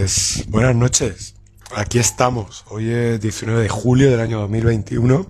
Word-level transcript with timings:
Pues 0.00 0.46
buenas 0.48 0.74
noches. 0.74 1.34
Aquí 1.76 1.98
estamos. 1.98 2.64
Hoy 2.70 2.88
es 2.88 3.20
19 3.20 3.64
de 3.64 3.68
julio 3.68 4.10
del 4.10 4.20
año 4.20 4.40
2021 4.40 5.26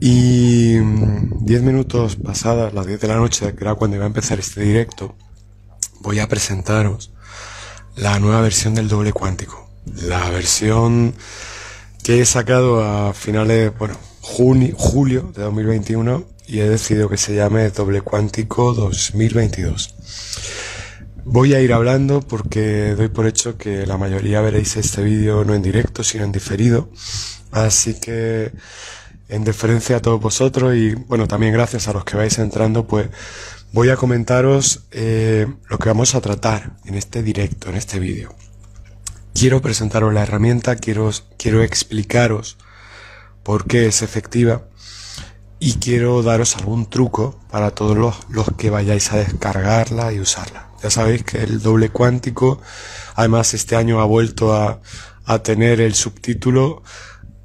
y 0.00 0.78
10 0.78 0.82
mm, 0.82 1.66
minutos 1.66 2.16
pasadas 2.16 2.72
las 2.72 2.86
10 2.86 2.98
de 2.98 3.08
la 3.08 3.16
noche, 3.16 3.54
que 3.54 3.64
era 3.64 3.74
cuando 3.74 3.96
iba 3.96 4.06
a 4.06 4.08
empezar 4.08 4.38
este 4.38 4.62
directo, 4.62 5.14
voy 6.00 6.18
a 6.18 6.28
presentaros 6.28 7.12
la 7.94 8.18
nueva 8.18 8.40
versión 8.40 8.74
del 8.74 8.88
doble 8.88 9.12
cuántico. 9.12 9.68
La 9.84 10.30
versión 10.30 11.12
que 12.02 12.22
he 12.22 12.24
sacado 12.24 12.82
a 12.82 13.12
finales, 13.12 13.76
bueno, 13.78 13.98
junio, 14.22 14.74
julio 14.78 15.30
de 15.36 15.42
2021 15.42 16.24
y 16.46 16.60
he 16.60 16.68
decidido 16.70 17.10
que 17.10 17.18
se 17.18 17.34
llame 17.34 17.68
doble 17.68 18.00
cuántico 18.00 18.72
2022. 18.72 19.94
Voy 21.30 21.52
a 21.52 21.60
ir 21.60 21.74
hablando 21.74 22.22
porque 22.22 22.94
doy 22.94 23.08
por 23.08 23.26
hecho 23.26 23.58
que 23.58 23.84
la 23.84 23.98
mayoría 23.98 24.40
veréis 24.40 24.78
este 24.78 25.02
vídeo 25.02 25.44
no 25.44 25.54
en 25.54 25.60
directo, 25.60 26.02
sino 26.02 26.24
en 26.24 26.32
diferido. 26.32 26.88
Así 27.52 28.00
que, 28.00 28.50
en 29.28 29.44
deferencia 29.44 29.98
a 29.98 30.00
todos 30.00 30.22
vosotros 30.22 30.74
y, 30.74 30.94
bueno, 30.94 31.28
también 31.28 31.52
gracias 31.52 31.86
a 31.86 31.92
los 31.92 32.06
que 32.06 32.16
vais 32.16 32.38
entrando, 32.38 32.86
pues 32.86 33.10
voy 33.72 33.90
a 33.90 33.96
comentaros 33.96 34.86
eh, 34.90 35.46
lo 35.68 35.78
que 35.78 35.90
vamos 35.90 36.14
a 36.14 36.22
tratar 36.22 36.76
en 36.86 36.94
este 36.94 37.22
directo, 37.22 37.68
en 37.68 37.76
este 37.76 37.98
vídeo. 37.98 38.34
Quiero 39.34 39.60
presentaros 39.60 40.14
la 40.14 40.22
herramienta, 40.22 40.76
quiero, 40.76 41.10
quiero 41.36 41.62
explicaros 41.62 42.56
por 43.42 43.66
qué 43.66 43.86
es 43.86 44.00
efectiva 44.00 44.62
y 45.58 45.74
quiero 45.74 46.22
daros 46.22 46.56
algún 46.56 46.88
truco 46.88 47.38
para 47.50 47.70
todos 47.72 47.98
los, 47.98 48.16
los 48.30 48.46
que 48.56 48.70
vayáis 48.70 49.12
a 49.12 49.18
descargarla 49.18 50.10
y 50.14 50.20
usarla. 50.20 50.67
Ya 50.82 50.90
sabéis 50.90 51.24
que 51.24 51.38
el 51.38 51.60
doble 51.60 51.90
cuántico, 51.90 52.60
además 53.14 53.54
este 53.54 53.76
año 53.76 54.00
ha 54.00 54.04
vuelto 54.04 54.54
a, 54.54 54.80
tener 55.42 55.82
el 55.82 55.94
subtítulo 55.94 56.82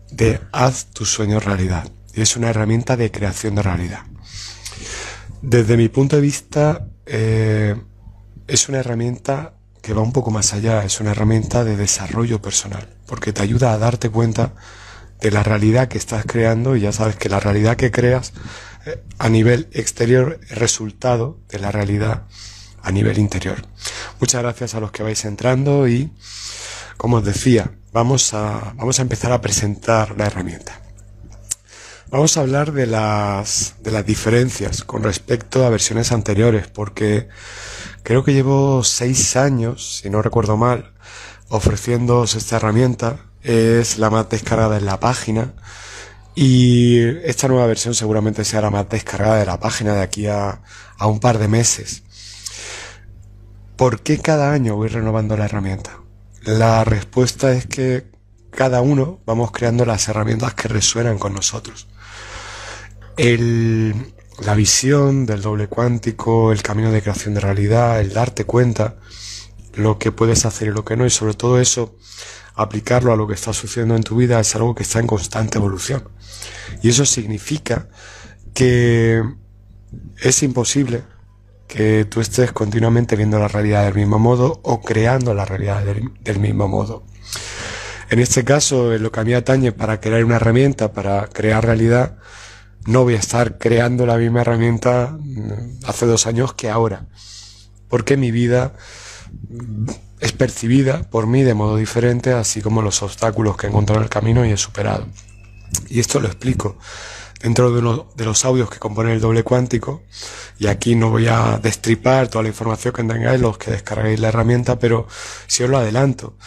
de 0.10 0.40
Haz 0.54 0.86
tu 0.94 1.06
sueño 1.06 1.42
realidad. 1.42 1.90
Y 2.14 2.22
es 2.22 2.38
una 2.38 2.50
herramienta 2.50 2.96
de 2.96 3.12
creación 3.12 3.56
de 3.56 3.62
realidad. 3.62 4.04
Desde 5.42 5.76
mi 5.76 5.90
punto 5.90 6.16
de 6.16 6.22
vista, 6.22 6.88
eh, 7.06 7.76
es 8.48 8.70
una 8.70 8.80
herramienta 8.80 9.56
que 9.82 9.94
va 9.94 10.02
un 10.02 10.14
poco 10.14 10.32
más 10.32 10.54
allá, 10.54 10.86
es 10.86 11.02
una 11.02 11.12
herramienta 11.12 11.66
de 11.66 11.76
desarrollo 11.76 12.42
personal, 12.42 12.88
porque 13.06 13.34
te 13.34 13.42
ayuda 13.42 13.74
a 13.74 13.78
darte 13.78 14.10
cuenta 14.10 14.54
de 15.20 15.32
la 15.32 15.44
realidad 15.44 15.90
que 15.90 15.98
estás 15.98 16.24
creando 16.26 16.78
y 16.78 16.82
ya 16.82 16.94
sabes 16.94 17.18
que 17.18 17.28
la 17.28 17.42
realidad 17.42 17.76
que 17.76 17.92
creas 17.92 18.32
eh, 18.86 19.04
a 19.18 19.28
nivel 19.28 19.68
exterior 19.74 20.40
es 20.50 20.58
resultado 20.58 21.38
de 21.50 21.60
la 21.60 21.72
realidad 21.72 22.24
a 22.84 22.92
nivel 22.92 23.18
interior. 23.18 23.66
Muchas 24.20 24.44
gracias 24.44 24.76
a 24.76 24.80
los 24.80 24.92
que 24.92 25.04
vais 25.04 25.26
entrando 25.26 25.88
y, 25.88 26.12
como 26.98 27.18
os 27.18 27.26
decía, 27.26 27.72
vamos 27.92 28.34
a, 28.34 28.74
vamos 28.76 29.00
a 29.00 29.02
empezar 29.02 29.32
a 29.32 29.42
presentar 29.42 30.16
la 30.18 30.28
herramienta. 30.28 30.80
Vamos 32.10 32.38
a 32.38 32.42
hablar 32.42 32.74
de 32.74 32.86
las, 32.86 33.76
de 33.82 33.90
las 33.90 34.06
diferencias 34.06 34.84
con 34.84 35.02
respecto 35.02 35.66
a 35.66 35.70
versiones 35.70 36.12
anteriores, 36.12 36.68
porque 36.68 37.28
creo 38.04 38.24
que 38.24 38.34
llevo 38.34 38.84
seis 38.84 39.36
años, 39.36 40.02
si 40.04 40.12
no 40.12 40.22
recuerdo 40.22 40.56
mal, 40.56 40.94
ofreciéndoos 41.50 42.36
esta 42.36 42.58
herramienta. 42.58 43.18
Es 43.42 43.98
la 43.98 44.12
más 44.12 44.30
descargada 44.30 44.78
en 44.78 44.86
la 44.86 45.00
página. 45.00 45.54
Y 46.36 47.00
esta 47.28 47.48
nueva 47.48 47.66
versión 47.66 47.96
seguramente 47.96 48.46
sea 48.46 48.62
la 48.62 48.70
más 48.70 48.88
descargada 48.90 49.38
de 49.38 49.46
la 49.46 49.60
página 49.60 49.94
de 49.94 50.02
aquí 50.02 50.28
a, 50.28 50.62
a 50.98 51.08
un 51.08 51.20
par 51.20 51.40
de 51.40 51.48
meses. 51.48 52.04
¿Por 53.76 54.02
qué 54.02 54.20
cada 54.20 54.52
año 54.52 54.76
voy 54.76 54.88
renovando 54.88 55.36
la 55.36 55.46
herramienta? 55.46 56.00
La 56.44 56.84
respuesta 56.84 57.54
es 57.54 57.66
que 57.66 58.06
cada 58.52 58.82
uno 58.82 59.20
vamos 59.26 59.52
creando 59.52 59.84
las 59.86 60.08
herramientas 60.08 60.54
que 60.54 60.68
resuenan 60.68 61.18
con 61.18 61.34
nosotros. 61.34 61.88
la 63.18 64.56
visión 64.56 65.26
del 65.26 65.42
doble 65.42 65.68
cuántico, 65.68 66.52
el 66.52 66.62
camino 66.62 66.92
de 66.92 67.02
creación 67.02 67.34
de 67.34 67.40
realidad, 67.40 68.00
el 68.00 68.14
darte 68.14 68.46
cuenta 68.46 68.98
lo 69.74 69.98
que 69.98 70.12
puedes 70.12 70.46
hacer 70.46 70.68
y 70.70 70.72
lo 70.72 70.86
que 70.86 70.96
no, 70.96 71.06
y 71.06 71.10
sobre 71.10 71.34
todo 71.34 71.60
eso, 71.60 71.96
aplicarlo 72.56 73.12
a 73.12 73.16
lo 73.16 73.28
que 73.28 73.34
está 73.34 73.54
sucediendo 73.54 73.96
en 73.96 74.04
tu 74.04 74.16
vida 74.18 74.40
es 74.40 74.56
algo 74.56 74.76
que 74.76 74.84
está 74.84 75.00
en 75.00 75.08
constante 75.08 75.58
evolución. 75.58 76.10
Y 76.82 76.90
eso 76.90 77.06
significa 77.06 77.88
que 78.54 79.24
es 80.22 80.44
imposible 80.44 81.04
que 81.68 82.06
tú 82.06 82.22
estés 82.22 82.52
continuamente 82.52 83.16
viendo 83.16 83.40
la 83.40 83.48
realidad 83.48 83.86
del 83.86 83.96
mismo 83.96 84.20
modo 84.20 84.60
o 84.64 84.82
creando 84.82 85.34
la 85.34 85.46
realidad 85.46 85.84
del, 85.84 86.40
mismo 86.40 86.68
modo. 86.68 87.04
En 88.10 88.20
este 88.20 88.44
caso, 88.44 88.94
en 88.94 89.02
lo 89.02 89.12
que 89.12 89.20
a 89.22 89.24
mí 89.24 89.34
atañe 89.34 89.72
para 89.72 90.00
crear 90.00 90.24
una 90.24 90.36
herramienta, 90.36 90.94
para 90.94 91.28
crear 91.28 91.66
realidad, 91.66 92.18
no 92.86 93.04
voy 93.04 93.16
a 93.16 93.20
estar 93.20 93.58
creando 93.58 94.06
la 94.06 94.18
misma 94.18 94.42
herramienta 94.42 95.18
mm, 95.18 95.80
hace 95.86 96.06
dos 96.06 96.28
años 96.28 96.54
que 96.54 96.70
ahora, 96.70 97.08
porque 97.88 98.18
mi 98.18 98.32
vida 98.32 98.74
es 100.20 100.32
percibida 100.32 101.04
por 101.10 101.28
mí 101.28 101.44
de 101.44 101.54
modo 101.54 101.78
diferente, 101.78 102.34
así 102.34 102.62
como 102.62 102.82
los 102.82 103.02
obstáculos 103.02 103.58
que 103.58 103.68
he 103.68 103.70
encontrado 103.70 104.00
en 104.00 104.04
el 104.04 104.10
camino 104.10 104.46
y 104.46 104.52
he 104.52 104.58
superado. 104.58 105.08
Y 105.90 106.00
esto 106.00 106.20
lo 106.20 106.28
explico 106.28 106.78
dentro 107.44 107.72
de, 107.72 108.04
de 108.16 108.26
los 108.26 108.46
audios 108.46 108.70
que 108.70 108.80
componen 108.80 109.12
el 109.12 109.22
doble 109.22 109.44
cuántico. 109.44 110.02
Y 110.58 110.68
aquí 110.68 110.96
no 110.96 111.10
voy 111.10 111.28
a 111.28 111.60
destripar 111.62 112.30
toda 112.30 112.44
la 112.44 112.50
información 112.50 112.94
que 112.94 113.04
tengáis 113.04 113.40
los 113.40 113.58
que 113.58 113.72
descarguéis 113.72 114.20
la 114.20 114.30
herramienta, 114.30 114.80
pero 114.80 115.08
si 115.46 115.64
os 115.64 115.70
lo 115.70 115.78
adelanto. 115.78 116.38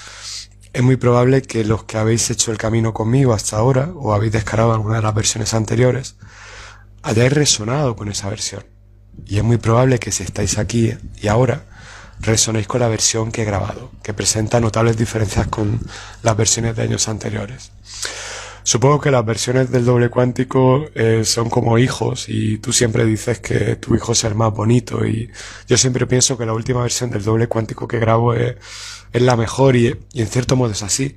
Es 0.72 0.82
muy 0.82 0.96
probable 0.96 1.42
que 1.42 1.64
los 1.64 1.84
que 1.84 1.98
habéis 1.98 2.28
hecho 2.30 2.50
el 2.50 2.58
camino 2.58 2.92
conmigo 2.92 3.32
hasta 3.34 3.56
ahora, 3.56 3.90
o 3.94 4.12
habéis 4.12 4.32
descargado 4.32 4.72
alguna 4.72 4.96
de 4.96 5.02
las 5.02 5.14
versiones 5.14 5.54
anteriores, 5.54 6.16
hayáis 7.02 7.32
resonado 7.32 7.94
con 7.94 8.08
esa 8.08 8.28
versión. 8.28 8.64
Y 9.26 9.38
es 9.38 9.44
muy 9.44 9.58
probable 9.58 9.98
que 9.98 10.12
si 10.12 10.22
estáis 10.22 10.58
aquí 10.58 10.92
y 11.20 11.28
ahora, 11.28 11.64
resonéis 12.20 12.66
con 12.66 12.80
la 12.80 12.88
versión 12.88 13.32
que 13.32 13.42
he 13.42 13.44
grabado, 13.44 13.90
que 14.02 14.14
presenta 14.14 14.60
notables 14.60 14.96
diferencias 14.96 15.46
con 15.48 15.80
las 16.22 16.36
versiones 16.36 16.74
de 16.76 16.82
años 16.82 17.08
anteriores. 17.08 17.70
Supongo 18.66 19.00
que 19.00 19.12
las 19.12 19.24
versiones 19.24 19.70
del 19.70 19.84
doble 19.84 20.08
cuántico 20.08 20.86
eh, 20.96 21.22
son 21.24 21.48
como 21.48 21.78
hijos 21.78 22.28
y 22.28 22.58
tú 22.58 22.72
siempre 22.72 23.04
dices 23.04 23.38
que 23.38 23.76
tu 23.76 23.94
hijo 23.94 24.10
es 24.10 24.24
el 24.24 24.34
más 24.34 24.52
bonito 24.52 25.06
y 25.06 25.30
yo 25.68 25.76
siempre 25.78 26.04
pienso 26.08 26.36
que 26.36 26.46
la 26.46 26.52
última 26.52 26.82
versión 26.82 27.10
del 27.10 27.22
doble 27.22 27.46
cuántico 27.46 27.86
que 27.86 28.00
grabo 28.00 28.34
es, 28.34 28.56
la 29.12 29.36
mejor 29.36 29.76
y, 29.76 29.94
y, 30.12 30.20
en 30.20 30.26
cierto 30.26 30.56
modo 30.56 30.72
es 30.72 30.82
así, 30.82 31.16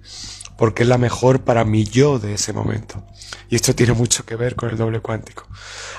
porque 0.59 0.83
es 0.83 0.89
la 0.89 0.99
mejor 0.99 1.41
para 1.41 1.65
mi 1.65 1.85
yo 1.85 2.19
de 2.19 2.35
ese 2.35 2.53
momento. 2.53 3.03
Y 3.49 3.55
esto 3.55 3.73
tiene 3.73 3.93
mucho 3.93 4.27
que 4.27 4.35
ver 4.35 4.55
con 4.55 4.69
el 4.69 4.77
doble 4.77 4.99
cuántico. 4.99 5.47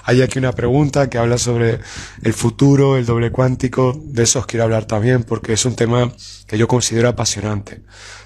Hay 0.05 0.23
aquí 0.23 0.39
una 0.39 0.53
pregunta 0.53 1.11
que 1.11 1.19
habla 1.19 1.37
sobre 1.37 1.81
el 2.23 2.33
futuro, 2.33 2.97
el 2.97 3.07
doble 3.07 3.33
cuántico, 3.33 4.01
de 4.05 4.23
eso 4.23 4.39
os 4.39 4.47
quiero 4.47 4.63
hablar 4.63 4.85
también 4.85 5.25
porque 5.25 5.55
es 5.55 5.65
un 5.65 5.75
tema 5.75 6.13
que 6.47 6.57
yo 6.57 6.69
considero 6.69 7.09
apasionante 7.09 7.83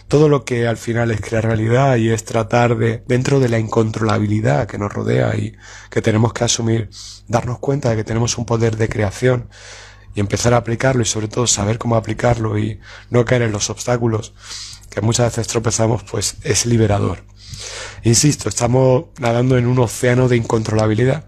todo 0.09 0.29
lo 0.29 0.45
que 0.45 0.67
al 0.67 0.77
final 0.77 1.11
es 1.11 1.21
crear 1.21 1.45
realidad 1.45 1.97
y 1.97 2.11
es 2.11 2.25
tratar 2.25 2.77
de, 2.77 3.03
dentro 3.07 3.41
de 3.41 3.49
la 3.49 3.59
incontrolabilidad 3.59 4.67
que 4.67 4.79
nos 4.79 4.93
rodea 4.93 5.35
y 5.37 5.57
que 5.91 6.03
tenemos 6.03 6.33
que 6.33 6.45
asumir, 6.45 6.91
darnos 7.27 7.59
cuenta 7.59 7.91
de 7.91 7.97
que 7.97 8.05
tenemos 8.05 8.39
un 8.39 8.45
poder 8.45 8.77
de 8.77 8.89
creación 8.89 9.49
y 10.15 10.21
empezar 10.21 10.55
a 10.55 10.59
aplicarlo 10.59 11.03
y 11.03 11.07
sobre 11.07 11.29
todo 11.29 11.47
saber 11.47 11.79
cómo 11.79 11.97
aplicarlo 11.97 12.59
y 12.59 12.81
no 13.11 13.25
caer 13.25 13.43
en 13.43 13.53
los 13.53 13.71
obstáculos 13.71 14.35
que 14.91 15.01
muchas 15.01 15.33
veces 15.33 15.49
tropezamos, 15.49 16.05
pues 16.05 16.37
es 16.43 16.67
liberador. 16.67 17.25
Insisto, 18.05 18.49
estamos 18.49 19.07
nadando 19.19 19.59
en 19.59 19.67
un 19.67 19.79
océano 19.81 20.29
de 20.29 20.37
incontrolabilidad. 20.37 21.25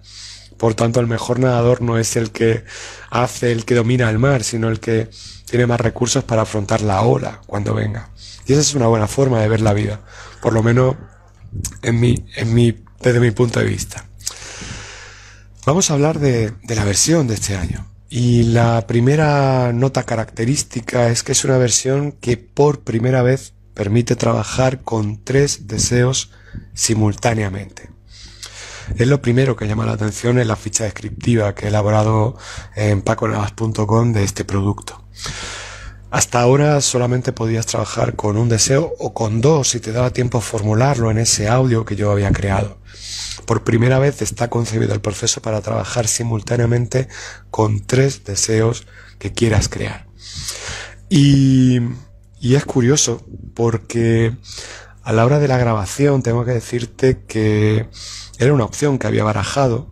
Por 0.56 0.74
tanto, 0.74 1.00
el 1.00 1.06
mejor 1.06 1.40
nadador 1.40 1.82
no 1.82 1.98
es 1.98 2.16
el 2.16 2.30
que 2.30 2.64
hace, 3.10 3.50
el 3.50 3.64
que 3.64 3.74
domina 3.74 4.08
el 4.08 4.18
mar, 4.18 4.44
sino 4.44 4.68
el 4.68 4.78
que 4.78 5.10
tiene 5.46 5.66
más 5.66 5.80
recursos 5.80 6.24
para 6.24 6.42
afrontar 6.42 6.80
la 6.80 7.02
ola 7.02 7.40
cuando 7.46 7.74
venga. 7.74 8.10
Y 8.46 8.52
esa 8.52 8.62
es 8.62 8.74
una 8.74 8.86
buena 8.86 9.06
forma 9.06 9.40
de 9.40 9.48
ver 9.48 9.60
la 9.60 9.72
vida, 9.72 10.00
por 10.40 10.52
lo 10.52 10.62
menos 10.62 10.96
en 11.82 12.00
mi, 12.00 12.26
en 12.36 12.54
mi, 12.54 12.84
desde 13.00 13.20
mi 13.20 13.30
punto 13.30 13.60
de 13.60 13.66
vista. 13.66 14.04
Vamos 15.64 15.90
a 15.90 15.94
hablar 15.94 16.20
de, 16.20 16.52
de 16.62 16.74
la 16.74 16.84
versión 16.84 17.26
de 17.26 17.34
este 17.34 17.56
año. 17.56 17.86
Y 18.08 18.44
la 18.44 18.86
primera 18.86 19.72
nota 19.72 20.04
característica 20.04 21.08
es 21.08 21.24
que 21.24 21.32
es 21.32 21.44
una 21.44 21.58
versión 21.58 22.12
que 22.12 22.36
por 22.36 22.80
primera 22.80 23.22
vez 23.22 23.52
permite 23.74 24.14
trabajar 24.14 24.82
con 24.82 25.22
tres 25.24 25.66
deseos 25.66 26.30
simultáneamente. 26.72 27.90
Es 28.96 29.08
lo 29.08 29.20
primero 29.20 29.56
que 29.56 29.66
llama 29.66 29.84
la 29.84 29.92
atención 29.92 30.38
en 30.38 30.48
la 30.48 30.56
ficha 30.56 30.84
descriptiva 30.84 31.54
que 31.54 31.66
he 31.66 31.68
elaborado 31.68 32.38
en 32.76 33.02
paconavas.com 33.02 34.12
de 34.12 34.22
este 34.22 34.44
producto. 34.44 35.02
Hasta 36.10 36.40
ahora 36.40 36.80
solamente 36.80 37.32
podías 37.32 37.66
trabajar 37.66 38.14
con 38.16 38.36
un 38.36 38.48
deseo 38.48 38.94
o 38.98 39.12
con 39.12 39.40
dos 39.40 39.68
si 39.68 39.80
te 39.80 39.92
daba 39.92 40.10
tiempo 40.10 40.40
formularlo 40.40 41.10
en 41.10 41.18
ese 41.18 41.48
audio 41.48 41.84
que 41.84 41.96
yo 41.96 42.10
había 42.10 42.30
creado. 42.32 42.78
Por 43.44 43.64
primera 43.64 43.98
vez 43.98 44.22
está 44.22 44.48
concebido 44.48 44.94
el 44.94 45.00
proceso 45.00 45.42
para 45.42 45.60
trabajar 45.60 46.08
simultáneamente 46.08 47.08
con 47.50 47.80
tres 47.80 48.24
deseos 48.24 48.86
que 49.18 49.32
quieras 49.32 49.68
crear. 49.68 50.06
Y 51.08 51.80
Y 52.40 52.54
es 52.54 52.64
curioso 52.64 53.24
porque 53.54 54.36
a 55.02 55.12
la 55.12 55.24
hora 55.24 55.38
de 55.38 55.48
la 55.48 55.58
grabación 55.58 56.22
tengo 56.22 56.44
que 56.44 56.52
decirte 56.52 57.24
que 57.26 57.88
era 58.38 58.52
una 58.52 58.64
opción 58.64 58.98
que 58.98 59.06
había 59.06 59.24
barajado 59.24 59.88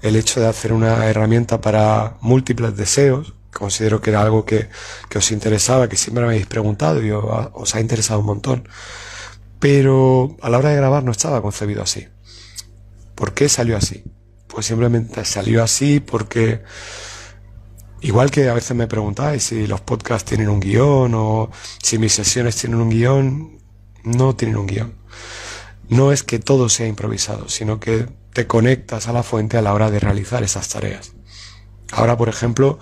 el 0.00 0.16
hecho 0.16 0.40
de 0.40 0.48
hacer 0.48 0.72
una 0.72 1.06
herramienta 1.06 1.60
para 1.60 2.16
múltiples 2.20 2.76
deseos. 2.76 3.34
Considero 3.52 4.00
que 4.00 4.10
era 4.10 4.22
algo 4.22 4.44
que, 4.44 4.68
os 5.14 5.30
interesaba, 5.30 5.88
que 5.88 5.96
siempre 5.96 6.24
me 6.24 6.30
habéis 6.30 6.46
preguntado 6.46 7.02
y 7.02 7.10
os 7.10 7.74
ha 7.74 7.80
interesado 7.80 8.20
un 8.20 8.26
montón. 8.26 8.68
Pero 9.58 10.36
a 10.40 10.50
la 10.50 10.58
hora 10.58 10.70
de 10.70 10.76
grabar 10.76 11.04
no 11.04 11.12
estaba 11.12 11.42
concebido 11.42 11.82
así. 11.82 12.08
¿Por 13.14 13.34
qué 13.34 13.48
salió 13.48 13.76
así? 13.76 14.04
Pues 14.48 14.66
simplemente 14.66 15.24
salió 15.24 15.62
así 15.62 16.00
porque 16.00 16.62
igual 18.00 18.30
que 18.30 18.48
a 18.48 18.54
veces 18.54 18.76
me 18.76 18.88
preguntáis 18.88 19.44
si 19.44 19.66
los 19.66 19.80
podcasts 19.80 20.28
tienen 20.28 20.48
un 20.48 20.60
guion 20.60 21.12
o 21.14 21.50
si 21.82 21.98
mis 21.98 22.12
sesiones 22.12 22.56
tienen 22.56 22.80
un 22.80 22.90
guion, 22.90 23.58
no 24.02 24.34
tienen 24.34 24.56
un 24.56 24.66
guion. 24.66 24.94
No 25.88 26.10
es 26.10 26.22
que 26.22 26.38
todo 26.38 26.68
sea 26.68 26.86
improvisado, 26.86 27.48
sino 27.48 27.78
que 27.78 28.08
te 28.32 28.46
conectas 28.46 29.08
a 29.08 29.12
la 29.12 29.22
fuente 29.22 29.58
a 29.58 29.62
la 29.62 29.74
hora 29.74 29.90
de 29.90 30.00
realizar 30.00 30.42
esas 30.42 30.68
tareas. 30.68 31.12
Ahora, 31.92 32.16
por 32.16 32.28
ejemplo, 32.28 32.78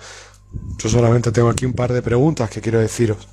yo 0.77 0.89
solamente 0.89 1.31
tengo 1.31 1.49
aquí 1.49 1.65
un 1.65 1.73
par 1.73 1.93
de 1.93 2.01
preguntas 2.01 2.49
que 2.49 2.61
quiero 2.61 2.79
deciros 2.79 3.27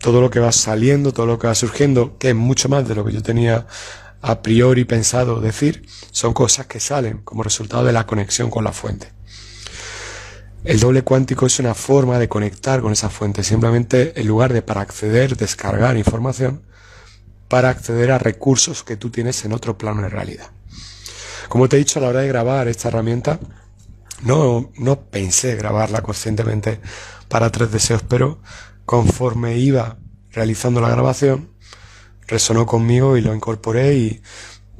todo 0.00 0.20
lo 0.20 0.30
que 0.30 0.40
va 0.40 0.50
saliendo, 0.50 1.12
todo 1.12 1.26
lo 1.26 1.38
que 1.38 1.46
va 1.46 1.54
surgiendo, 1.54 2.16
que 2.18 2.30
es 2.30 2.34
mucho 2.34 2.68
más 2.68 2.88
de 2.88 2.94
lo 2.94 3.04
que 3.04 3.12
yo 3.12 3.22
tenía 3.22 3.66
a 4.22 4.42
priori 4.42 4.84
pensado 4.84 5.40
decir, 5.40 5.86
son 6.10 6.32
cosas 6.32 6.66
que 6.66 6.80
salen 6.80 7.18
como 7.18 7.42
resultado 7.42 7.84
de 7.84 7.92
la 7.92 8.06
conexión 8.06 8.50
con 8.50 8.64
la 8.64 8.72
fuente. 8.72 9.12
El 10.64 10.80
doble 10.80 11.02
cuántico 11.02 11.46
es 11.46 11.58
una 11.58 11.74
forma 11.74 12.18
de 12.18 12.28
conectar 12.28 12.80
con 12.80 12.92
esa 12.92 13.08
fuente, 13.08 13.42
simplemente 13.42 14.18
en 14.18 14.26
lugar 14.26 14.52
de 14.52 14.62
para 14.62 14.82
acceder, 14.82 15.36
descargar 15.36 15.96
información, 15.96 16.62
para 17.48 17.70
acceder 17.70 18.10
a 18.10 18.18
recursos 18.18 18.82
que 18.82 18.96
tú 18.96 19.10
tienes 19.10 19.44
en 19.44 19.52
otro 19.52 19.78
plano 19.78 20.02
de 20.02 20.08
realidad. 20.08 20.50
Como 21.48 21.68
te 21.68 21.76
he 21.76 21.78
dicho 21.78 21.98
a 21.98 22.02
la 22.02 22.08
hora 22.08 22.20
de 22.20 22.28
grabar 22.28 22.68
esta 22.68 22.88
herramienta, 22.88 23.40
no, 24.22 24.70
no 24.76 25.00
pensé 25.00 25.56
grabarla 25.56 26.02
conscientemente 26.02 26.80
para 27.28 27.50
tres 27.50 27.70
deseos, 27.72 28.02
pero 28.02 28.40
conforme 28.84 29.56
iba 29.58 29.98
realizando 30.32 30.80
la 30.80 30.90
grabación, 30.90 31.50
resonó 32.26 32.66
conmigo 32.66 33.16
y 33.16 33.20
lo 33.22 33.34
incorporé 33.34 33.94
y 33.94 34.22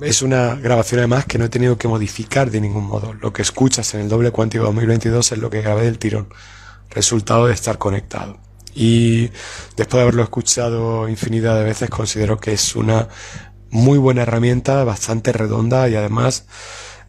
es 0.01 0.23
una 0.23 0.55
grabación 0.55 1.01
además 1.01 1.27
que 1.27 1.39
no 1.39 1.45
he 1.45 1.49
tenido 1.49 1.77
que 1.77 1.89
modificar 1.89 2.51
de 2.51 2.61
ningún 2.61 2.87
modo. 2.87 3.13
Lo 3.15 3.33
que 3.33 3.43
escuchas 3.43 3.93
en 3.95 4.01
el 4.01 4.09
doble 4.09 4.31
cuántico 4.31 4.65
2022 4.65 5.33
es 5.33 5.39
lo 5.39 5.51
que 5.51 5.63
grabé 5.63 5.85
del 5.85 5.99
tirón, 5.99 6.29
resultado 6.91 7.47
de 7.47 7.55
estar 7.55 7.79
conectado. 7.79 8.39
Y 8.75 9.31
después 9.77 9.99
de 9.99 10.03
haberlo 10.03 10.23
escuchado 10.23 11.09
infinidad 11.09 11.57
de 11.57 11.65
veces, 11.65 11.91
considero 11.91 12.39
que 12.39 12.53
es 12.53 12.77
una 12.77 13.09
muy 13.71 13.99
buena 13.99 14.23
herramienta, 14.23 14.85
bastante 14.85 15.33
redonda 15.33 15.89
y 15.89 15.97
además 15.97 16.47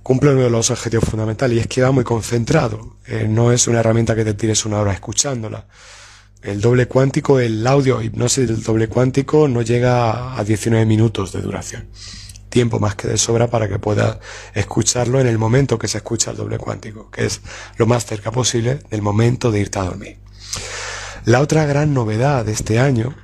cumple 0.03 0.31
uno 0.31 0.41
de 0.41 0.49
los 0.49 0.71
objetivos 0.71 1.09
fundamentales 1.09 1.57
y 1.57 1.59
es 1.61 1.67
que 1.67 1.81
va 1.81 1.91
muy 1.91 2.03
concentrado. 2.03 2.97
Eh, 3.07 3.27
no 3.29 3.51
es 3.51 3.67
una 3.67 3.79
herramienta 3.79 4.15
que 4.15 4.25
te 4.25 4.33
tires 4.33 4.65
una 4.65 4.79
hora 4.79 4.93
escuchándola 4.93 5.65
el 6.41 6.59
doble 6.59 6.87
cuántico, 6.87 7.39
el 7.39 7.65
audio 7.67 8.01
hipnosis 8.01 8.47
del 8.47 8.63
doble 8.63 8.87
cuántico 8.87 9.47
no 9.47 9.61
llega 9.61 10.35
a 10.37 10.43
19 10.43 10.85
minutos 10.85 11.31
de 11.31 11.41
duración. 11.41 11.87
Tiempo 12.49 12.79
más 12.79 12.95
que 12.95 13.07
de 13.07 13.17
sobra 13.17 13.47
para 13.47 13.69
que 13.69 13.79
puedas 13.79 14.17
escucharlo 14.53 15.19
en 15.21 15.27
el 15.27 15.37
momento 15.37 15.77
que 15.77 15.87
se 15.87 15.99
escucha 15.99 16.31
el 16.31 16.37
doble 16.37 16.57
cuántico, 16.57 17.09
que 17.11 17.25
es 17.25 17.41
lo 17.77 17.85
más 17.85 18.05
cerca 18.05 18.31
posible 18.31 18.79
del 18.89 19.01
momento 19.01 19.51
de 19.51 19.59
irte 19.61 19.79
a 19.79 19.83
dormir. 19.83 20.17
La 21.25 21.39
otra 21.39 21.65
gran 21.65 21.93
novedad 21.93 22.43
de 22.43 22.51
este 22.51 22.79
año 22.79 23.15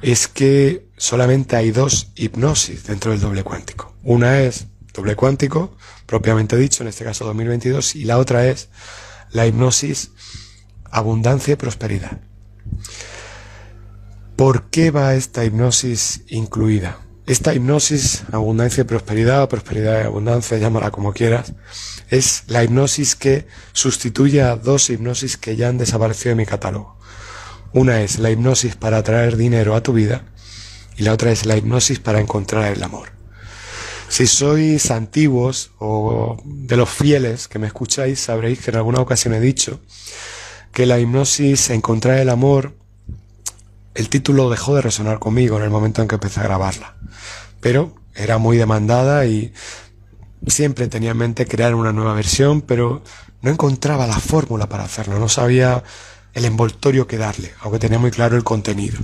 es 0.00 0.28
que 0.28 0.86
solamente 0.96 1.56
hay 1.56 1.72
dos 1.72 2.12
hipnosis 2.14 2.84
dentro 2.84 3.10
del 3.10 3.20
doble 3.20 3.42
cuántico. 3.42 3.94
Una 4.04 4.40
es 4.40 4.68
doble 4.94 5.16
cuántico, 5.16 5.76
propiamente 6.06 6.56
dicho, 6.56 6.82
en 6.82 6.88
este 6.88 7.04
caso 7.04 7.26
2022, 7.26 7.96
y 7.96 8.04
la 8.04 8.18
otra 8.18 8.46
es 8.46 8.68
la 9.32 9.46
hipnosis 9.46 10.12
abundancia 10.90 11.54
y 11.54 11.56
prosperidad. 11.56 12.20
¿Por 14.36 14.70
qué 14.70 14.90
va 14.92 15.14
esta 15.14 15.44
hipnosis 15.44 16.22
incluida? 16.28 17.00
Esta 17.26 17.52
hipnosis, 17.52 18.22
abundancia 18.32 18.82
y 18.82 18.84
prosperidad, 18.84 19.48
prosperidad 19.48 20.02
y 20.02 20.06
abundancia, 20.06 20.58
llámala 20.58 20.90
como 20.90 21.12
quieras, 21.12 21.54
es 22.10 22.44
la 22.46 22.62
hipnosis 22.62 23.16
que 23.16 23.48
sustituye 23.72 24.42
a 24.42 24.56
dos 24.56 24.90
hipnosis 24.90 25.36
que 25.36 25.56
ya 25.56 25.68
han 25.68 25.78
desaparecido 25.78 26.30
de 26.30 26.36
mi 26.36 26.46
catálogo. 26.46 26.96
Una 27.72 28.02
es 28.02 28.20
la 28.20 28.30
hipnosis 28.30 28.76
para 28.76 28.98
atraer 28.98 29.36
dinero 29.36 29.74
a 29.74 29.82
tu 29.82 29.92
vida 29.92 30.26
y 30.96 31.02
la 31.02 31.12
otra 31.12 31.32
es 31.32 31.44
la 31.44 31.56
hipnosis 31.56 31.98
para 31.98 32.20
encontrar 32.20 32.72
el 32.72 32.82
amor. 32.82 33.13
Si 34.14 34.28
sois 34.28 34.92
antiguos 34.92 35.72
o 35.80 36.40
de 36.44 36.76
los 36.76 36.88
fieles 36.88 37.48
que 37.48 37.58
me 37.58 37.66
escucháis, 37.66 38.20
sabréis 38.20 38.60
que 38.60 38.70
en 38.70 38.76
alguna 38.76 39.00
ocasión 39.00 39.34
he 39.34 39.40
dicho 39.40 39.80
que 40.70 40.86
la 40.86 41.00
hipnosis 41.00 41.70
encontrar 41.70 42.20
el 42.20 42.30
amor 42.30 42.76
el 43.92 44.08
título 44.08 44.50
dejó 44.50 44.76
de 44.76 44.82
resonar 44.82 45.18
conmigo 45.18 45.56
en 45.56 45.64
el 45.64 45.70
momento 45.70 46.00
en 46.00 46.06
que 46.06 46.14
empecé 46.14 46.38
a 46.38 46.44
grabarla. 46.44 46.94
Pero 47.58 47.92
era 48.14 48.38
muy 48.38 48.56
demandada 48.56 49.26
y 49.26 49.52
siempre 50.46 50.86
tenía 50.86 51.10
en 51.10 51.16
mente 51.16 51.46
crear 51.46 51.74
una 51.74 51.92
nueva 51.92 52.14
versión, 52.14 52.60
pero 52.62 53.02
no 53.42 53.50
encontraba 53.50 54.06
la 54.06 54.20
fórmula 54.20 54.68
para 54.68 54.84
hacerlo, 54.84 55.18
no 55.18 55.28
sabía 55.28 55.82
el 56.34 56.44
envoltorio 56.44 57.08
que 57.08 57.18
darle, 57.18 57.52
aunque 57.62 57.80
tenía 57.80 57.98
muy 57.98 58.12
claro 58.12 58.36
el 58.36 58.44
contenido. 58.44 58.96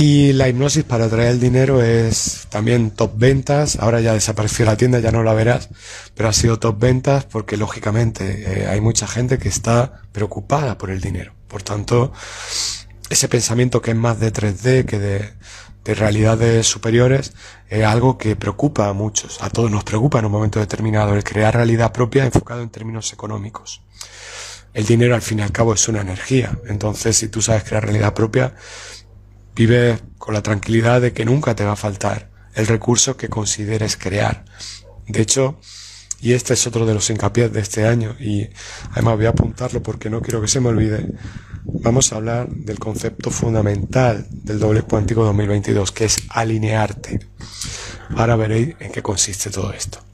Y 0.00 0.32
la 0.32 0.48
hipnosis 0.48 0.84
para 0.84 1.06
atraer 1.06 1.30
el 1.30 1.40
dinero 1.40 1.82
es 1.82 2.46
también 2.50 2.92
top 2.92 3.14
ventas. 3.16 3.74
Ahora 3.80 4.00
ya 4.00 4.12
desapareció 4.12 4.64
la 4.64 4.76
tienda, 4.76 5.00
ya 5.00 5.10
no 5.10 5.24
la 5.24 5.34
verás, 5.34 5.70
pero 6.14 6.28
ha 6.28 6.32
sido 6.32 6.60
top 6.60 6.78
ventas 6.78 7.24
porque 7.24 7.56
lógicamente 7.56 8.44
eh, 8.46 8.68
hay 8.68 8.80
mucha 8.80 9.08
gente 9.08 9.38
que 9.38 9.48
está 9.48 10.02
preocupada 10.12 10.78
por 10.78 10.90
el 10.90 11.00
dinero. 11.00 11.34
Por 11.48 11.64
tanto, 11.64 12.12
ese 13.10 13.26
pensamiento 13.26 13.82
que 13.82 13.90
es 13.90 13.96
más 13.96 14.20
de 14.20 14.32
3D 14.32 14.84
que 14.84 15.00
de, 15.00 15.32
de 15.82 15.94
realidades 15.96 16.64
superiores 16.64 17.32
es 17.68 17.84
algo 17.84 18.18
que 18.18 18.36
preocupa 18.36 18.86
a 18.86 18.92
muchos, 18.92 19.42
a 19.42 19.50
todos 19.50 19.68
nos 19.68 19.82
preocupa 19.82 20.20
en 20.20 20.26
un 20.26 20.30
momento 20.30 20.60
determinado, 20.60 21.16
el 21.16 21.24
crear 21.24 21.54
realidad 21.54 21.90
propia 21.90 22.24
enfocado 22.24 22.62
en 22.62 22.70
términos 22.70 23.12
económicos. 23.12 23.82
El 24.74 24.86
dinero 24.86 25.16
al 25.16 25.22
fin 25.22 25.40
y 25.40 25.42
al 25.42 25.50
cabo 25.50 25.74
es 25.74 25.88
una 25.88 26.02
energía, 26.02 26.56
entonces 26.68 27.16
si 27.16 27.26
tú 27.26 27.42
sabes 27.42 27.64
crear 27.64 27.82
realidad 27.82 28.14
propia, 28.14 28.54
vives 29.58 30.00
con 30.18 30.34
la 30.34 30.42
tranquilidad 30.42 31.00
de 31.00 31.12
que 31.12 31.24
nunca 31.24 31.56
te 31.56 31.64
va 31.64 31.72
a 31.72 31.76
faltar 31.76 32.30
el 32.54 32.68
recurso 32.68 33.16
que 33.16 33.28
consideres 33.28 33.96
crear. 33.96 34.44
De 35.08 35.20
hecho, 35.20 35.58
y 36.20 36.34
este 36.34 36.54
es 36.54 36.64
otro 36.68 36.86
de 36.86 36.94
los 36.94 37.10
hincapiés 37.10 37.52
de 37.52 37.60
este 37.60 37.84
año 37.84 38.14
y 38.20 38.48
además 38.92 39.16
voy 39.16 39.26
a 39.26 39.30
apuntarlo 39.30 39.82
porque 39.82 40.10
no 40.10 40.22
quiero 40.22 40.40
que 40.40 40.46
se 40.46 40.60
me 40.60 40.68
olvide, 40.68 41.12
vamos 41.64 42.12
a 42.12 42.16
hablar 42.16 42.48
del 42.48 42.78
concepto 42.78 43.30
fundamental 43.30 44.26
del 44.30 44.60
doble 44.60 44.82
cuántico 44.82 45.24
2022, 45.24 45.90
que 45.90 46.04
es 46.04 46.18
alinearte. 46.28 47.26
Ahora 48.16 48.36
veréis 48.36 48.76
en 48.78 48.92
qué 48.92 49.02
consiste 49.02 49.50
todo 49.50 49.72
esto. 49.72 50.07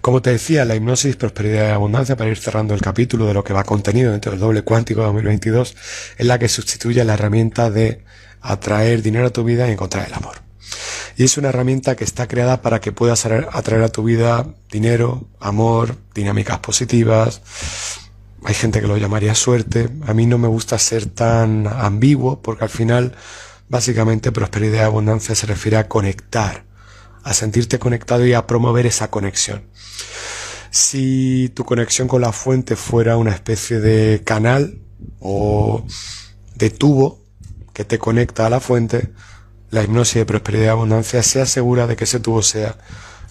Como 0.00 0.22
te 0.22 0.30
decía, 0.30 0.64
la 0.64 0.74
hipnosis, 0.74 1.16
prosperidad 1.16 1.68
y 1.68 1.72
abundancia, 1.72 2.16
para 2.16 2.30
ir 2.30 2.38
cerrando 2.38 2.74
el 2.74 2.80
capítulo 2.80 3.26
de 3.26 3.34
lo 3.34 3.44
que 3.44 3.52
va 3.52 3.64
contenido 3.64 4.12
dentro 4.12 4.32
del 4.32 4.40
doble 4.40 4.62
cuántico 4.62 5.02
2022, 5.02 5.76
es 6.18 6.26
la 6.26 6.38
que 6.38 6.48
sustituye 6.48 7.04
la 7.04 7.14
herramienta 7.14 7.70
de 7.70 8.04
atraer 8.40 9.02
dinero 9.02 9.26
a 9.26 9.30
tu 9.30 9.44
vida 9.44 9.68
y 9.68 9.72
encontrar 9.72 10.06
el 10.06 10.14
amor. 10.14 10.36
Y 11.16 11.24
es 11.24 11.36
una 11.36 11.48
herramienta 11.48 11.96
que 11.96 12.04
está 12.04 12.28
creada 12.28 12.62
para 12.62 12.80
que 12.80 12.92
puedas 12.92 13.26
atraer 13.26 13.82
a 13.82 13.88
tu 13.88 14.04
vida 14.04 14.46
dinero, 14.70 15.26
amor, 15.40 15.96
dinámicas 16.14 16.58
positivas, 16.60 17.40
hay 18.44 18.54
gente 18.54 18.80
que 18.80 18.86
lo 18.86 18.96
llamaría 18.96 19.34
suerte. 19.34 19.88
A 20.06 20.14
mí 20.14 20.26
no 20.26 20.38
me 20.38 20.48
gusta 20.48 20.78
ser 20.78 21.06
tan 21.06 21.66
ambiguo 21.66 22.40
porque 22.40 22.64
al 22.64 22.70
final 22.70 23.14
básicamente 23.68 24.32
prosperidad 24.32 24.82
y 24.82 24.84
abundancia 24.84 25.34
se 25.34 25.46
refiere 25.46 25.76
a 25.76 25.88
conectar, 25.88 26.64
a 27.22 27.34
sentirte 27.34 27.78
conectado 27.78 28.26
y 28.26 28.34
a 28.34 28.46
promover 28.46 28.86
esa 28.86 29.10
conexión. 29.10 29.62
Si 30.70 31.50
tu 31.54 31.64
conexión 31.64 32.08
con 32.08 32.20
la 32.20 32.32
fuente 32.32 32.76
fuera 32.76 33.16
una 33.16 33.32
especie 33.32 33.80
de 33.80 34.22
canal 34.24 34.80
o 35.20 35.84
de 36.54 36.70
tubo 36.70 37.24
que 37.72 37.84
te 37.84 37.98
conecta 37.98 38.46
a 38.46 38.50
la 38.50 38.60
fuente, 38.60 39.12
la 39.70 39.82
hipnosis 39.82 40.16
de 40.16 40.26
prosperidad 40.26 40.64
y 40.64 40.68
abundancia 40.68 41.22
se 41.22 41.40
asegura 41.40 41.86
de 41.86 41.96
que 41.96 42.04
ese 42.04 42.20
tubo 42.20 42.42
sea 42.42 42.76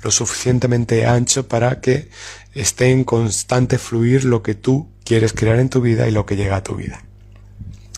lo 0.03 0.11
suficientemente 0.11 1.05
ancho 1.05 1.47
para 1.47 1.81
que 1.81 2.09
esté 2.53 2.91
en 2.91 3.03
constante 3.03 3.77
fluir 3.77 4.23
lo 4.23 4.43
que 4.43 4.55
tú 4.55 4.89
quieres 5.03 5.33
crear 5.33 5.59
en 5.59 5.69
tu 5.69 5.81
vida 5.81 6.07
y 6.07 6.11
lo 6.11 6.25
que 6.25 6.35
llega 6.35 6.57
a 6.57 6.63
tu 6.63 6.75
vida. 6.75 7.03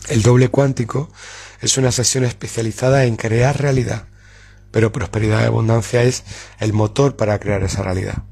El 0.08 0.22
doble 0.22 0.48
cuántico 0.48 1.10
es 1.60 1.76
una 1.76 1.92
sesión 1.92 2.24
especializada 2.24 3.04
en 3.04 3.16
crear 3.16 3.60
realidad, 3.60 4.06
pero 4.70 4.92
prosperidad 4.92 5.42
y 5.42 5.46
abundancia 5.46 6.02
es 6.02 6.24
el 6.58 6.72
motor 6.72 7.16
para 7.16 7.38
crear 7.38 7.62
esa 7.62 7.82
realidad. 7.82 8.24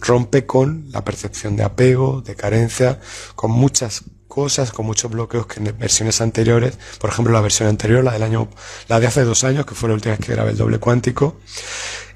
Rompe 0.00 0.46
con 0.46 0.86
la 0.90 1.04
percepción 1.04 1.56
de 1.56 1.62
apego, 1.62 2.22
de 2.22 2.34
carencia, 2.34 3.00
con 3.34 3.52
muchas 3.52 4.02
cosas, 4.26 4.72
con 4.72 4.86
muchos 4.86 5.10
bloqueos 5.10 5.46
que 5.46 5.60
en 5.60 5.78
versiones 5.78 6.20
anteriores, 6.20 6.78
por 6.98 7.10
ejemplo 7.10 7.34
la 7.34 7.42
versión 7.42 7.68
anterior, 7.68 8.02
la 8.02 8.12
del 8.12 8.22
año, 8.22 8.48
la 8.88 8.98
de 8.98 9.06
hace 9.06 9.24
dos 9.24 9.44
años, 9.44 9.66
que 9.66 9.74
fue 9.74 9.90
la 9.90 9.94
última 9.94 10.16
vez 10.16 10.24
que 10.24 10.32
grabé 10.32 10.52
el 10.52 10.56
doble 10.56 10.78
cuántico, 10.78 11.36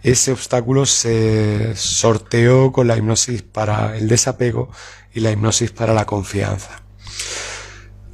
ese 0.02 0.32
obstáculo 0.32 0.86
se 0.86 1.76
sorteó 1.76 2.72
con 2.72 2.86
la 2.86 2.96
hipnosis 2.96 3.42
para 3.42 3.96
el 3.96 4.08
desapego 4.08 4.70
y 5.12 5.20
la 5.20 5.30
hipnosis 5.30 5.72
para 5.72 5.92
la 5.92 6.06
confianza. 6.06 6.82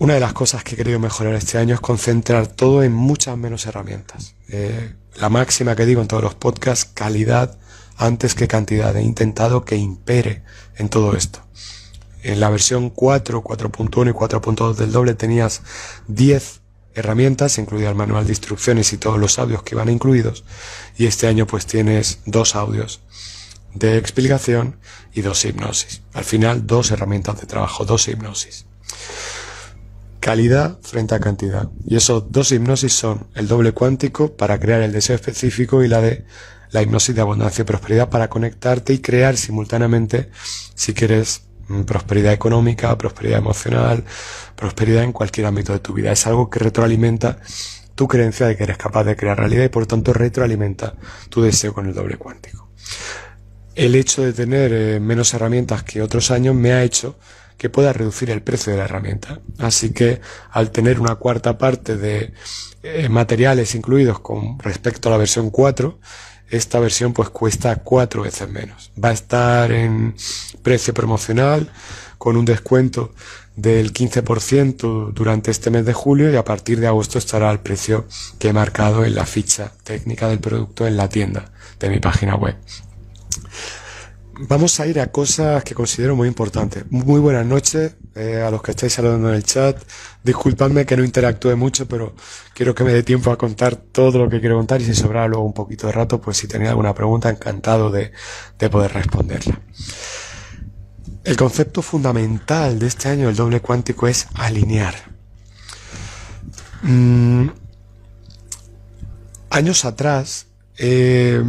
Una 0.03 0.15
de 0.15 0.21
las 0.21 0.33
cosas 0.33 0.65
que 0.65 0.75
he 0.75 0.77
querido 0.77 0.99
mejorar 0.99 1.33
este 1.37 1.59
año 1.59 1.77
es 1.77 1.81
concentrar 1.81 2.49
todo 2.49 2.83
en 2.83 2.93
muchas 2.93 3.39
menos 3.39 3.67
herramientas. 3.67 4.35
Eh, 4.49 4.97
la 5.15 5.29
máxima 5.29 5.77
que 5.77 5.87
digo 5.87 6.03
en 6.03 6.09
todos 6.09 6.25
los 6.25 6.35
podcasts, 6.35 6.91
calidad 6.93 7.57
antes 7.97 8.35
que 8.35 8.49
cantidad. 8.49 8.97
He 8.97 9.03
intentado 9.03 9.65
que 9.65 9.77
impere 9.77 10.43
en 10.75 10.89
todo 10.89 11.15
esto. 11.15 11.47
En 12.25 12.41
la 12.41 12.51
versión 12.51 12.91
4, 12.91 13.45
4.1 13.45 14.11
y 14.11 14.13
4.2 14.13 14.75
del 14.75 14.91
doble 14.91 15.15
tenías 15.15 15.63
10 16.09 16.63
herramientas, 16.97 17.59
incluida 17.59 17.89
el 17.89 17.95
manual 17.95 18.25
de 18.25 18.33
instrucciones 18.33 18.93
y 18.93 18.97
todos 18.97 19.21
los 19.21 19.39
audios 19.39 19.63
que 19.63 19.77
van 19.77 19.89
incluidos. 19.89 20.43
Y 20.99 21.07
este 21.07 21.29
año 21.29 21.47
pues 21.47 21.65
tienes 21.67 22.19
dos 22.27 22.57
audios 22.57 23.03
de 23.73 23.99
explicación 23.99 24.81
y 25.15 25.21
dos 25.21 25.45
hipnosis. 25.45 26.03
Al 26.13 26.25
final 26.25 26.67
dos 26.67 26.91
herramientas 26.91 27.41
de 27.41 27.47
trabajo, 27.47 27.85
dos 27.85 28.09
hipnosis. 28.09 28.67
Calidad 30.23 30.79
frente 30.83 31.17
a 31.17 31.19
cantidad. 31.19 31.69
Y 31.85 31.97
esos 31.97 32.31
dos 32.31 32.53
hipnosis 32.53 32.93
son 32.93 33.27
el 33.35 33.49
doble 33.49 33.73
cuántico 33.73 34.37
para 34.37 34.61
crear 34.61 34.81
el 34.81 34.93
deseo 34.93 35.17
específico 35.17 35.83
y 35.83 35.89
la 35.89 36.01
de 36.01 36.25
la 36.71 36.81
hipnosis 36.81 37.13
de 37.13 37.23
abundancia 37.23 37.63
y 37.63 37.65
prosperidad 37.65 38.09
para 38.09 38.29
conectarte 38.29 38.93
y 38.93 39.01
crear 39.01 39.37
simultáneamente, 39.37 40.31
si 40.77 40.95
quieres, 40.95 41.43
mm, 41.67 41.83
prosperidad 41.83 42.33
económica, 42.33 42.97
prosperidad 42.97 43.39
emocional, 43.39 44.05
prosperidad 44.55 45.03
en 45.03 45.11
cualquier 45.11 45.47
ámbito 45.47 45.73
de 45.73 45.81
tu 45.81 45.93
vida. 45.93 46.13
Es 46.13 46.25
algo 46.29 46.49
que 46.49 46.61
retroalimenta 46.61 47.39
tu 47.97 48.07
creencia 48.07 48.47
de 48.47 48.57
que 48.57 48.63
eres 48.63 48.77
capaz 48.77 49.03
de 49.03 49.17
crear 49.17 49.37
realidad 49.37 49.65
y 49.65 49.71
por 49.71 49.89
tanto 49.89 50.13
retroalimenta 50.13 50.95
tu 51.31 51.43
deseo 51.43 51.75
con 51.75 51.89
el 51.89 51.95
doble 51.95 52.17
cuántico. 52.17 52.71
El 53.75 53.97
hecho 53.97 54.23
de 54.23 54.33
tener 54.33 54.73
eh, 54.73 55.01
menos 55.01 55.35
herramientas 55.35 55.83
que 55.83 56.01
otros 56.01 56.31
años 56.31 56.55
me 56.55 56.73
ha 56.73 56.85
hecho 56.85 57.19
que 57.63 57.71
pueda 57.71 57.93
reducir 57.93 58.29
el 58.29 58.43
precio 58.43 58.73
de 58.73 58.79
la 58.79 58.87
herramienta. 58.87 59.39
Así 59.59 59.91
que 59.91 60.21
al 60.51 60.73
tener 60.73 60.99
una 60.99 61.15
cuarta 61.15 61.59
parte 61.59 61.97
de 61.97 62.33
eh, 62.83 63.09
materiales 63.09 63.77
incluidos 63.77 64.19
con 64.19 64.59
respecto 64.59 65.09
a 65.09 65.13
la 65.13 65.17
versión 65.17 65.51
4, 65.51 65.97
esta 66.51 66.81
versión 66.81 67.13
pues 67.13 67.29
cuesta 67.29 67.77
cuatro 67.77 68.23
veces 68.23 68.51
menos. 68.51 68.91
Va 69.03 69.11
a 69.11 69.13
estar 69.13 69.71
en 69.71 70.17
precio 70.65 70.93
promocional 70.93 71.71
con 72.19 72.37
un 72.37 72.45
descuento 72.45 73.15
del 73.55 73.93
15% 73.93 75.13
durante 75.13 75.53
este 75.53 75.71
mes 75.71 75.87
de 75.87 75.93
julio 75.93 76.33
y 76.33 76.37
a 76.37 76.45
partir 76.45 76.81
de 76.81 76.89
agosto 76.89 77.17
estará 77.17 77.49
al 77.49 77.61
precio 77.61 78.07
que 78.41 78.49
he 78.49 78.53
marcado 78.53 79.05
en 79.05 79.15
la 79.15 79.25
ficha 79.25 79.71
técnica 79.85 80.27
del 80.27 80.41
producto 80.41 80.85
en 80.85 80.97
la 80.97 81.09
tienda 81.09 81.53
de 81.79 81.91
mi 81.91 82.01
página 82.01 82.35
web. 82.35 82.57
Vamos 84.39 84.81
a 84.81 84.87
ir 84.87 84.99
a 84.99 85.09
cosas 85.09 85.63
que 85.63 85.75
considero 85.75 86.17
muy 86.17 86.27
importantes. 86.27 86.91
Muy 86.91 87.21
buenas 87.21 87.45
noches 87.45 87.97
eh, 88.15 88.41
a 88.41 88.51
los 88.51 88.63
que 88.63 88.71
estáis 88.71 88.95
saludando 88.95 89.29
en 89.29 89.35
el 89.35 89.45
chat. 89.45 89.77
Disculpadme 90.25 90.87
que 90.87 90.97
no 90.97 91.05
interactúe 91.05 91.55
mucho, 91.55 91.87
pero 91.87 92.15
quiero 92.55 92.75
que 92.75 92.83
me 92.83 92.95
dé 92.95 93.03
tiempo 93.03 93.31
a 93.31 93.37
contar 93.37 93.77
todo 93.77 94.19
lo 94.19 94.31
que 94.31 94.41
quiero 94.41 94.57
contar 94.57 94.81
y 94.81 94.87
si 94.87 94.95
sobra 94.95 95.29
luego 95.29 95.45
un 95.45 95.53
poquito 95.53 95.87
de 95.87 95.93
rato, 95.93 96.19
pues 96.19 96.39
si 96.39 96.49
tenéis 96.49 96.71
alguna 96.71 96.95
pregunta, 96.95 97.29
encantado 97.29 97.91
de, 97.91 98.11
poder 98.71 98.95
responderla. 98.95 99.61
El 101.25 101.37
concepto 101.37 101.83
fundamental 101.83 102.79
de 102.79 102.87
este 102.87 103.11
año 103.11 103.27
del 103.27 103.37
doble 103.37 103.61
cuántico 103.61 104.09
es 104.09 104.29
alinear. 104.35 104.95
Mm, 106.83 107.49
años 109.51 109.85
atrás, 109.85 110.47
eh, 110.79 111.43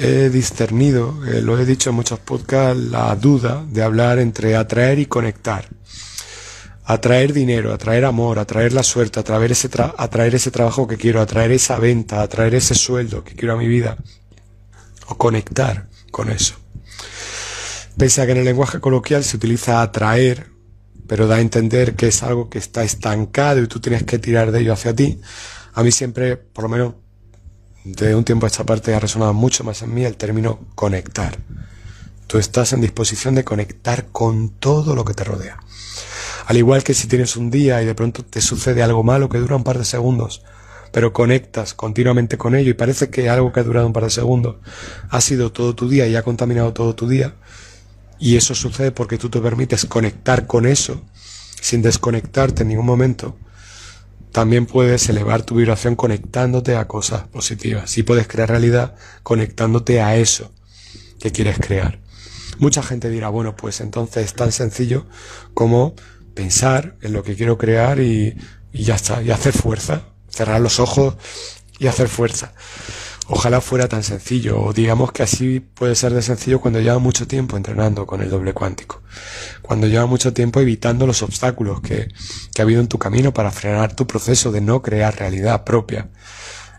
he 0.00 0.30
discernido, 0.30 1.24
eh, 1.26 1.42
lo 1.42 1.58
he 1.58 1.66
dicho 1.66 1.90
en 1.90 1.96
muchos 1.96 2.18
podcasts, 2.18 2.82
la 2.82 3.14
duda 3.16 3.64
de 3.68 3.82
hablar 3.82 4.18
entre 4.18 4.56
atraer 4.56 4.98
y 4.98 5.06
conectar. 5.06 5.68
Atraer 6.84 7.32
dinero, 7.34 7.72
atraer 7.72 8.06
amor, 8.06 8.38
atraer 8.38 8.72
la 8.72 8.82
suerte, 8.82 9.20
atraer 9.20 9.52
ese, 9.52 9.68
atraer 9.98 10.34
ese 10.34 10.50
trabajo 10.50 10.88
que 10.88 10.96
quiero, 10.96 11.20
atraer 11.20 11.52
esa 11.52 11.78
venta, 11.78 12.22
atraer 12.22 12.54
ese 12.54 12.74
sueldo 12.74 13.22
que 13.22 13.34
quiero 13.34 13.54
a 13.54 13.58
mi 13.58 13.68
vida. 13.68 13.98
O 15.06 15.16
conectar 15.16 15.88
con 16.10 16.30
eso. 16.30 16.54
Pese 17.98 18.22
a 18.22 18.26
que 18.26 18.32
en 18.32 18.38
el 18.38 18.44
lenguaje 18.44 18.80
coloquial 18.80 19.22
se 19.22 19.36
utiliza 19.36 19.82
atraer, 19.82 20.46
pero 21.06 21.26
da 21.26 21.36
a 21.36 21.40
entender 21.40 21.94
que 21.94 22.08
es 22.08 22.22
algo 22.22 22.48
que 22.48 22.58
está 22.58 22.82
estancado 22.82 23.62
y 23.62 23.66
tú 23.66 23.80
tienes 23.80 24.04
que 24.04 24.18
tirar 24.18 24.50
de 24.50 24.60
ello 24.60 24.72
hacia 24.72 24.94
ti, 24.94 25.20
a 25.74 25.82
mí 25.82 25.92
siempre, 25.92 26.36
por 26.36 26.64
lo 26.64 26.70
menos 26.70 26.94
de 27.84 28.14
un 28.14 28.24
tiempo 28.24 28.46
a 28.46 28.48
esta 28.48 28.64
parte 28.64 28.94
ha 28.94 29.00
resonado 29.00 29.32
mucho 29.32 29.64
más 29.64 29.82
en 29.82 29.94
mí 29.94 30.04
el 30.04 30.16
término 30.16 30.60
conectar. 30.74 31.38
Tú 32.26 32.38
estás 32.38 32.72
en 32.72 32.80
disposición 32.80 33.34
de 33.34 33.44
conectar 33.44 34.06
con 34.12 34.50
todo 34.50 34.94
lo 34.94 35.04
que 35.04 35.14
te 35.14 35.24
rodea. 35.24 35.58
Al 36.46 36.56
igual 36.56 36.84
que 36.84 36.94
si 36.94 37.08
tienes 37.08 37.36
un 37.36 37.50
día 37.50 37.82
y 37.82 37.86
de 37.86 37.94
pronto 37.94 38.24
te 38.24 38.40
sucede 38.40 38.82
algo 38.82 39.02
malo 39.02 39.28
que 39.28 39.38
dura 39.38 39.56
un 39.56 39.64
par 39.64 39.78
de 39.78 39.84
segundos, 39.84 40.42
pero 40.92 41.12
conectas 41.12 41.74
continuamente 41.74 42.36
con 42.36 42.54
ello 42.54 42.70
y 42.70 42.74
parece 42.74 43.10
que 43.10 43.28
algo 43.28 43.52
que 43.52 43.60
ha 43.60 43.64
durado 43.64 43.86
un 43.86 43.92
par 43.92 44.04
de 44.04 44.10
segundos 44.10 44.56
ha 45.08 45.20
sido 45.20 45.52
todo 45.52 45.74
tu 45.74 45.88
día 45.88 46.06
y 46.06 46.16
ha 46.16 46.22
contaminado 46.22 46.72
todo 46.72 46.94
tu 46.94 47.08
día, 47.08 47.34
y 48.18 48.36
eso 48.36 48.54
sucede 48.54 48.90
porque 48.90 49.16
tú 49.16 49.30
te 49.30 49.40
permites 49.40 49.86
conectar 49.86 50.46
con 50.46 50.66
eso 50.66 51.02
sin 51.60 51.82
desconectarte 51.82 52.62
en 52.62 52.68
ningún 52.68 52.86
momento, 52.86 53.36
también 54.32 54.66
puedes 54.66 55.08
elevar 55.08 55.42
tu 55.42 55.56
vibración 55.56 55.96
conectándote 55.96 56.76
a 56.76 56.86
cosas 56.86 57.26
positivas. 57.28 57.96
Y 57.98 58.02
puedes 58.02 58.28
crear 58.28 58.48
realidad 58.48 58.94
conectándote 59.22 60.00
a 60.00 60.16
eso 60.16 60.52
que 61.18 61.32
quieres 61.32 61.58
crear. 61.58 62.00
Mucha 62.58 62.82
gente 62.82 63.08
dirá, 63.10 63.28
bueno, 63.28 63.56
pues 63.56 63.80
entonces 63.80 64.26
es 64.26 64.34
tan 64.34 64.52
sencillo 64.52 65.06
como 65.54 65.94
pensar 66.34 66.96
en 67.00 67.12
lo 67.12 67.22
que 67.22 67.34
quiero 67.34 67.58
crear 67.58 68.00
y, 68.00 68.36
y 68.72 68.84
ya 68.84 68.94
está, 68.94 69.22
y 69.22 69.30
hacer 69.30 69.52
fuerza, 69.52 70.02
cerrar 70.28 70.60
los 70.60 70.78
ojos 70.78 71.16
y 71.78 71.86
hacer 71.86 72.08
fuerza. 72.08 72.52
Ojalá 73.32 73.60
fuera 73.60 73.86
tan 73.86 74.02
sencillo, 74.02 74.60
o 74.60 74.72
digamos 74.72 75.12
que 75.12 75.22
así 75.22 75.60
puede 75.60 75.94
ser 75.94 76.12
de 76.12 76.20
sencillo 76.20 76.60
cuando 76.60 76.80
lleva 76.80 76.98
mucho 76.98 77.28
tiempo 77.28 77.56
entrenando 77.56 78.04
con 78.04 78.22
el 78.22 78.28
doble 78.28 78.52
cuántico, 78.52 79.02
cuando 79.62 79.86
lleva 79.86 80.06
mucho 80.06 80.32
tiempo 80.32 80.58
evitando 80.58 81.06
los 81.06 81.22
obstáculos 81.22 81.80
que, 81.80 82.08
que 82.52 82.60
ha 82.60 82.64
habido 82.64 82.80
en 82.80 82.88
tu 82.88 82.98
camino 82.98 83.32
para 83.32 83.52
frenar 83.52 83.94
tu 83.94 84.04
proceso 84.04 84.50
de 84.50 84.60
no 84.60 84.82
crear 84.82 85.16
realidad 85.16 85.62
propia. 85.62 86.08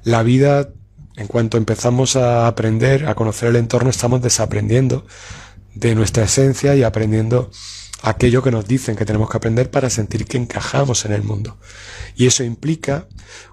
La 0.03 0.23
vida, 0.23 0.67
en 1.15 1.27
cuanto 1.27 1.55
empezamos 1.55 2.17
a 2.17 2.47
aprender, 2.47 3.07
a 3.07 3.15
conocer 3.15 3.47
el 3.47 3.55
entorno, 3.55 3.89
estamos 3.89 4.21
desaprendiendo 4.21 5.05
de 5.73 5.95
nuestra 5.95 6.25
esencia 6.25 6.75
y 6.75 6.83
aprendiendo 6.83 7.49
aquello 8.01 8.41
que 8.41 8.51
nos 8.51 8.67
dicen 8.67 8.95
que 8.95 9.05
tenemos 9.05 9.29
que 9.29 9.37
aprender 9.37 9.69
para 9.69 9.89
sentir 9.89 10.25
que 10.25 10.37
encajamos 10.37 11.05
en 11.05 11.13
el 11.13 11.23
mundo. 11.23 11.57
Y 12.15 12.27
eso 12.27 12.43
implica 12.43 13.07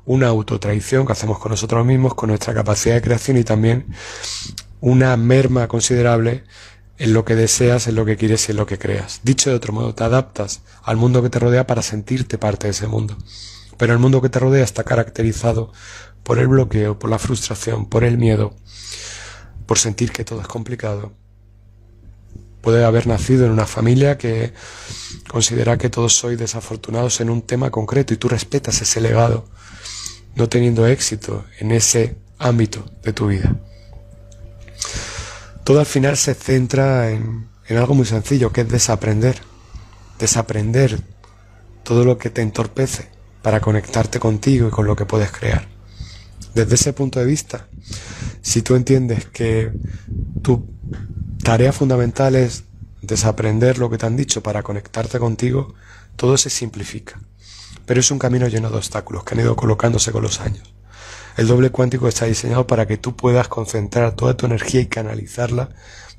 una 0.04 0.28
autotraición 0.28 1.06
que 1.06 1.12
hacemos 1.12 1.38
con 1.38 1.50
nosotros 1.50 1.84
mismos, 1.84 2.14
con 2.14 2.30
nuestra 2.30 2.54
capacidad 2.54 2.94
de 2.94 3.02
creación 3.02 3.36
y 3.36 3.44
también 3.44 3.86
una 4.80 5.16
merma 5.16 5.68
considerable 5.68 6.44
en 6.98 7.12
lo 7.12 7.24
que 7.24 7.36
deseas, 7.36 7.86
en 7.86 7.94
lo 7.94 8.04
que 8.04 8.16
quieres 8.16 8.48
y 8.48 8.52
en 8.52 8.56
lo 8.56 8.66
que 8.66 8.78
creas. 8.78 9.20
Dicho 9.22 9.50
de 9.50 9.56
otro 9.56 9.72
modo, 9.72 9.94
te 9.94 10.04
adaptas 10.04 10.62
al 10.82 10.96
mundo 10.96 11.22
que 11.22 11.30
te 11.30 11.38
rodea 11.38 11.66
para 11.66 11.82
sentirte 11.82 12.38
parte 12.38 12.66
de 12.66 12.72
ese 12.72 12.88
mundo. 12.88 13.16
Pero 13.76 13.92
el 13.92 14.00
mundo 14.00 14.20
que 14.20 14.28
te 14.28 14.40
rodea 14.40 14.64
está 14.64 14.82
caracterizado 14.82 15.72
por 16.24 16.38
el 16.38 16.48
bloqueo, 16.48 16.98
por 16.98 17.10
la 17.10 17.18
frustración, 17.18 17.88
por 17.88 18.02
el 18.02 18.18
miedo, 18.18 18.56
por 19.66 19.78
sentir 19.78 20.10
que 20.10 20.24
todo 20.24 20.40
es 20.40 20.48
complicado, 20.48 21.12
puede 22.60 22.84
haber 22.84 23.06
nacido 23.06 23.46
en 23.46 23.52
una 23.52 23.66
familia 23.66 24.18
que 24.18 24.52
considera 25.28 25.78
que 25.78 25.90
todos 25.90 26.12
sois 26.14 26.38
desafortunados 26.38 27.20
en 27.20 27.30
un 27.30 27.42
tema 27.42 27.70
concreto 27.70 28.14
y 28.14 28.16
tú 28.16 28.28
respetas 28.28 28.80
ese 28.82 29.00
legado, 29.00 29.46
no 30.34 30.48
teniendo 30.48 30.86
éxito 30.86 31.44
en 31.58 31.72
ese 31.72 32.16
ámbito 32.38 32.84
de 33.02 33.12
tu 33.12 33.28
vida. 33.28 33.56
Todo 35.64 35.80
al 35.80 35.86
final 35.86 36.16
se 36.16 36.34
centra 36.34 37.10
en, 37.10 37.48
en 37.66 37.76
algo 37.76 37.94
muy 37.94 38.06
sencillo, 38.06 38.52
que 38.52 38.62
es 38.62 38.68
desaprender. 38.68 39.40
Desaprender 40.18 40.98
todo 41.84 42.04
lo 42.04 42.18
que 42.18 42.30
te 42.30 42.42
entorpece 42.42 43.08
para 43.42 43.60
conectarte 43.60 44.18
contigo 44.18 44.68
y 44.68 44.70
con 44.70 44.86
lo 44.86 44.96
que 44.96 45.06
puedes 45.06 45.30
crear. 45.30 45.68
Desde 46.54 46.74
ese 46.74 46.92
punto 46.92 47.20
de 47.20 47.26
vista, 47.26 47.68
si 48.40 48.62
tú 48.62 48.74
entiendes 48.74 49.26
que 49.26 49.70
tu 50.42 50.77
tarea 51.48 51.72
fundamental 51.72 52.36
es 52.36 52.64
desaprender 53.00 53.78
lo 53.78 53.88
que 53.88 53.96
te 53.96 54.04
han 54.04 54.18
dicho 54.18 54.42
para 54.42 54.62
conectarte 54.62 55.18
contigo, 55.18 55.72
todo 56.14 56.36
se 56.36 56.50
simplifica. 56.50 57.22
Pero 57.86 58.00
es 58.00 58.10
un 58.10 58.18
camino 58.18 58.46
lleno 58.48 58.68
de 58.68 58.76
obstáculos 58.76 59.24
que 59.24 59.32
han 59.32 59.40
ido 59.40 59.56
colocándose 59.56 60.12
con 60.12 60.22
los 60.22 60.40
años. 60.40 60.74
El 61.38 61.46
doble 61.46 61.70
cuántico 61.70 62.06
está 62.06 62.26
diseñado 62.26 62.66
para 62.66 62.86
que 62.86 62.98
tú 62.98 63.16
puedas 63.16 63.48
concentrar 63.48 64.14
toda 64.14 64.36
tu 64.36 64.44
energía 64.44 64.82
y 64.82 64.88
canalizarla 64.88 65.70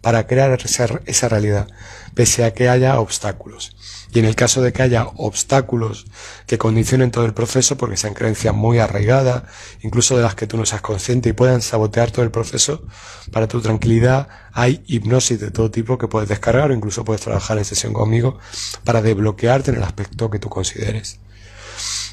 para 0.02 0.28
crear 0.28 0.58
esa, 0.64 1.30
realidad, 1.30 1.68
pese 2.14 2.46
a 2.46 2.54
que 2.54 2.70
haya 2.70 3.00
obstáculos. 3.00 3.76
Y 4.12 4.20
en 4.20 4.26
el 4.26 4.36
caso 4.36 4.62
de 4.62 4.72
que 4.72 4.82
haya 4.82 5.06
obstáculos 5.18 6.08
que 6.48 6.58
condicionen 6.58 7.12
todo 7.12 7.26
el 7.26 7.34
proceso, 7.34 7.78
porque 7.78 7.98
sean 7.98 8.14
creencias 8.14 8.56
muy 8.56 8.80
arraigadas, 8.80 9.44
incluso 9.82 10.16
de 10.16 10.24
las 10.24 10.36
que 10.36 10.48
tú 10.48 10.58
no 10.58 10.66
seas 10.66 10.82
consciente 10.82 11.30
y 11.30 11.34
puedan 11.34 11.62
sabotear 11.62 12.12
todo 12.12 12.24
el 12.24 12.32
proceso, 12.32 12.84
para 13.32 13.48
tu 13.48 13.62
tranquilidad 13.62 14.30
hay 14.54 14.84
hipnosis 14.88 15.40
de 15.40 15.52
todo 15.52 15.70
tipo 15.70 15.98
que 15.98 16.08
puedes 16.08 16.30
descargar 16.30 16.72
o 16.72 16.74
incluso 16.74 17.04
puedes 17.04 17.22
trabajar 17.22 17.58
en 17.58 17.66
sesión 17.66 17.94
conmigo 17.94 18.40
para 18.84 19.02
desbloquearte 19.02 19.72
en 19.72 19.78
el 19.78 19.84
aspecto 19.84 20.30
que 20.30 20.40
tú 20.40 20.50
consideres. 20.50 21.20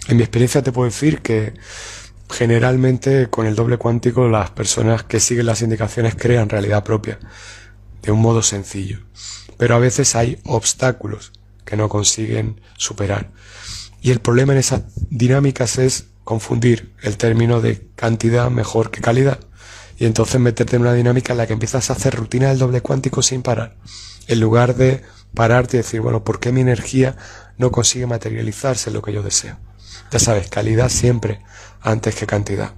En 0.09 0.17
mi 0.17 0.23
experiencia 0.23 0.63
te 0.63 0.73
puedo 0.73 0.87
decir 0.87 1.23
que 1.23 1.55
generalmente 2.31 3.29
con 3.29 3.47
el 3.47 3.55
doble 3.55 3.79
cuántico 3.79 4.29
las 4.29 4.51
personas 4.51 5.05
que 5.05 5.21
siguen 5.21 5.47
las 5.47 5.63
indicaciones 5.63 6.17
crean 6.17 6.49
realidad 6.49 6.83
propia 6.83 7.21
de 8.07 8.13
un 8.13 8.21
modo 8.21 8.41
sencillo. 8.41 9.01
Pero 9.59 9.75
a 9.75 9.79
veces 9.79 10.15
hay 10.15 10.39
obstáculos 10.45 11.33
que 11.65 11.77
no 11.77 11.89
consiguen 11.89 12.61
superar. 12.79 13.33
Y 14.01 14.13
el 14.13 14.21
problema 14.21 14.53
en 14.53 14.61
esas 14.61 14.83
dinámicas 15.11 15.79
es 15.79 16.07
confundir 16.25 16.95
el 17.03 17.17
término 17.17 17.61
de 17.61 17.89
cantidad 17.97 18.49
mejor 18.51 18.91
que 18.91 19.01
calidad. 19.01 19.41
Y 19.99 20.05
entonces 20.05 20.41
meterte 20.41 20.77
en 20.77 20.83
una 20.83 20.93
dinámica 20.93 21.33
en 21.33 21.39
la 21.39 21.47
que 21.47 21.55
empiezas 21.55 21.91
a 21.91 21.95
hacer 21.95 22.15
rutina 22.15 22.49
del 22.49 22.59
doble 22.59 22.81
cuántico 22.81 23.23
sin 23.23 23.43
parar. 23.43 23.77
En 24.29 24.41
lugar 24.41 24.77
de 24.77 25.03
pararte 25.35 25.77
y 25.77 25.79
decir, 25.79 26.01
bueno, 26.01 26.23
¿por 26.23 26.39
qué 26.39 26.53
mi 26.53 26.61
energía 26.61 27.17
no 27.59 27.73
consigue 27.73 28.07
materializarse 28.07 28.91
en 28.91 28.95
lo 28.95 29.03
que 29.03 29.13
yo 29.13 29.23
deseo? 29.23 29.59
Ya 30.13 30.19
sabes, 30.19 30.49
calidad 30.49 30.91
siempre 30.91 31.41
antes 31.81 32.15
que 32.15 32.27
cantidad. 32.27 32.75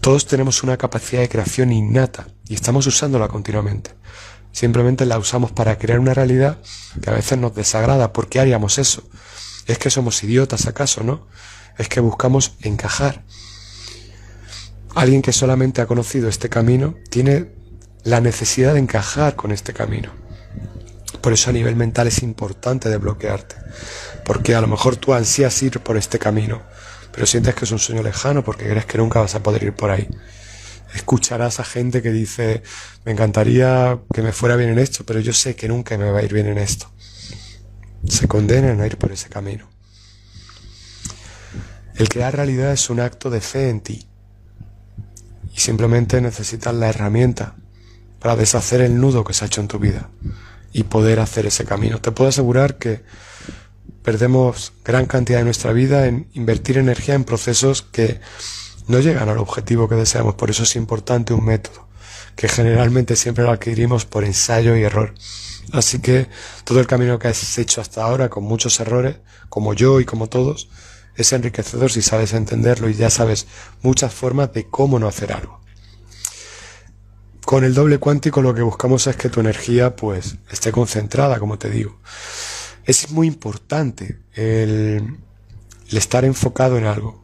Todos 0.00 0.26
tenemos 0.26 0.62
una 0.62 0.78
capacidad 0.78 1.20
de 1.20 1.28
creación 1.28 1.72
innata 1.72 2.26
y 2.48 2.54
estamos 2.54 2.86
usándola 2.86 3.28
continuamente. 3.28 3.90
Simplemente 4.50 5.04
la 5.04 5.18
usamos 5.18 5.52
para 5.52 5.76
crear 5.78 6.00
una 6.00 6.14
realidad 6.14 6.58
que 7.02 7.10
a 7.10 7.12
veces 7.12 7.38
nos 7.38 7.54
desagrada. 7.54 8.12
¿Por 8.12 8.28
qué 8.28 8.40
haríamos 8.40 8.78
eso? 8.78 9.02
¿Es 9.66 9.78
que 9.78 9.90
somos 9.90 10.24
idiotas 10.24 10.66
acaso, 10.66 11.02
no? 11.02 11.26
Es 11.76 11.88
que 11.88 12.00
buscamos 12.00 12.54
encajar. 12.62 13.24
Alguien 14.94 15.20
que 15.20 15.32
solamente 15.32 15.82
ha 15.82 15.86
conocido 15.86 16.28
este 16.28 16.48
camino 16.48 16.94
tiene 17.10 17.52
la 18.02 18.22
necesidad 18.22 18.72
de 18.72 18.80
encajar 18.80 19.36
con 19.36 19.52
este 19.52 19.74
camino. 19.74 20.10
Por 21.20 21.34
eso 21.34 21.50
a 21.50 21.52
nivel 21.52 21.76
mental 21.76 22.06
es 22.06 22.22
importante 22.22 22.88
desbloquearte. 22.88 23.56
Porque 24.24 24.54
a 24.54 24.62
lo 24.62 24.66
mejor 24.66 24.96
tú 24.96 25.12
ansías 25.12 25.62
ir 25.62 25.80
por 25.80 25.98
este 25.98 26.18
camino, 26.18 26.62
pero 27.12 27.26
sientes 27.26 27.54
que 27.54 27.64
es 27.64 27.70
un 27.72 27.78
sueño 27.78 28.02
lejano 28.02 28.44
porque 28.44 28.68
crees 28.68 28.86
que 28.86 28.98
nunca 28.98 29.20
vas 29.20 29.34
a 29.34 29.42
poder 29.42 29.62
ir 29.62 29.72
por 29.72 29.90
ahí. 29.90 30.08
Escucharás 30.94 31.60
a 31.60 31.64
gente 31.64 32.02
que 32.02 32.10
dice, 32.10 32.62
me 33.04 33.12
encantaría 33.12 34.00
que 34.12 34.22
me 34.22 34.32
fuera 34.32 34.56
bien 34.56 34.70
en 34.70 34.78
esto, 34.78 35.04
pero 35.04 35.20
yo 35.20 35.32
sé 35.32 35.54
que 35.54 35.68
nunca 35.68 35.96
me 35.96 36.10
va 36.10 36.18
a 36.18 36.22
ir 36.22 36.32
bien 36.32 36.48
en 36.48 36.58
esto. 36.58 36.90
Se 38.06 38.26
condenan 38.26 38.80
a 38.80 38.86
ir 38.86 38.96
por 38.96 39.12
ese 39.12 39.28
camino. 39.28 39.68
El 41.94 42.08
crear 42.08 42.34
realidad 42.34 42.72
es 42.72 42.90
un 42.90 42.98
acto 42.98 43.30
de 43.30 43.40
fe 43.40 43.68
en 43.68 43.82
ti. 43.82 44.06
Y 45.54 45.60
simplemente 45.60 46.20
necesitas 46.20 46.74
la 46.74 46.88
herramienta 46.88 47.54
para 48.18 48.36
deshacer 48.36 48.80
el 48.80 48.98
nudo 49.00 49.24
que 49.24 49.34
se 49.34 49.44
ha 49.44 49.46
hecho 49.46 49.60
en 49.60 49.68
tu 49.68 49.78
vida 49.78 50.08
y 50.72 50.84
poder 50.84 51.20
hacer 51.20 51.46
ese 51.46 51.64
camino. 51.64 52.00
Te 52.00 52.12
puedo 52.12 52.30
asegurar 52.30 52.78
que 52.78 53.02
perdemos 54.02 54.72
gran 54.84 55.06
cantidad 55.06 55.38
de 55.38 55.44
nuestra 55.44 55.72
vida 55.72 56.06
en 56.06 56.28
invertir 56.32 56.78
energía 56.78 57.14
en 57.14 57.24
procesos 57.24 57.82
que 57.82 58.20
no 58.86 59.00
llegan 59.00 59.28
al 59.28 59.38
objetivo 59.38 59.88
que 59.88 59.94
deseamos. 59.94 60.34
Por 60.34 60.50
eso 60.50 60.64
es 60.64 60.76
importante 60.76 61.32
un 61.32 61.44
método, 61.44 61.88
que 62.36 62.48
generalmente 62.48 63.16
siempre 63.16 63.44
lo 63.44 63.50
adquirimos 63.50 64.04
por 64.04 64.24
ensayo 64.24 64.76
y 64.76 64.82
error. 64.82 65.14
Así 65.72 66.00
que 66.00 66.28
todo 66.64 66.80
el 66.80 66.86
camino 66.86 67.18
que 67.18 67.28
has 67.28 67.58
hecho 67.58 67.80
hasta 67.80 68.02
ahora, 68.02 68.28
con 68.28 68.44
muchos 68.44 68.80
errores, 68.80 69.16
como 69.48 69.74
yo 69.74 70.00
y 70.00 70.04
como 70.04 70.26
todos, 70.26 70.68
es 71.16 71.32
enriquecedor 71.32 71.92
si 71.92 72.02
sabes 72.02 72.32
entenderlo 72.32 72.88
y 72.88 72.94
ya 72.94 73.10
sabes 73.10 73.46
muchas 73.82 74.12
formas 74.12 74.52
de 74.52 74.66
cómo 74.66 74.98
no 74.98 75.06
hacer 75.06 75.32
algo. 75.32 75.60
Con 77.44 77.64
el 77.64 77.74
doble 77.74 77.98
cuántico 77.98 78.42
lo 78.42 78.54
que 78.54 78.62
buscamos 78.62 79.06
es 79.06 79.16
que 79.16 79.28
tu 79.28 79.40
energía 79.40 79.96
pues 79.96 80.36
esté 80.50 80.72
concentrada, 80.72 81.38
como 81.38 81.58
te 81.58 81.70
digo. 81.70 81.98
Es 82.90 83.12
muy 83.12 83.28
importante 83.28 84.18
el, 84.32 85.18
estar 85.92 86.24
enfocado 86.24 86.76
en 86.76 86.86
algo. 86.86 87.22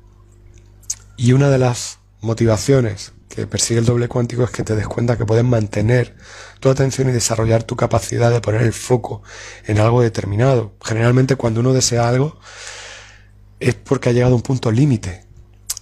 Y 1.17 1.33
una 1.33 1.51
de 1.51 1.59
las 1.59 1.99
motivaciones 2.21 3.15
que 3.29 3.49
persigue 3.49 3.81
el 3.81 3.85
doble 3.85 4.07
cuántico 4.07 4.45
es 4.45 4.51
que 4.51 4.63
te 4.63 4.77
des 4.77 4.87
cuenta 4.87 5.19
que 5.19 5.27
puedes 5.27 5.43
mantener 5.43 6.15
tu 6.61 6.69
atención 6.69 7.09
y 7.09 7.13
desarrollar 7.13 7.65
tu 7.65 7.75
capacidad 7.75 8.31
de 8.31 8.41
poner 8.41 8.63
el 8.63 8.73
foco 8.73 9.25
en 9.65 9.81
algo 9.81 10.03
determinado. 10.03 10.77
Generalmente 10.85 11.35
cuando 11.35 11.59
uno 11.59 11.73
desea 11.73 12.09
algo 12.09 12.39
es 13.59 13.75
porque 13.75 14.11
ha 14.11 14.13
llegado 14.13 14.35
a 14.35 14.37
un 14.37 14.43
punto 14.43 14.71
límite. 14.71 15.25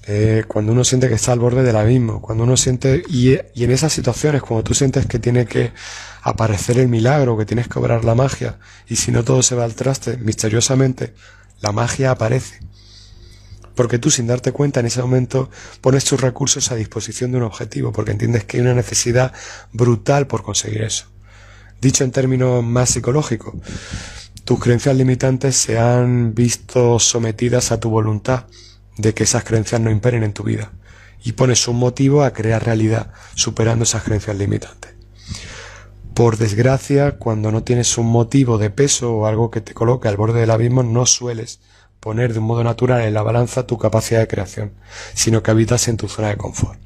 Eh, 0.07 0.45
cuando 0.49 0.73
uno 0.73 0.83
siente 0.85 1.11
que 1.11 1.15
está 1.17 1.33
al 1.33 1.41
borde 1.41 1.63
del 1.63 1.77
abismo, 1.77 2.23
cuando 2.23 2.45
uno 2.45 2.57
siente, 2.57 3.03
y, 3.07 3.33
y 3.55 3.65
en 3.65 3.71
esas 3.71 3.93
situaciones, 3.93 4.41
cuando 4.41 4.65
tú 4.65 4.73
sientes 4.73 5.05
que 5.05 5.19
tiene 5.19 5.45
que 5.45 5.73
aparecer 6.25 6.79
el 6.79 6.89
milagro, 6.89 7.37
que 7.37 7.45
tienes 7.45 7.69
que 7.69 7.79
obrar 7.79 8.05
la 8.05 8.15
magia, 8.15 8.59
y 8.89 8.97
si 8.97 9.13
no 9.13 9.23
todo 9.25 9.43
se 9.43 9.55
va 9.55 9.65
al 9.65 9.75
traste, 9.75 10.17
misteriosamente, 10.17 11.15
la 11.61 11.71
magia 11.71 12.11
aparece. 12.11 12.61
Porque 13.75 13.99
tú 13.99 14.11
sin 14.11 14.27
darte 14.27 14.51
cuenta 14.51 14.81
en 14.81 14.87
ese 14.87 15.03
momento 15.03 15.51
pones 15.83 16.05
tus 16.05 16.21
recursos 16.21 16.71
a 16.71 16.77
disposición 16.77 17.31
de 17.31 17.39
un 17.39 17.45
objetivo, 17.45 17.93
porque 17.93 18.13
entiendes 18.13 18.45
que 18.45 18.57
hay 18.57 18.63
una 18.63 18.73
necesidad 18.73 19.35
brutal 19.73 20.27
por 20.27 20.43
conseguir 20.43 20.83
eso. 20.83 21.07
Dicho 21.81 22.05
en 22.05 22.11
términos 22.11 22.65
más 22.65 22.91
psicológicos, 22.91 23.55
tus 24.45 24.59
creencias 24.59 24.97
limitantes 24.97 25.57
se 25.57 25.79
han 25.79 26.35
visto 26.35 26.99
sometidas 26.99 27.71
a 27.71 27.81
tu 27.81 27.91
voluntad 27.91 28.47
de 28.97 29.13
que 29.13 29.25
esas 29.25 29.45
creencias 29.45 29.81
no 29.81 29.91
imperen 29.91 30.23
en 30.23 30.33
tu 30.33 30.45
vida 30.45 30.73
y 31.23 31.33
pones 31.33 31.69
un 31.69 31.77
motivo 31.77 32.25
a 32.25 32.33
crear 32.33 32.65
realidad 32.65 33.13
superando 33.35 33.83
esas 33.83 34.05
creencias 34.05 34.37
limitantes. 34.37 34.94
Por 36.15 36.37
desgracia, 36.37 37.19
cuando 37.19 37.51
no 37.51 37.65
tienes 37.65 37.99
un 37.99 38.07
motivo 38.07 38.57
de 38.57 38.71
peso 38.71 39.17
o 39.17 39.27
algo 39.27 39.51
que 39.51 39.61
te 39.61 39.75
coloque 39.75 40.07
al 40.07 40.17
borde 40.17 40.41
del 40.41 40.53
abismo, 40.53 40.85
no 40.85 41.07
sueles 41.07 41.61
poner 41.99 42.33
de 42.33 42.39
un 42.39 42.45
modo 42.45 42.63
natural 42.63 43.03
en 43.03 43.15
la 43.15 43.23
balanza 43.23 43.67
tu 43.67 43.79
capacidad 43.79 44.21
de 44.21 44.29
creación, 44.29 44.75
sino 45.15 45.43
que 45.43 45.51
habitas 45.51 45.89
en 45.89 45.97
tu 45.97 46.09
zona 46.09 46.29
de 46.29 46.37
confort. 46.37 46.79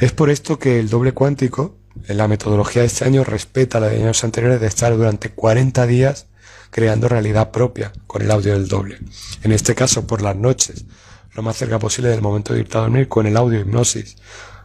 Es 0.00 0.12
por 0.12 0.30
esto 0.30 0.58
que 0.58 0.80
el 0.80 0.88
doble 0.88 1.12
cuántico, 1.12 1.76
en 2.08 2.16
la 2.16 2.26
metodología 2.26 2.82
de 2.82 2.88
este 2.88 3.04
año, 3.04 3.22
respeta 3.22 3.78
la 3.78 3.88
de 3.88 4.02
años 4.02 4.24
anteriores 4.24 4.60
de 4.60 4.66
estar 4.66 4.96
durante 4.96 5.30
40 5.30 5.86
días 5.86 6.26
creando 6.70 7.08
realidad 7.08 7.52
propia 7.52 7.92
con 8.08 8.22
el 8.22 8.32
audio 8.32 8.54
del 8.54 8.66
doble. 8.66 8.98
En 9.44 9.52
este 9.52 9.76
caso, 9.76 10.08
por 10.08 10.22
las 10.22 10.34
noches, 10.34 10.86
lo 11.34 11.42
más 11.42 11.56
cerca 11.56 11.78
posible 11.78 12.10
del 12.10 12.20
momento 12.20 12.52
de 12.52 12.60
irte 12.60 12.78
a 12.78 12.80
dormir 12.80 13.06
con 13.06 13.26
el 13.26 13.36
audio 13.36 13.60
hipnosis 13.60 14.16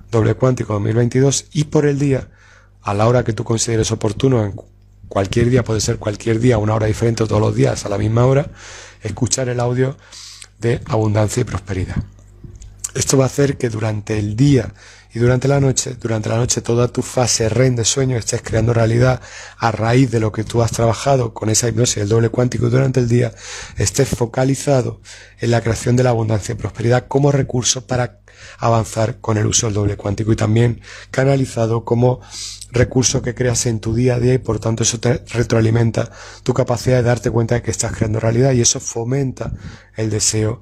doble 0.10 0.34
cuántico 0.34 0.74
2022 0.74 1.50
y 1.54 1.66
por 1.66 1.86
el 1.86 2.00
día 2.00 2.30
a 2.82 2.94
la 2.94 3.08
hora 3.08 3.24
que 3.24 3.34
tú 3.34 3.44
consideres 3.44 3.92
oportuno, 3.92 4.44
en 4.46 4.54
cualquier 5.08 5.50
día, 5.50 5.64
puede 5.64 5.82
ser 5.82 5.98
cualquier 5.98 6.40
día, 6.40 6.58
una 6.58 6.76
hora 6.76 6.88
diferente 6.88 7.26
todos 7.26 7.42
los 7.42 7.56
días 7.56 7.86
a 7.86 7.90
la 7.90 7.98
misma 7.98 8.26
hora, 8.26 8.52
escuchar 9.02 9.50
el 9.50 9.60
audio 9.60 9.98
de 10.60 10.82
abundancia 10.86 11.42
y 11.42 11.44
prosperidad. 11.46 11.98
Esto 12.96 13.18
va 13.18 13.26
a 13.26 13.28
hacer 13.28 13.58
que 13.58 13.70
durante 13.70 14.18
el 14.18 14.36
día 14.36 14.74
y 15.14 15.20
durante 15.20 15.48
la 15.48 15.60
noche, 15.60 15.96
durante 16.00 16.30
la 16.30 16.38
noche 16.38 16.62
toda 16.62 16.88
tu 16.88 17.02
fase 17.02 17.50
REN 17.50 17.76
de 17.76 17.86
sueño 17.86 18.18
estés 18.18 18.42
creando 18.44 18.74
realidad 18.74 19.22
a 19.58 19.72
raíz 19.72 20.12
de 20.12 20.20
lo 20.20 20.32
que 20.32 20.44
tú 20.44 20.62
has 20.62 20.72
trabajado 20.72 21.34
con 21.34 21.50
esa 21.50 21.68
hipnosis 21.68 21.98
del 21.98 22.10
doble 22.10 22.30
cuántico 22.30 22.70
durante 22.70 23.00
el 23.00 23.08
día 23.08 23.34
estés 23.78 24.10
focalizado 24.10 25.02
en 25.40 25.52
la 25.52 25.62
creación 25.62 25.96
de 25.96 26.04
la 26.04 26.12
abundancia 26.12 26.54
y 26.54 26.58
prosperidad 26.58 27.08
como 27.08 27.32
recurso 27.32 27.88
para 27.88 28.20
avanzar 28.58 29.20
con 29.20 29.38
el 29.38 29.48
uso 29.48 29.68
del 29.68 29.76
doble 29.76 29.98
cuántico 29.98 30.32
y 30.32 30.36
también 30.36 30.82
canalizado 31.10 31.86
como 31.86 32.22
recurso 32.72 33.22
que 33.22 33.34
creas 33.34 33.66
en 33.66 33.80
tu 33.80 33.96
día 33.96 34.16
a 34.16 34.20
día 34.20 34.34
y 34.34 34.38
por 34.38 34.60
tanto 34.60 34.84
eso 34.84 35.00
te 35.00 35.24
retroalimenta 35.34 36.12
tu 36.44 36.54
capacidad 36.54 36.98
de 36.98 37.04
darte 37.04 37.32
cuenta 37.32 37.56
de 37.56 37.62
que 37.62 37.72
estás 37.72 37.92
creando 37.92 38.20
realidad 38.20 38.52
y 38.52 38.62
eso 38.62 38.80
fomenta 38.80 39.52
el 39.96 40.10
deseo, 40.10 40.62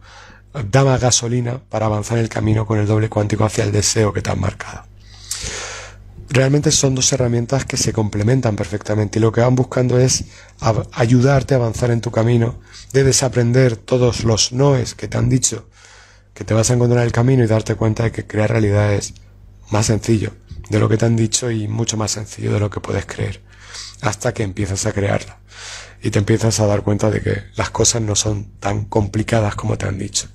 da 0.72 0.84
más 0.84 1.02
gasolina 1.02 1.62
para 1.70 1.86
avanzar 1.88 2.17
el 2.17 2.30
camino 2.30 2.65
con 2.65 2.80
el 2.80 2.88
doble 2.88 3.10
cuántico 3.10 3.46
hacia 3.46 3.63
el 3.63 3.72
deseo 3.72 4.13
que 4.13 4.22
te 4.22 4.32
has 4.32 4.38
marcado. 4.38 4.86
Realmente 6.30 6.72
son 6.72 6.93
dos 6.93 7.12
herramientas 7.13 7.63
que 7.63 7.78
se 7.78 7.93
complementan 7.93 8.56
perfectamente 8.56 9.17
y 9.17 9.22
lo 9.22 9.32
que 9.32 9.41
van 9.41 9.56
buscando 9.56 9.98
es 9.98 10.26
ayudarte 10.91 11.54
a 11.54 11.58
avanzar 11.58 11.89
en 11.89 12.02
tu 12.02 12.12
camino, 12.12 12.60
de 12.91 13.06
desaprender 13.06 13.78
todos 13.78 14.24
los 14.24 14.52
noes 14.52 14.93
que 14.93 15.08
te 15.08 15.17
han 15.17 15.30
dicho 15.30 15.70
que 16.34 16.43
te 16.43 16.54
vas 16.54 16.70
a 16.70 16.76
encontrar 16.76 17.00
en 17.00 17.08
el 17.08 17.12
camino 17.12 17.43
y 17.43 17.48
darte 17.48 17.76
cuenta 17.76 18.04
de 18.04 18.12
que 18.12 18.28
crear 18.28 18.52
realidad 18.52 18.93
es 18.93 19.13
más 19.72 19.88
sencillo 19.88 20.34
de 20.70 20.80
lo 20.80 20.90
que 20.90 20.98
te 20.98 21.06
han 21.06 21.16
dicho 21.16 21.52
y 21.52 21.68
mucho 21.68 21.98
más 21.98 22.12
sencillo 22.12 22.54
de 22.54 22.60
lo 22.60 22.70
que 22.70 22.80
puedes 22.80 23.06
creer. 23.06 23.42
hasta 24.02 24.32
que 24.32 24.44
empiezas 24.44 24.86
a 24.86 24.92
crearla 24.92 25.40
y 26.02 26.12
te 26.12 26.20
empiezas 26.20 26.60
a 26.60 26.68
dar 26.68 26.84
cuenta 26.84 27.10
de 27.10 27.22
que 27.22 27.44
las 27.56 27.70
cosas 27.72 28.02
no 28.02 28.16
son 28.16 28.46
tan 28.60 28.86
complicadas 28.86 29.56
como 29.56 29.78
te 29.78 29.88
han 29.88 29.98
dicho. 29.98 30.28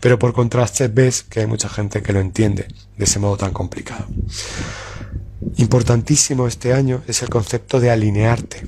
Pero 0.00 0.18
por 0.18 0.32
contraste 0.32 0.88
ves 0.88 1.22
que 1.22 1.40
hay 1.40 1.46
mucha 1.46 1.68
gente 1.68 2.02
que 2.02 2.12
lo 2.12 2.20
entiende 2.20 2.68
de 2.96 3.04
ese 3.04 3.18
modo 3.18 3.36
tan 3.36 3.52
complicado. 3.52 4.06
Importantísimo 5.56 6.46
este 6.46 6.72
año 6.72 7.02
es 7.06 7.22
el 7.22 7.30
concepto 7.30 7.80
de 7.80 7.90
alinearte. 7.90 8.66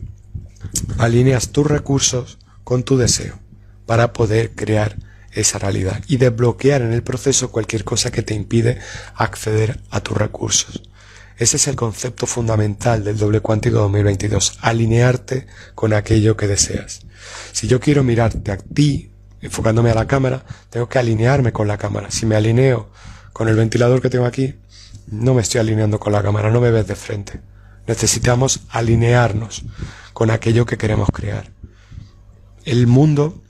Alineas 0.99 1.51
tus 1.51 1.67
recursos 1.67 2.39
con 2.65 2.83
tu 2.83 2.97
deseo 2.97 3.39
para 3.87 4.13
poder 4.13 4.53
crear 4.55 4.97
esa 5.33 5.59
realidad 5.59 6.03
y 6.09 6.17
desbloquear 6.17 6.83
en 6.83 6.93
el 6.93 7.03
proceso 7.03 7.51
cualquier 7.51 7.85
cosa 7.85 8.11
que 8.11 8.23
te 8.23 8.35
impide 8.35 8.79
acceder 9.15 9.81
a 9.91 10.01
tus 10.01 10.17
recursos. 10.17 10.83
Ese 11.39 11.57
es 11.57 11.69
el 11.69 11.77
concepto 11.77 12.27
fundamental 12.27 13.05
del 13.05 13.17
doble 13.17 13.39
cuántico 13.39 13.79
2022, 13.79 14.59
alinearte 14.61 15.47
con 15.77 15.93
aquello 15.93 16.37
que 16.37 16.49
deseas. 16.49 17.03
Si 17.53 17.69
yo 17.69 17.79
quiero 17.79 18.03
mirarte 18.03 18.51
a 18.51 18.57
ti, 18.57 19.13
enfocándome 19.41 19.93
a 19.93 19.95
la 19.95 20.09
cámara, 20.09 20.45
tengo 20.69 20.89
que 20.89 20.99
alinearme 20.99 21.53
con 21.53 21.69
la 21.69 21.79
cámara. 21.79 22.11
Si 22.11 22.27
me 22.27 22.35
alineo 22.35 22.91
con 23.33 23.49
el 23.49 23.55
ventilador 23.55 24.03
que 24.03 24.11
tengo 24.11 24.25
aquí, 24.25 24.57
no 25.07 25.33
me 25.33 25.43
estoy 25.43 25.61
alineando 25.61 26.01
con 26.01 26.13
la 26.13 26.25
cámara, 26.25 26.51
no 26.51 26.61
me 26.61 26.73
ves 26.73 26.89
de 26.89 26.97
frente. 26.97 27.41
Necesitamos 27.87 28.63
alinearnos 28.71 29.65
con 30.13 30.33
aquello 30.33 30.67
que 30.67 30.77
queremos 30.77 31.09
crear. 31.13 31.53
El 32.65 32.89
mundo, 32.89 33.45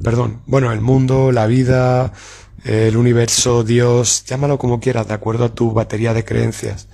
perdón, 0.00 0.42
bueno, 0.46 0.70
el 0.70 0.80
mundo, 0.80 1.32
la 1.32 1.48
vida, 1.48 2.12
el 2.62 2.96
universo, 2.96 3.64
Dios, 3.64 4.24
llámalo 4.26 4.58
como 4.58 4.78
quieras, 4.78 5.08
de 5.08 5.14
acuerdo 5.14 5.46
a 5.46 5.54
tu 5.56 5.72
batería 5.72 6.14
de 6.14 6.24
creencias 6.24 6.86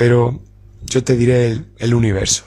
pero 0.00 0.40
yo 0.80 1.04
te 1.04 1.14
diré 1.14 1.62
el, 1.76 1.92
universo, 1.92 2.44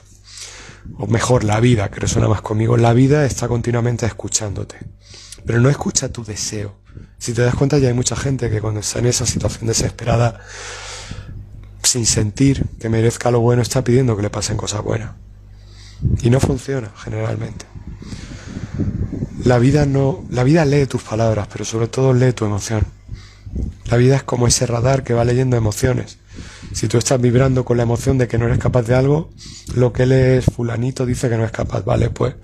o 0.98 1.06
mejor 1.06 1.44
la 1.44 1.60
vida, 1.60 1.88
que 1.88 2.00
resuena 2.00 2.26
más 2.26 2.42
conmigo. 2.42 2.76
La 2.76 2.92
vida 2.92 3.24
está 3.24 3.46
continuamente 3.46 4.06
escuchándote, 4.06 4.76
pero 5.46 5.60
no 5.60 5.70
escucha 5.70 6.08
tu 6.08 6.24
deseo. 6.24 6.74
Si 7.16 7.32
te 7.32 7.42
das 7.42 7.54
cuenta 7.54 7.78
ya 7.78 7.86
hay 7.86 7.94
mucha 7.94 8.16
gente 8.16 8.50
que 8.50 8.60
cuando 8.60 8.80
está 8.80 8.98
en 8.98 9.06
esa 9.06 9.24
situación 9.24 9.68
desesperada, 9.68 10.40
sin 11.84 12.06
sentir 12.06 12.66
que 12.80 12.88
merezca 12.88 13.30
lo 13.30 13.38
bueno, 13.38 13.62
está 13.62 13.84
pidiendo 13.84 14.16
que 14.16 14.22
le 14.22 14.30
pasen 14.30 14.56
cosas 14.56 14.82
buenas. 14.82 15.12
Y 16.22 16.30
no 16.30 16.40
funciona 16.40 16.90
generalmente. 17.04 17.66
La 19.44 19.60
vida 19.60 19.86
no, 19.86 20.24
la 20.28 20.42
vida 20.42 20.64
lee 20.64 20.86
tus 20.86 21.04
palabras, 21.04 21.46
pero 21.52 21.64
sobre 21.64 21.86
todo 21.86 22.14
lee 22.14 22.32
tu 22.32 22.46
emoción. 22.46 22.84
La 23.84 23.96
vida 23.96 24.16
es 24.16 24.24
como 24.24 24.48
ese 24.48 24.66
radar 24.66 25.04
que 25.04 25.14
va 25.14 25.24
leyendo 25.24 25.56
emociones. 25.56 26.18
Si 26.72 26.88
tú 26.88 26.98
estás 26.98 27.20
vibrando 27.20 27.64
con 27.64 27.76
la 27.76 27.82
emoción 27.84 28.18
de 28.18 28.28
que 28.28 28.38
no 28.38 28.46
eres 28.46 28.58
capaz 28.58 28.82
de 28.82 28.94
algo, 28.94 29.30
lo 29.74 29.92
que 29.92 30.04
él 30.04 30.12
es 30.12 30.44
fulanito 30.44 31.06
dice 31.06 31.28
que 31.28 31.36
no 31.36 31.44
es 31.44 31.52
capaz, 31.52 31.84
vale, 31.84 32.10
pues 32.10 32.34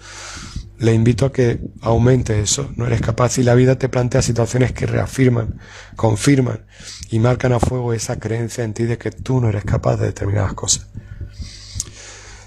le 0.80 0.94
invito 0.94 1.26
a 1.26 1.32
que 1.32 1.60
aumente 1.82 2.40
eso, 2.40 2.70
no 2.76 2.86
eres 2.86 3.02
capaz 3.02 3.36
y 3.36 3.42
la 3.42 3.54
vida 3.54 3.78
te 3.78 3.90
plantea 3.90 4.22
situaciones 4.22 4.72
que 4.72 4.86
reafirman, 4.86 5.60
confirman 5.94 6.64
y 7.10 7.18
marcan 7.18 7.52
a 7.52 7.60
fuego 7.60 7.92
esa 7.92 8.18
creencia 8.18 8.64
en 8.64 8.72
ti 8.72 8.84
de 8.84 8.96
que 8.96 9.10
tú 9.10 9.40
no 9.42 9.50
eres 9.50 9.64
capaz 9.64 9.98
de 9.98 10.06
determinadas 10.06 10.54
cosas. 10.54 10.86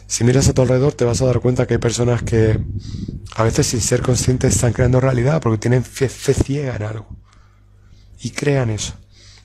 Si 0.08 0.24
miras 0.24 0.48
a 0.50 0.54
tu 0.54 0.64
alrededor 0.64 0.94
te 0.94 1.06
vas 1.06 1.22
a 1.22 1.26
dar 1.26 1.42
cuenta 1.42 1.68
que 1.68 1.76
hay 1.76 1.80
personas 1.80 2.24
que 2.24 2.60
a 3.36 3.44
veces 3.44 3.68
sin 3.68 3.82
ser 3.82 4.02
conscientes 4.02 4.56
están 4.56 4.74
creando 4.74 5.00
realidad 5.00 5.40
porque 5.40 5.60
tienen 5.60 5.84
fe 5.84 6.10
ciega 6.10 6.76
en 6.76 6.84
algo 6.84 7.08
y 8.20 8.32
crean 8.32 8.72
eso. 8.72 8.96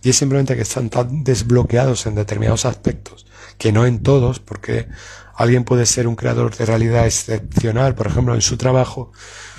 Y 0.03 0.11
es 0.11 0.17
simplemente 0.17 0.55
que 0.55 0.63
están 0.63 0.91
tan 0.91 1.25
desbloqueados 1.25 2.07
en 2.07 2.15
determinados 2.15 2.65
aspectos, 2.65 3.27
que 3.57 3.73
no 3.73 3.87
en 3.87 4.03
todos, 4.03 4.39
porque 4.41 4.89
alguien 5.35 5.65
puede 5.65 5.87
ser 5.87 6.07
un 6.07 6.17
creador 6.17 6.57
de 6.57 6.67
realidad 6.67 7.07
excepcional, 7.07 7.95
por 7.95 8.07
ejemplo, 8.07 8.35
en 8.35 8.43
su 8.43 8.57
trabajo, 8.57 9.13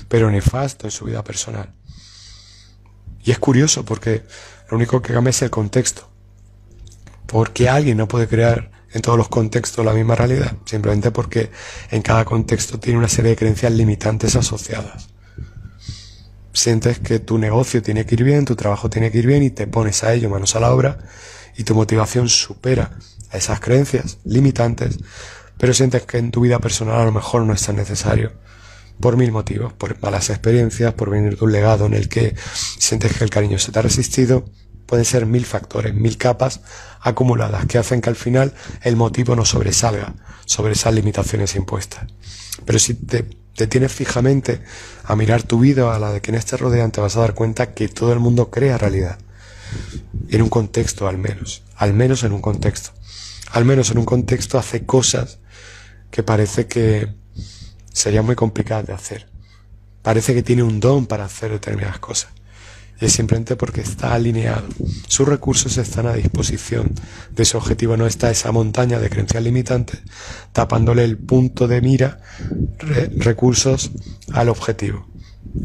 pero 0.08 0.32
nefasto 0.32 0.88
en 0.88 0.92
su 0.92 1.06
vida 1.06 1.24
personal. 1.24 1.74
Y 3.24 3.32
es 3.32 3.40
curioso 3.40 3.84
porque 3.84 4.24
lo 4.70 4.78
único 4.78 5.02
que 5.02 5.14
cambia 5.14 5.32
es 5.32 5.42
el 5.42 5.50
contexto. 5.50 6.10
Porque 7.26 7.70
alguien 7.70 7.98
no 7.98 8.08
puede 8.08 8.28
crear 8.28 8.72
en 8.92 9.02
todos 9.02 9.18
los 9.18 9.30
contextos 9.30 9.86
la 9.86 9.94
misma 9.94 10.16
realidad, 10.16 10.54
simplemente 10.66 11.12
porque 11.12 11.52
en 11.92 12.02
cada 12.02 12.26
contexto 12.26 12.80
tiene 12.80 12.98
una 12.98 13.10
serie 13.10 13.32
de 13.32 13.38
creencias 13.38 13.72
limitantes 13.72 14.36
asociadas 14.36 15.09
sientes 16.60 17.00
que 17.00 17.20
tu 17.20 17.38
negocio 17.38 17.82
tiene 17.82 18.06
que 18.06 18.16
ir 18.16 18.24
bien, 18.24 18.46
tu 18.46 18.56
trabajo 18.56 18.90
tiene 18.90 19.12
que 19.12 19.20
ir 19.20 19.28
bien 19.28 19.44
y 19.44 19.50
te 19.50 19.68
pones 19.68 20.04
a 20.04 20.14
ello, 20.14 20.30
manos 20.30 20.56
a 20.56 20.60
la 20.60 20.72
obra, 20.72 21.00
y 21.58 21.64
tu 21.64 21.74
motivación 21.76 22.30
supera 22.30 22.92
a 23.32 23.38
esas 23.38 23.60
creencias 23.60 24.18
limitantes, 24.24 24.98
pero 25.58 25.74
sientes 25.74 26.04
que 26.04 26.18
en 26.18 26.32
tu 26.32 26.42
vida 26.42 26.60
personal 26.60 27.00
a 27.00 27.06
lo 27.06 27.12
mejor 27.12 27.44
no 27.44 27.54
es 27.54 27.64
tan 27.64 27.76
necesario, 27.76 28.34
por 29.00 29.16
mil 29.16 29.32
motivos, 29.32 29.74
por 29.74 30.02
malas 30.02 30.30
experiencias, 30.30 30.94
por 30.94 31.10
venir 31.10 31.38
de 31.38 31.46
un 31.46 31.52
legado 31.52 31.86
en 31.86 31.94
el 31.94 32.10
que 32.10 32.36
sientes 32.78 33.18
que 33.18 33.24
el 33.24 33.30
cariño 33.30 33.58
se 33.58 33.72
te 33.72 33.80
ha 33.80 33.82
resistido, 33.82 34.46
pueden 34.86 35.06
ser 35.06 35.26
mil 35.26 35.46
factores, 35.46 35.94
mil 35.94 36.18
capas 36.18 36.62
acumuladas 37.00 37.66
que 37.68 37.78
hacen 37.78 38.02
que 38.02 38.10
al 38.10 38.16
final 38.16 38.54
el 38.82 38.96
motivo 38.96 39.36
no 39.36 39.46
sobresalga 39.46 40.16
sobre 40.46 40.74
esas 40.74 40.94
limitaciones 40.94 41.56
impuestas. 41.56 42.06
Pero 42.66 42.80
si 42.80 42.96
te 42.96 43.26
te 43.60 43.68
tienes 43.68 43.92
fijamente 43.92 44.62
a 45.04 45.18
mirar 45.18 45.44
tu 45.44 45.60
vida, 45.60 45.94
a 45.94 46.00
la 46.00 46.14
de 46.14 46.22
quienes 46.22 46.46
te 46.46 46.56
rodean, 46.56 46.94
te 46.94 47.02
vas 47.02 47.18
a 47.18 47.20
dar 47.20 47.34
cuenta 47.34 47.74
que 47.74 47.90
todo 47.90 48.14
el 48.14 48.20
mundo 48.20 48.50
crea 48.50 48.78
realidad. 48.78 49.20
En 50.30 50.42
un 50.42 50.48
contexto 50.48 51.10
al 51.10 51.18
menos. 51.18 51.64
Al 51.76 51.94
menos 51.94 52.24
en 52.24 52.32
un 52.32 52.40
contexto. 52.40 52.92
Al 53.52 53.66
menos 53.66 53.92
en 53.92 53.98
un 53.98 54.06
contexto 54.06 54.58
hace 54.58 54.86
cosas 54.86 55.40
que 56.10 56.24
parece 56.24 56.68
que 56.68 57.14
sería 57.92 58.22
muy 58.22 58.36
complicadas 58.36 58.88
de 58.88 58.94
hacer. 58.94 59.30
Parece 60.04 60.34
que 60.34 60.42
tiene 60.42 60.64
un 60.64 60.80
don 60.80 61.06
para 61.06 61.26
hacer 61.26 61.52
determinadas 61.52 62.00
cosas 62.00 62.39
es 63.00 63.14
simplemente 63.14 63.56
porque 63.56 63.82
está 63.82 64.14
alineado. 64.14 64.68
Sus 65.08 65.28
recursos 65.28 65.78
están 65.78 66.08
a 66.08 66.14
disposición 66.14 66.94
de 67.32 67.46
su 67.46 67.58
objetivo. 67.58 67.96
No 67.98 68.08
está 68.08 68.30
esa 68.30 68.52
montaña 68.52 69.00
de 69.00 69.10
creencias 69.10 69.44
limitantes 69.44 70.00
tapándole 70.52 71.04
el 71.04 71.18
punto 71.18 71.68
de 71.68 71.82
mira, 71.82 72.20
recursos 73.18 73.92
al 74.34 74.50
objetivo. 74.50 75.08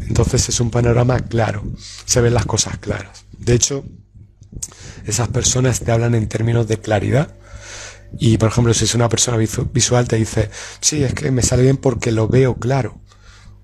Entonces 0.01 0.49
es 0.49 0.59
un 0.59 0.71
panorama 0.71 1.19
claro, 1.19 1.63
se 2.05 2.21
ven 2.21 2.33
las 2.33 2.45
cosas 2.45 2.77
claras. 2.79 3.25
De 3.37 3.53
hecho, 3.53 3.85
esas 5.05 5.27
personas 5.27 5.81
te 5.81 5.91
hablan 5.91 6.15
en 6.15 6.27
términos 6.27 6.67
de 6.67 6.79
claridad. 6.79 7.35
Y 8.17 8.37
por 8.37 8.49
ejemplo, 8.49 8.73
si 8.73 8.85
es 8.85 8.95
una 8.95 9.09
persona 9.09 9.37
visual, 9.37 10.07
te 10.07 10.15
dice, 10.15 10.49
sí, 10.79 11.03
es 11.03 11.13
que 11.13 11.31
me 11.31 11.41
sale 11.41 11.63
bien 11.63 11.77
porque 11.77 12.11
lo 12.11 12.27
veo 12.27 12.55
claro. 12.55 13.01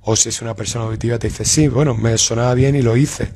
O 0.03 0.15
si 0.15 0.29
es 0.29 0.41
una 0.41 0.55
persona 0.55 0.85
auditiva 0.85 1.19
te 1.19 1.27
dice, 1.27 1.45
sí, 1.45 1.67
bueno, 1.67 1.93
me 1.93 2.17
sonaba 2.17 2.55
bien 2.55 2.75
y 2.75 2.81
lo 2.81 2.97
hice. 2.97 3.31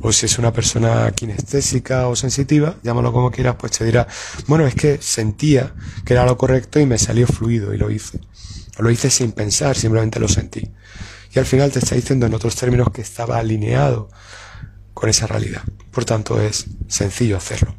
O 0.00 0.10
si 0.10 0.24
es 0.24 0.38
una 0.38 0.52
persona 0.54 1.10
kinestésica 1.10 2.08
o 2.08 2.16
sensitiva, 2.16 2.76
llámalo 2.82 3.12
como 3.12 3.30
quieras, 3.30 3.56
pues 3.58 3.72
te 3.72 3.84
dirá, 3.84 4.08
bueno, 4.46 4.66
es 4.66 4.74
que 4.74 4.98
sentía 5.02 5.74
que 6.06 6.14
era 6.14 6.24
lo 6.24 6.38
correcto 6.38 6.80
y 6.80 6.86
me 6.86 6.96
salió 6.96 7.26
fluido 7.26 7.74
y 7.74 7.76
lo 7.76 7.90
hice. 7.90 8.20
O 8.78 8.82
lo 8.82 8.90
hice 8.90 9.10
sin 9.10 9.32
pensar, 9.32 9.76
simplemente 9.76 10.18
lo 10.18 10.28
sentí. 10.28 10.70
Y 11.34 11.38
al 11.38 11.44
final 11.44 11.70
te 11.70 11.80
está 11.80 11.94
diciendo 11.94 12.24
en 12.24 12.32
otros 12.32 12.56
términos 12.56 12.88
que 12.90 13.02
estaba 13.02 13.36
alineado 13.36 14.08
con 14.94 15.10
esa 15.10 15.26
realidad. 15.26 15.62
Por 15.90 16.06
tanto, 16.06 16.40
es 16.40 16.66
sencillo 16.88 17.36
hacerlo. 17.36 17.74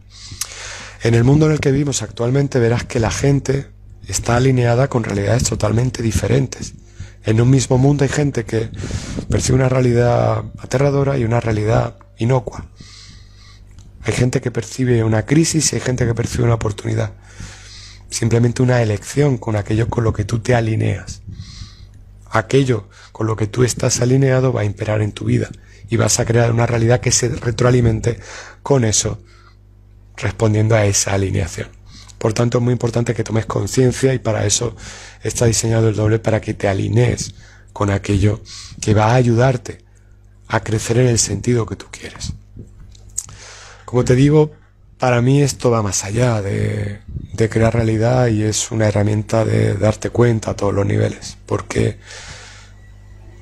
En 1.01 1.15
el 1.15 1.23
mundo 1.23 1.47
en 1.47 1.53
el 1.53 1.59
que 1.59 1.71
vivimos 1.71 2.03
actualmente 2.03 2.59
verás 2.59 2.83
que 2.83 2.99
la 2.99 3.09
gente 3.09 3.71
está 4.07 4.35
alineada 4.35 4.87
con 4.87 5.03
realidades 5.03 5.45
totalmente 5.45 6.03
diferentes 6.03 6.75
en 7.29 7.41
un 7.41 7.49
mismo 7.49 7.77
mundo 7.77 8.03
hay 8.03 8.09
gente 8.09 8.43
que 8.43 8.69
percibe 9.29 9.57
una 9.57 9.69
realidad 9.69 10.45
aterradora 10.57 11.17
y 11.17 11.23
una 11.23 11.39
realidad 11.39 11.95
inocua. 12.17 12.65
Hay 14.01 14.13
gente 14.13 14.41
que 14.41 14.49
percibe 14.49 15.03
una 15.03 15.25
crisis 15.25 15.71
y 15.71 15.75
hay 15.75 15.81
gente 15.81 16.07
que 16.07 16.15
percibe 16.15 16.45
una 16.45 16.55
oportunidad. 16.55 17.13
Simplemente 18.09 18.63
una 18.63 18.81
elección 18.81 19.37
con 19.37 19.55
aquello 19.55 19.87
con 19.89 20.03
lo 20.03 20.11
que 20.11 20.25
tú 20.25 20.39
te 20.39 20.55
alineas. 20.55 21.21
Aquello 22.31 22.89
con 23.11 23.27
lo 23.27 23.35
que 23.35 23.45
tú 23.45 23.63
estás 23.63 24.01
alineado 24.01 24.51
va 24.51 24.61
a 24.61 24.65
imperar 24.65 25.03
en 25.03 25.11
tu 25.11 25.25
vida 25.25 25.49
y 25.87 25.97
vas 25.97 26.19
a 26.19 26.25
crear 26.25 26.51
una 26.51 26.65
realidad 26.65 26.99
que 26.99 27.11
se 27.11 27.29
retroalimente 27.29 28.19
con 28.63 28.85
eso, 28.85 29.21
respondiendo 30.17 30.75
a 30.75 30.85
esa 30.85 31.13
alineación. 31.13 31.78
Por 32.19 32.33
tanto, 32.33 32.59
es 32.59 32.63
muy 32.63 32.73
importante 32.73 33.15
que 33.15 33.23
tomes 33.23 33.47
conciencia 33.47 34.13
y 34.13 34.19
para 34.19 34.45
eso 34.45 34.75
está 35.23 35.45
diseñado 35.45 35.89
el 35.89 35.95
doble 35.95 36.19
para 36.19 36.41
que 36.41 36.53
te 36.53 36.67
alinees 36.67 37.33
con 37.73 37.89
aquello 37.89 38.41
que 38.81 38.93
va 38.93 39.05
a 39.05 39.15
ayudarte 39.15 39.79
a 40.47 40.59
crecer 40.61 40.97
en 40.99 41.07
el 41.07 41.17
sentido 41.17 41.65
que 41.65 41.75
tú 41.75 41.87
quieres. 41.89 42.33
Como 43.85 44.03
te 44.03 44.15
digo, 44.15 44.51
para 44.99 45.21
mí 45.21 45.41
esto 45.41 45.71
va 45.71 45.81
más 45.81 46.03
allá 46.03 46.41
de, 46.41 46.99
de 47.33 47.49
crear 47.49 47.73
realidad 47.73 48.27
y 48.27 48.43
es 48.43 48.69
una 48.69 48.87
herramienta 48.87 49.45
de 49.45 49.75
darte 49.75 50.09
cuenta 50.09 50.51
a 50.51 50.55
todos 50.55 50.73
los 50.73 50.85
niveles, 50.85 51.37
porque 51.45 51.97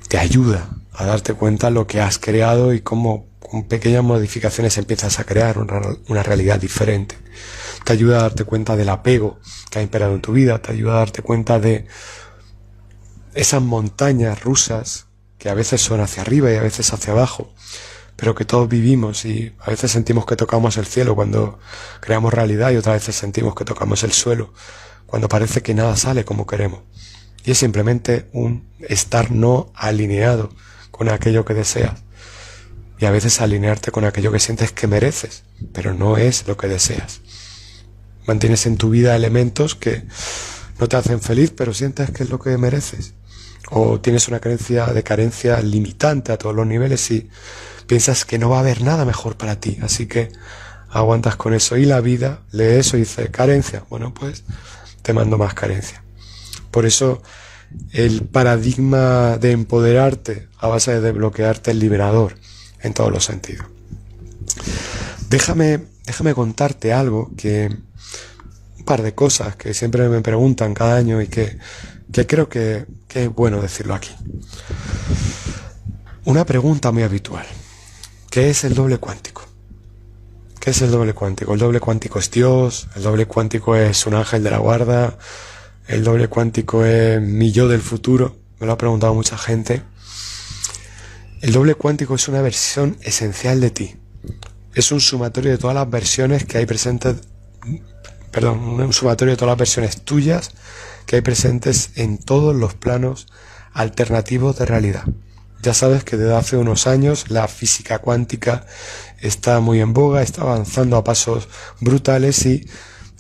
te 0.08 0.18
ayuda 0.18 0.70
a 0.94 1.06
darte 1.06 1.34
cuenta 1.34 1.70
lo 1.70 1.88
que 1.88 2.00
has 2.00 2.18
creado 2.20 2.74
y 2.74 2.82
cómo 2.82 3.28
con 3.40 3.64
pequeñas 3.64 4.04
modificaciones 4.04 4.78
empiezas 4.78 5.20
a 5.20 5.24
crear 5.24 5.58
una, 5.58 6.24
realidad 6.24 6.60
diferente. 6.60 7.16
Te 7.88 7.94
ayuda 7.94 8.20
a 8.20 8.24
darte 8.24 8.44
cuenta 8.44 8.76
del 8.76 8.90
apego 8.90 9.40
que 9.70 9.80
ha 9.80 9.82
imperado 9.82 10.14
en 10.14 10.20
tu 10.20 10.34
vida, 10.34 10.62
te 10.62 10.74
ayuda 10.74 10.96
a 10.96 10.98
darte 10.98 11.22
cuenta 11.22 11.58
de 11.58 11.88
esas 13.34 13.62
montañas 13.62 14.44
rusas 14.44 15.08
que 15.38 15.48
a 15.48 15.54
veces 15.54 15.80
son 15.80 16.02
hacia 16.02 16.22
arriba 16.22 16.52
y 16.52 16.58
a 16.58 16.62
veces 16.62 16.92
hacia 16.92 17.14
abajo, 17.14 17.54
pero 18.18 18.36
que 18.36 18.44
todos 18.44 18.68
vivimos 18.68 19.24
y 19.24 19.56
a 19.62 19.70
veces 19.70 19.90
sentimos 19.90 20.26
que 20.26 20.36
tocamos 20.36 20.76
el 20.76 20.86
cielo 20.86 21.16
cuando 21.16 21.60
creamos 22.02 22.34
realidad 22.34 22.72
y 22.72 22.76
otras 22.76 22.96
veces 22.96 23.16
sentimos 23.16 23.56
que 23.56 23.64
tocamos 23.64 24.04
el 24.04 24.12
suelo 24.12 24.54
cuando 25.06 25.30
parece 25.30 25.62
que 25.62 25.74
nada 25.74 25.96
sale 25.96 26.26
como 26.26 26.46
queremos. 26.46 26.82
Y 27.46 27.52
es 27.52 27.58
simplemente 27.58 28.28
un 28.34 28.68
estar 28.82 29.32
no 29.32 29.72
alineado 29.74 30.50
con 30.92 31.08
aquello 31.08 31.46
que 31.46 31.54
deseas. 31.54 32.04
Y 33.00 33.06
a 33.06 33.12
veces 33.12 33.40
alinearte 33.40 33.92
con 33.92 34.04
aquello 34.04 34.34
que 34.34 34.42
sientes 34.42 34.74
que 34.74 34.88
mereces, 34.88 35.46
pero 35.72 35.94
no 35.94 36.18
es 36.18 36.46
lo 36.50 36.58
que 36.58 36.68
deseas. 36.68 37.22
Mantienes 38.28 38.66
en 38.66 38.78
tu 38.78 38.90
vida 38.90 39.16
elementos 39.16 39.74
que 39.76 40.04
no 40.80 40.88
te 40.88 40.98
hacen 40.98 41.22
feliz, 41.22 41.52
pero 41.56 41.74
sientes 41.74 42.12
que 42.12 42.24
es 42.24 42.30
lo 42.30 42.40
que 42.40 42.58
mereces. 42.58 43.14
O 43.70 44.00
tienes 44.00 44.28
una 44.28 44.40
creencia 44.40 44.86
de 44.88 45.04
carencia 45.04 45.60
limitante 45.62 46.32
a 46.32 46.38
todos 46.38 46.56
los 46.56 46.68
niveles 46.68 47.10
y 47.12 47.30
piensas 47.88 48.26
que 48.26 48.38
no 48.38 48.50
va 48.50 48.58
a 48.58 48.60
haber 48.60 48.82
nada 48.82 49.06
mejor 49.06 49.38
para 49.38 49.60
ti. 49.60 49.80
Así 49.82 50.06
que 50.08 50.32
aguantas 50.90 51.36
con 51.36 51.54
eso. 51.54 51.78
Y 51.78 51.86
la 51.86 52.02
vida 52.02 52.42
lee 52.52 52.78
eso 52.78 52.98
y 52.98 53.02
dice, 53.02 53.30
carencia. 53.32 53.84
Bueno, 53.90 54.14
pues 54.14 54.44
te 55.02 55.14
mando 55.14 55.38
más 55.38 55.54
carencia. 55.54 56.04
Por 56.72 56.86
eso 56.86 57.22
el 57.92 58.24
paradigma 58.24 59.38
de 59.38 59.52
empoderarte 59.52 60.48
a 60.58 60.68
base 60.68 60.94
de 60.94 61.02
desbloquearte 61.02 61.72
es 61.72 61.78
liberador 61.78 62.36
en 62.82 62.94
todos 62.94 63.12
los 63.12 63.26
sentidos. 63.26 63.66
Déjame, 65.30 65.82
déjame 66.06 66.34
contarte 66.34 66.94
algo 66.94 67.32
que, 67.36 67.76
par 68.88 69.04
de 69.04 69.14
cosas 69.14 69.56
que 69.56 69.76
siempre 69.76 70.10
me 70.10 70.22
preguntan 70.22 70.74
cada 70.74 70.96
año 70.96 71.22
y 71.22 71.28
que, 71.28 71.60
que 72.12 72.26
creo 72.26 72.50
que, 72.50 72.88
que 73.08 73.26
es 73.26 73.30
bueno 73.30 73.62
decirlo 73.62 73.94
aquí. 73.94 74.10
Una 76.26 76.46
pregunta 76.46 76.92
muy 76.92 77.04
habitual. 77.04 77.46
¿Qué 78.32 78.50
es 78.50 78.64
el 78.64 78.74
doble 78.74 78.98
cuántico? 78.98 79.44
¿Qué 80.60 80.72
es 80.72 80.82
el 80.82 80.92
doble 80.92 81.14
cuántico? 81.14 81.54
El 81.54 81.60
doble 81.60 81.80
cuántico 81.80 82.18
es 82.20 82.32
Dios, 82.32 82.88
el 82.96 83.04
doble 83.04 83.26
cuántico 83.26 83.76
es 83.76 84.08
un 84.08 84.16
ángel 84.16 84.44
de 84.44 84.52
la 84.52 84.58
guarda, 84.58 85.18
el 85.88 86.04
doble 86.04 86.28
cuántico 86.28 86.84
es 86.84 87.22
mi 87.22 87.52
yo 87.52 87.68
del 87.68 87.82
futuro, 87.82 88.36
me 88.60 88.68
lo 88.68 88.74
ha 88.74 88.78
preguntado 88.78 89.14
mucha 89.14 89.38
gente. 89.38 89.84
El 91.42 91.52
doble 91.52 91.76
cuántico 91.76 92.16
es 92.16 92.28
una 92.28 92.42
versión 92.42 92.98
esencial 93.02 93.62
de 93.62 93.70
ti. 93.70 93.96
Es 94.74 94.92
un 94.92 95.00
sumatorio 95.00 95.52
de 95.52 95.58
todas 95.58 95.76
las 95.76 95.90
versiones 95.90 96.46
que 96.46 96.58
hay 96.58 96.66
presentes, 96.66 97.16
perdón, 98.38 98.80
un 98.80 98.94
sumatorio 98.94 99.32
de 99.32 99.36
todas 99.36 99.54
las 99.54 99.58
versiones 99.58 100.04
tuyas 100.04 100.52
que 101.08 101.16
hay 101.16 101.22
presentes 101.24 101.90
en 101.96 102.20
todos 102.20 102.56
los 102.56 102.76
planos 102.76 103.26
alternativos 103.74 104.60
de 104.60 104.68
realidad. 104.68 105.06
Ya 105.64 105.74
sabes 105.74 106.04
que 106.04 106.18
desde 106.18 106.36
hace 106.36 106.56
unos 106.56 106.86
años 106.86 107.32
la 107.32 107.48
física 107.48 107.98
cuántica 107.98 108.68
está 109.22 109.60
muy 109.60 109.82
en 109.82 109.92
boga, 109.92 110.22
está 110.22 110.44
avanzando 110.44 110.98
a 110.98 111.04
pasos 111.04 111.50
brutales 111.82 112.46
y 112.46 112.70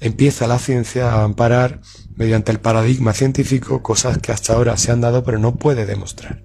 empieza 0.01 0.45
la 0.45 0.59
ciencia 0.59 1.11
a 1.11 1.23
amparar 1.23 1.81
mediante 2.15 2.51
el 2.51 2.59
paradigma 2.59 3.13
científico 3.13 3.81
cosas 3.81 4.19
que 4.19 4.31
hasta 4.31 4.53
ahora 4.53 4.77
se 4.77 4.91
han 4.91 5.01
dado 5.01 5.23
pero 5.23 5.39
no 5.39 5.55
puede 5.55 5.87
demostrar. 5.87 6.43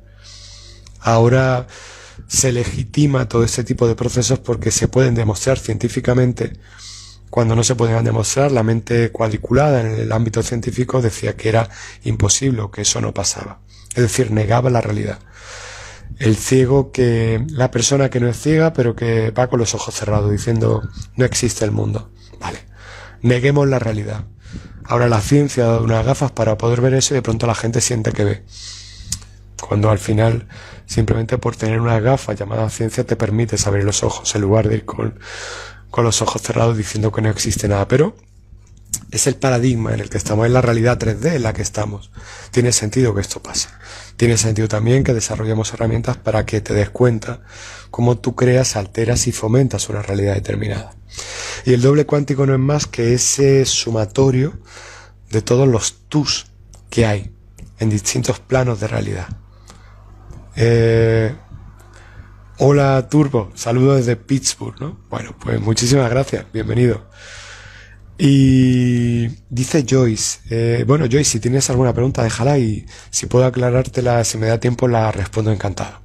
Ahora 0.98 1.66
se 2.26 2.52
legitima 2.52 3.28
todo 3.28 3.44
este 3.44 3.64
tipo 3.64 3.86
de 3.86 3.96
procesos 3.96 4.38
porque 4.38 4.70
se 4.70 4.88
pueden 4.88 5.14
demostrar 5.14 5.58
científicamente. 5.58 6.54
Cuando 7.32 7.56
no 7.56 7.64
se 7.64 7.76
podían 7.76 8.04
demostrar, 8.04 8.52
la 8.52 8.62
mente 8.62 9.10
cuadriculada 9.10 9.80
en 9.80 9.98
el 9.98 10.12
ámbito 10.12 10.42
científico 10.42 11.00
decía 11.00 11.34
que 11.34 11.48
era 11.48 11.66
imposible, 12.04 12.62
que 12.70 12.82
eso 12.82 13.00
no 13.00 13.14
pasaba. 13.14 13.60
Es 13.94 14.02
decir, 14.02 14.30
negaba 14.30 14.68
la 14.68 14.82
realidad. 14.82 15.18
El 16.18 16.36
ciego 16.36 16.92
que, 16.92 17.42
la 17.48 17.70
persona 17.70 18.10
que 18.10 18.20
no 18.20 18.28
es 18.28 18.38
ciega, 18.38 18.74
pero 18.74 18.94
que 18.94 19.30
va 19.30 19.46
con 19.46 19.60
los 19.60 19.74
ojos 19.74 19.94
cerrados 19.94 20.30
diciendo 20.30 20.82
no 21.16 21.24
existe 21.24 21.64
el 21.64 21.70
mundo. 21.70 22.10
Vale. 22.38 22.58
Neguemos 23.22 23.66
la 23.66 23.78
realidad. 23.78 24.26
Ahora 24.84 25.08
la 25.08 25.22
ciencia 25.22 25.64
ha 25.64 25.68
dado 25.68 25.84
unas 25.84 26.04
gafas 26.04 26.32
para 26.32 26.58
poder 26.58 26.82
ver 26.82 26.92
eso 26.92 27.14
y 27.14 27.16
de 27.16 27.22
pronto 27.22 27.46
la 27.46 27.54
gente 27.54 27.80
siente 27.80 28.12
que 28.12 28.24
ve. 28.24 28.44
Cuando 29.58 29.88
al 29.88 29.98
final, 29.98 30.48
simplemente 30.84 31.38
por 31.38 31.56
tener 31.56 31.80
unas 31.80 32.02
gafas 32.02 32.38
llamadas 32.38 32.74
ciencia 32.74 33.04
te 33.04 33.16
permite 33.16 33.56
abrir 33.64 33.84
los 33.84 34.02
ojos 34.02 34.34
en 34.34 34.42
lugar 34.42 34.68
de 34.68 34.74
ir 34.74 34.84
con, 34.84 35.18
con 35.92 36.04
los 36.04 36.22
ojos 36.22 36.42
cerrados 36.42 36.76
diciendo 36.76 37.12
que 37.12 37.22
no 37.22 37.28
existe 37.28 37.68
nada. 37.68 37.86
Pero 37.86 38.16
es 39.12 39.26
el 39.26 39.36
paradigma 39.36 39.92
en 39.92 40.00
el 40.00 40.08
que 40.08 40.16
estamos, 40.16 40.46
es 40.46 40.52
la 40.52 40.62
realidad 40.62 40.98
3D 40.98 41.36
en 41.36 41.42
la 41.42 41.52
que 41.52 41.62
estamos. 41.62 42.10
Tiene 42.50 42.72
sentido 42.72 43.14
que 43.14 43.20
esto 43.20 43.42
pase. 43.42 43.68
Tiene 44.16 44.38
sentido 44.38 44.68
también 44.68 45.04
que 45.04 45.12
desarrollemos 45.12 45.72
herramientas 45.72 46.16
para 46.16 46.46
que 46.46 46.62
te 46.62 46.72
des 46.72 46.90
cuenta 46.90 47.42
cómo 47.90 48.18
tú 48.18 48.34
creas, 48.34 48.74
alteras 48.74 49.26
y 49.26 49.32
fomentas 49.32 49.90
una 49.90 50.02
realidad 50.02 50.34
determinada. 50.34 50.94
Y 51.66 51.74
el 51.74 51.82
doble 51.82 52.06
cuántico 52.06 52.46
no 52.46 52.54
es 52.54 52.58
más 52.58 52.86
que 52.86 53.12
ese 53.12 53.66
sumatorio 53.66 54.58
de 55.30 55.42
todos 55.42 55.68
los 55.68 56.08
tus 56.08 56.46
que 56.88 57.04
hay 57.04 57.32
en 57.78 57.90
distintos 57.90 58.40
planos 58.40 58.80
de 58.80 58.88
realidad. 58.88 59.28
Eh, 60.56 61.34
hola 62.64 63.08
Turbo, 63.08 63.50
saludo 63.56 63.96
desde 63.96 64.14
Pittsburgh, 64.14 64.80
¿no? 64.80 64.96
Bueno, 65.10 65.34
pues 65.40 65.60
muchísimas 65.60 66.08
gracias, 66.08 66.46
bienvenido. 66.52 67.10
Y 68.16 69.26
dice 69.50 69.84
Joyce, 69.88 70.38
eh, 70.48 70.84
bueno 70.86 71.06
Joyce, 71.10 71.24
si 71.24 71.40
tienes 71.40 71.68
alguna 71.70 71.92
pregunta 71.92 72.22
déjala 72.22 72.58
y 72.58 72.86
si 73.10 73.26
puedo 73.26 73.46
aclarártela, 73.46 74.22
si 74.22 74.38
me 74.38 74.46
da 74.46 74.60
tiempo 74.60 74.86
la 74.86 75.10
respondo 75.10 75.50
encantado. 75.50 76.02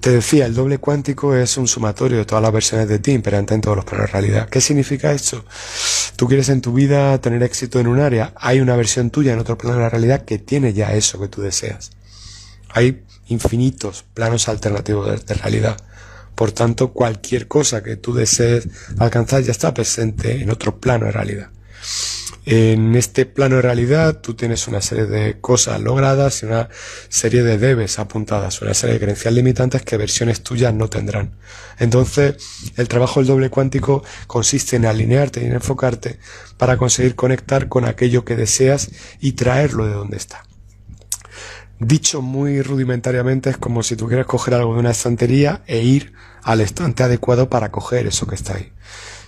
Te 0.00 0.10
decía, 0.10 0.44
el 0.44 0.54
doble 0.54 0.76
cuántico 0.76 1.34
es 1.34 1.56
un 1.56 1.68
sumatorio 1.68 2.18
de 2.18 2.26
todas 2.26 2.42
las 2.42 2.52
versiones 2.52 2.86
de 2.86 2.98
ti 2.98 3.12
imperante 3.12 3.54
en 3.54 3.62
todos 3.62 3.78
los 3.78 3.86
planos 3.86 4.08
de 4.08 4.12
realidad. 4.12 4.48
¿Qué 4.50 4.60
significa 4.60 5.12
esto? 5.12 5.42
Tú 6.16 6.28
quieres 6.28 6.50
en 6.50 6.60
tu 6.60 6.74
vida 6.74 7.18
tener 7.18 7.42
éxito 7.42 7.80
en 7.80 7.86
un 7.86 7.98
área, 7.98 8.34
hay 8.36 8.60
una 8.60 8.76
versión 8.76 9.08
tuya 9.08 9.32
en 9.32 9.38
otro 9.38 9.56
plano 9.56 9.76
de 9.76 9.82
la 9.84 9.88
realidad 9.88 10.26
que 10.26 10.38
tiene 10.38 10.74
ya 10.74 10.92
eso 10.92 11.18
que 11.18 11.28
tú 11.28 11.40
deseas. 11.40 11.92
Hay 12.68 13.04
infinitos 13.28 14.04
planos 14.14 14.48
alternativos 14.48 15.24
de, 15.24 15.34
realidad. 15.34 15.76
Por 16.34 16.52
tanto, 16.52 16.92
cualquier 16.92 17.48
cosa 17.48 17.82
que 17.82 17.96
tú 17.96 18.14
desees 18.14 18.68
alcanzar 18.98 19.42
ya 19.42 19.52
está 19.52 19.74
presente 19.74 20.40
en 20.40 20.50
otro 20.50 20.80
plano 20.80 21.06
de 21.06 21.12
realidad. 21.12 21.50
En 22.50 22.94
este 22.94 23.26
plano 23.26 23.56
de 23.56 23.62
realidad 23.62 24.22
tú 24.22 24.32
tienes 24.32 24.68
una 24.68 24.80
serie 24.80 25.04
de 25.04 25.38
cosas 25.38 25.82
logradas 25.82 26.42
y 26.42 26.46
una 26.46 26.70
serie 27.10 27.42
de 27.42 27.58
debes 27.58 27.98
apuntadas, 27.98 28.62
una 28.62 28.72
serie 28.72 28.94
de 28.94 29.00
creencias 29.00 29.34
limitantes 29.34 29.82
que 29.82 29.98
versiones 29.98 30.42
tuyas 30.42 30.72
no 30.72 30.88
tendrán. 30.88 31.36
Entonces, 31.78 32.36
el 32.78 32.88
trabajo 32.88 33.20
del 33.20 33.26
doble 33.26 33.50
cuántico 33.50 34.02
consiste 34.26 34.76
en 34.76 34.86
alinearte 34.86 35.42
y 35.42 35.44
en 35.44 35.52
enfocarte 35.52 36.20
para 36.56 36.78
conseguir 36.78 37.14
conectar 37.16 37.68
con 37.68 37.84
aquello 37.84 38.24
que 38.24 38.34
deseas 38.34 38.90
y 39.20 39.32
traerlo 39.32 39.86
de 39.86 39.92
donde 39.92 40.16
está. 40.16 40.47
Dicho 41.80 42.22
muy 42.22 42.60
rudimentariamente, 42.60 43.50
es 43.50 43.56
como 43.56 43.84
si 43.84 43.94
tú 43.94 44.08
quieres 44.08 44.26
coger 44.26 44.54
algo 44.54 44.74
de 44.74 44.80
una 44.80 44.90
estantería 44.90 45.62
e 45.66 45.80
ir 45.82 46.12
al 46.42 46.60
estante 46.60 47.04
adecuado 47.04 47.48
para 47.48 47.70
coger 47.70 48.08
eso 48.08 48.26
que 48.26 48.34
está 48.34 48.56
ahí. 48.56 48.72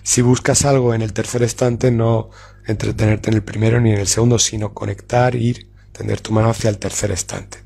Si 0.03 0.21
buscas 0.21 0.65
algo 0.65 0.93
en 0.93 1.03
el 1.03 1.13
tercer 1.13 1.45
estante, 1.45 1.93
no 1.93 2.31
entretenerte 2.67 3.31
en 3.31 3.37
el 3.37 3.45
primero 3.45 3.81
ni 3.81 3.93
en 3.93 4.01
el 4.01 4.09
segundo, 4.09 4.41
sino 4.41 4.75
conectar, 4.75 5.37
ir, 5.37 5.69
tender 5.93 6.21
tu 6.21 6.33
mano 6.33 6.51
hacia 6.51 6.71
el 6.71 6.79
tercer 6.79 7.13
estante. 7.13 7.59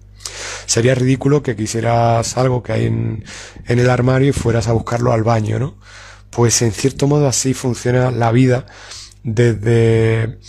Sería 0.67 0.95
ridículo 0.95 1.43
que 1.43 1.57
quisieras 1.57 2.37
algo 2.37 2.63
que 2.63 2.73
hay 2.73 2.87
en, 2.87 3.25
en 3.67 3.79
el 3.79 3.89
armario 3.89 4.29
y 4.29 4.33
fueras 4.33 4.69
a 4.69 4.73
buscarlo 4.73 5.13
al 5.13 5.23
baño, 5.23 5.59
¿no? 5.59 5.79
Pues 6.29 6.61
en 6.61 6.73
cierto 6.73 7.07
modo 7.07 7.27
así 7.27 7.55
funciona 7.55 8.11
la 8.11 8.33
vida 8.33 8.67
desde, 9.23 10.41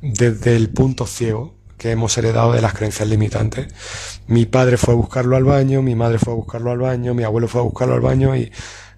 desde 0.00 0.54
el 0.54 0.70
punto 0.70 1.06
ciego 1.06 1.57
que 1.78 1.92
hemos 1.92 2.16
heredado 2.18 2.52
de 2.52 2.60
las 2.60 2.74
creencias 2.74 3.08
limitantes. 3.08 3.68
Mi 4.26 4.44
padre 4.44 4.76
fue 4.76 4.94
a 4.94 4.96
buscarlo 4.96 5.36
al 5.36 5.44
baño, 5.44 5.80
mi 5.80 5.94
madre 5.94 6.18
fue 6.18 6.34
a 6.34 6.36
buscarlo 6.36 6.70
al 6.70 6.78
baño, 6.78 7.14
mi 7.14 7.22
abuelo 7.22 7.48
fue 7.48 7.60
a 7.60 7.64
buscarlo 7.64 7.94
al 7.94 8.00
baño 8.00 8.36
y 8.36 8.50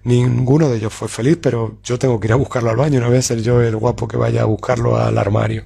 Ninguno 0.03 0.69
de 0.69 0.77
ellos 0.77 0.93
fue 0.93 1.07
feliz, 1.07 1.37
pero 1.39 1.77
yo 1.83 1.99
tengo 1.99 2.19
que 2.19 2.27
ir 2.27 2.33
a 2.33 2.37
buscarlo 2.37 2.71
al 2.71 2.75
baño, 2.75 2.99
no 2.99 3.09
voy 3.09 3.17
a 3.17 3.21
ser 3.21 3.41
yo 3.41 3.61
el 3.61 3.75
guapo 3.75 4.07
que 4.07 4.17
vaya 4.17 4.41
a 4.41 4.45
buscarlo 4.45 4.97
al 4.97 5.17
armario. 5.17 5.65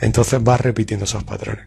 Entonces 0.00 0.42
vas 0.42 0.60
repitiendo 0.60 1.04
esos 1.04 1.24
patrones. 1.24 1.66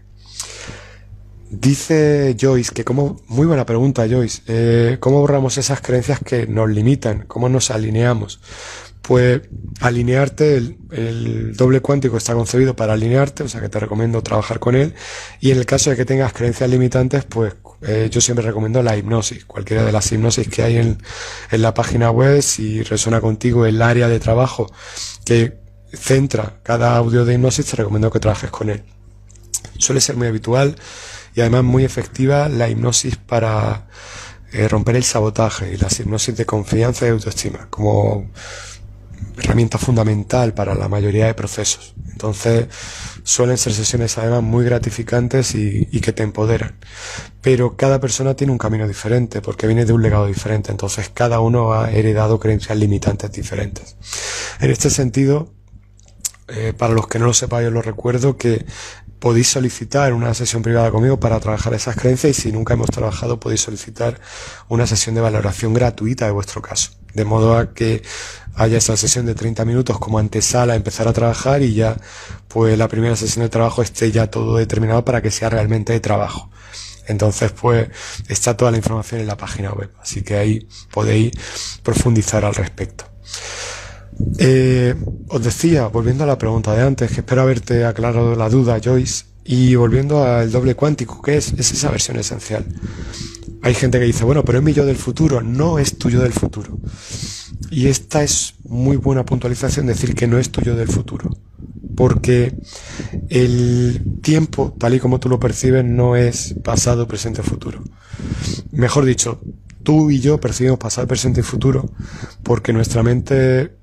Dice 1.49 2.35
Joyce 2.39 2.73
que 2.73 2.83
como, 2.83 3.21
muy 3.27 3.47
buena 3.47 3.65
pregunta 3.65 4.07
Joyce, 4.09 4.41
eh, 4.47 4.97
¿cómo 4.99 5.21
borramos 5.21 5.57
esas 5.57 5.81
creencias 5.81 6.19
que 6.19 6.47
nos 6.47 6.69
limitan? 6.69 7.23
¿Cómo 7.27 7.49
nos 7.49 7.71
alineamos? 7.71 8.39
Pues 9.07 9.41
alinearte, 9.81 10.57
el, 10.57 10.77
el, 10.91 11.55
doble 11.55 11.79
cuántico 11.79 12.17
está 12.17 12.33
concebido 12.33 12.75
para 12.75 12.93
alinearte, 12.93 13.43
o 13.43 13.47
sea 13.47 13.61
que 13.61 13.69
te 13.69 13.79
recomiendo 13.79 14.23
trabajar 14.23 14.59
con 14.59 14.75
él. 14.75 14.95
Y 15.39 15.51
en 15.51 15.59
el 15.59 15.65
caso 15.67 15.91
de 15.91 15.95
que 15.95 16.05
tengas 16.05 16.33
creencias 16.33 16.67
limitantes, 16.69 17.23
pues 17.23 17.53
eh, 17.83 18.09
yo 18.11 18.19
siempre 18.19 18.43
recomiendo 18.45 18.81
la 18.81 18.97
hipnosis, 18.97 19.45
cualquiera 19.45 19.83
de 19.83 19.91
las 19.91 20.11
hipnosis 20.11 20.47
que 20.47 20.63
hay 20.63 20.77
en, 20.77 20.97
en 21.51 21.61
la 21.61 21.73
página 21.73 22.09
web, 22.09 22.41
si 22.41 22.81
resuena 22.81 23.21
contigo 23.21 23.65
el 23.65 23.81
área 23.81 24.07
de 24.07 24.19
trabajo 24.19 24.71
que 25.23 25.59
centra 25.93 26.59
cada 26.63 26.95
audio 26.97 27.25
de 27.25 27.35
hipnosis, 27.35 27.65
te 27.65 27.75
recomiendo 27.75 28.09
que 28.09 28.19
trabajes 28.19 28.49
con 28.49 28.69
él. 28.69 28.83
Suele 29.77 30.01
ser 30.01 30.15
muy 30.15 30.27
habitual 30.27 30.75
y 31.35 31.41
además 31.41 31.63
muy 31.63 31.83
efectiva 31.83 32.49
la 32.49 32.69
hipnosis 32.69 33.17
para 33.17 33.87
eh, 34.51 34.67
romper 34.67 34.95
el 34.95 35.03
sabotaje 35.03 35.73
y 35.73 35.77
la 35.77 35.89
hipnosis 35.89 36.35
de 36.37 36.45
confianza 36.45 37.05
y 37.05 37.09
autoestima 37.09 37.67
como 37.69 38.31
herramienta 39.37 39.77
fundamental 39.77 40.53
para 40.53 40.75
la 40.75 40.87
mayoría 40.87 41.25
de 41.25 41.33
procesos. 41.33 41.93
Entonces 42.11 42.67
suelen 43.23 43.57
ser 43.57 43.73
sesiones 43.73 44.17
además 44.17 44.43
muy 44.43 44.65
gratificantes 44.65 45.55
y, 45.55 45.85
que 46.01 46.13
te 46.13 46.23
empoderan. 46.23 46.75
Pero 47.41 47.75
cada 47.75 47.99
persona 47.99 48.35
tiene 48.35 48.51
un 48.51 48.57
camino 48.57 48.87
diferente 48.87 49.41
porque 49.41 49.67
viene 49.67 49.85
de 49.85 49.93
un 49.93 50.01
legado 50.01 50.27
diferente. 50.27 50.71
Entonces 50.71 51.09
cada 51.13 51.39
uno 51.39 51.73
ha 51.73 51.91
heredado 51.91 52.39
creencias 52.39 52.77
limitantes 52.77 53.31
diferentes. 53.31 53.95
En 54.59 54.71
este 54.71 54.89
sentido, 54.89 55.51
eh, 56.47 56.73
para 56.77 56.93
los 56.93 57.07
que 57.07 57.19
no 57.19 57.25
lo 57.25 57.33
sepáis, 57.33 57.67
os 57.67 57.73
lo 57.73 57.81
recuerdo 57.81 58.37
que 58.37 58.65
podéis 59.25 59.47
solicitar 59.47 60.13
una 60.13 60.35
sesión 60.35 60.61
privada 60.61 60.91
conmigo 60.91 61.19
para 61.19 61.39
trabajar 61.39 61.73
esas 61.73 61.95
creencias 61.95 62.37
y 62.37 62.41
si 62.43 62.51
nunca 62.51 62.75
hemos 62.75 62.91
trabajado 62.91 63.39
podéis 63.39 63.61
solicitar 63.61 64.21
una 64.69 64.85
sesión 64.85 65.15
de 65.15 65.21
valoración 65.21 65.73
gratuita 65.73 66.27
de 66.27 66.31
vuestro 66.31 66.61
caso. 66.61 66.91
De 67.15 67.25
modo 67.25 67.57
a 67.57 67.73
que 67.73 68.03
haya 68.53 68.77
esa 68.77 68.95
sesión 68.95 69.25
de 69.25 69.33
30 69.33 69.65
minutos 69.65 69.97
como 69.97 70.19
antesala 70.19 70.73
a 70.73 70.75
empezar 70.75 71.07
a 71.07 71.13
trabajar 71.13 71.63
y 71.63 71.73
ya 71.73 71.97
pues 72.47 72.77
la 72.77 72.87
primera 72.87 73.15
sesión 73.15 73.43
de 73.43 73.49
trabajo 73.49 73.81
esté 73.81 74.11
ya 74.11 74.29
todo 74.29 74.57
determinado 74.57 75.03
para 75.03 75.23
que 75.23 75.31
sea 75.31 75.49
realmente 75.49 75.91
de 75.91 76.01
trabajo. 76.01 76.51
Entonces, 77.07 77.51
pues 77.51 77.89
está 78.27 78.55
toda 78.55 78.69
la 78.69 78.77
información 78.77 79.21
en 79.21 79.25
la 79.25 79.37
página 79.37 79.71
web, 79.71 79.89
así 79.99 80.21
que 80.21 80.35
ahí 80.35 80.67
podéis 80.91 81.31
profundizar 81.81 82.45
al 82.45 82.53
respecto. 82.53 83.14
Eh, 84.37 84.95
os 85.29 85.43
decía, 85.43 85.87
volviendo 85.87 86.23
a 86.23 86.27
la 86.27 86.37
pregunta 86.37 86.73
de 86.73 86.83
antes, 86.83 87.11
que 87.11 87.21
espero 87.21 87.41
haberte 87.41 87.85
aclarado 87.85 88.35
la 88.35 88.49
duda, 88.49 88.79
Joyce, 88.83 89.25
y 89.43 89.75
volviendo 89.75 90.23
al 90.23 90.51
doble 90.51 90.75
cuántico, 90.75 91.21
¿qué 91.21 91.37
es? 91.37 91.53
Es 91.53 91.71
esa 91.71 91.91
versión 91.91 92.17
esencial. 92.17 92.65
Hay 93.61 93.73
gente 93.73 93.99
que 93.99 94.05
dice, 94.05 94.23
bueno, 94.23 94.43
pero 94.43 94.59
es 94.59 94.63
mi 94.63 94.73
yo 94.73 94.85
del 94.85 94.97
futuro, 94.97 95.41
no 95.41 95.79
es 95.79 95.97
tuyo 95.97 96.19
del 96.19 96.33
futuro. 96.33 96.79
Y 97.71 97.87
esta 97.87 98.23
es 98.23 98.55
muy 98.63 98.97
buena 98.97 99.25
puntualización, 99.25 99.87
decir 99.87 100.15
que 100.15 100.27
no 100.27 100.37
es 100.37 100.51
tuyo 100.51 100.75
del 100.75 100.87
futuro. 100.87 101.29
Porque 101.95 102.55
el 103.29 104.19
tiempo, 104.21 104.75
tal 104.77 104.95
y 104.95 104.99
como 104.99 105.19
tú 105.19 105.29
lo 105.29 105.39
percibes, 105.39 105.85
no 105.85 106.15
es 106.15 106.55
pasado, 106.63 107.07
presente, 107.07 107.41
futuro. 107.41 107.83
Mejor 108.71 109.05
dicho, 109.05 109.41
tú 109.83 110.11
y 110.11 110.19
yo 110.19 110.39
percibimos 110.39 110.79
pasado, 110.79 111.07
presente 111.07 111.39
y 111.39 111.43
futuro 111.43 111.89
porque 112.43 112.73
nuestra 112.73 113.03
mente 113.03 113.77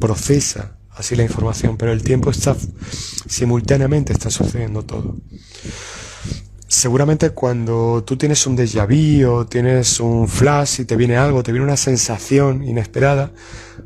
procesa 0.00 0.76
así 0.90 1.16
la 1.16 1.22
información, 1.22 1.76
pero 1.76 1.92
el 1.92 2.02
tiempo 2.02 2.30
está 2.30 2.56
simultáneamente 3.26 4.12
está 4.12 4.30
sucediendo 4.30 4.82
todo. 4.82 5.16
Seguramente 6.66 7.30
cuando 7.30 8.04
tú 8.04 8.16
tienes 8.16 8.46
un 8.46 8.56
déjà 8.56 8.86
vu 8.86 9.28
o 9.28 9.46
tienes 9.46 9.98
un 9.98 10.28
flash 10.28 10.82
y 10.82 10.84
te 10.84 10.96
viene 10.96 11.16
algo, 11.16 11.42
te 11.42 11.52
viene 11.52 11.64
una 11.64 11.76
sensación 11.76 12.62
inesperada, 12.62 13.32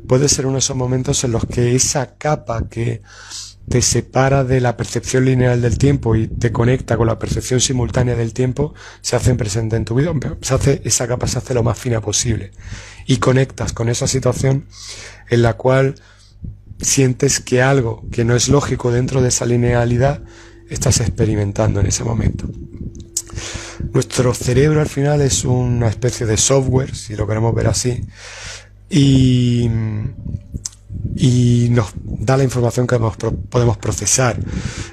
puede 0.07 0.29
ser 0.29 0.45
uno 0.45 0.55
de 0.55 0.59
esos 0.59 0.75
momentos 0.75 1.23
en 1.23 1.31
los 1.31 1.45
que 1.45 1.75
esa 1.75 2.15
capa 2.17 2.67
que 2.69 3.01
te 3.67 3.81
separa 3.81 4.43
de 4.43 4.61
la 4.61 4.77
percepción 4.77 5.25
lineal 5.25 5.61
del 5.61 5.77
tiempo 5.77 6.15
y 6.15 6.27
te 6.27 6.51
conecta 6.51 6.97
con 6.97 7.07
la 7.07 7.17
percepción 7.17 7.59
simultánea 7.59 8.15
del 8.15 8.33
tiempo, 8.33 8.75
se 9.01 9.15
hace 9.15 9.33
presente 9.33 9.75
en 9.75 9.85
tu 9.85 9.95
vida, 9.95 10.13
se 10.41 10.53
hace, 10.53 10.81
esa 10.85 11.07
capa 11.07 11.27
se 11.27 11.39
hace 11.39 11.55
lo 11.55 11.63
más 11.63 11.79
fina 11.79 12.01
posible 12.01 12.51
y 13.07 13.17
conectas 13.17 13.73
con 13.73 13.89
esa 13.89 14.05
situación 14.07 14.65
en 15.29 15.41
la 15.41 15.53
cual 15.53 15.95
sientes 16.81 17.39
que 17.39 17.61
algo 17.61 18.03
que 18.11 18.25
no 18.25 18.35
es 18.35 18.49
lógico 18.49 18.91
dentro 18.91 19.21
de 19.21 19.29
esa 19.29 19.45
linealidad 19.45 20.21
estás 20.69 20.99
experimentando 20.99 21.79
en 21.79 21.87
ese 21.87 22.03
momento. 22.03 22.49
Nuestro 23.93 24.33
cerebro 24.33 24.81
al 24.81 24.89
final 24.89 25.21
es 25.21 25.45
una 25.45 25.87
especie 25.87 26.25
de 26.25 26.37
software, 26.37 26.95
si 26.95 27.15
lo 27.15 27.27
queremos 27.27 27.53
ver 27.53 27.67
así, 27.67 28.05
y, 28.89 29.69
y 31.15 31.67
nos 31.71 31.93
da 32.03 32.37
la 32.37 32.43
información 32.43 32.87
que 32.87 32.97
podemos 32.97 33.77
procesar. 33.77 34.37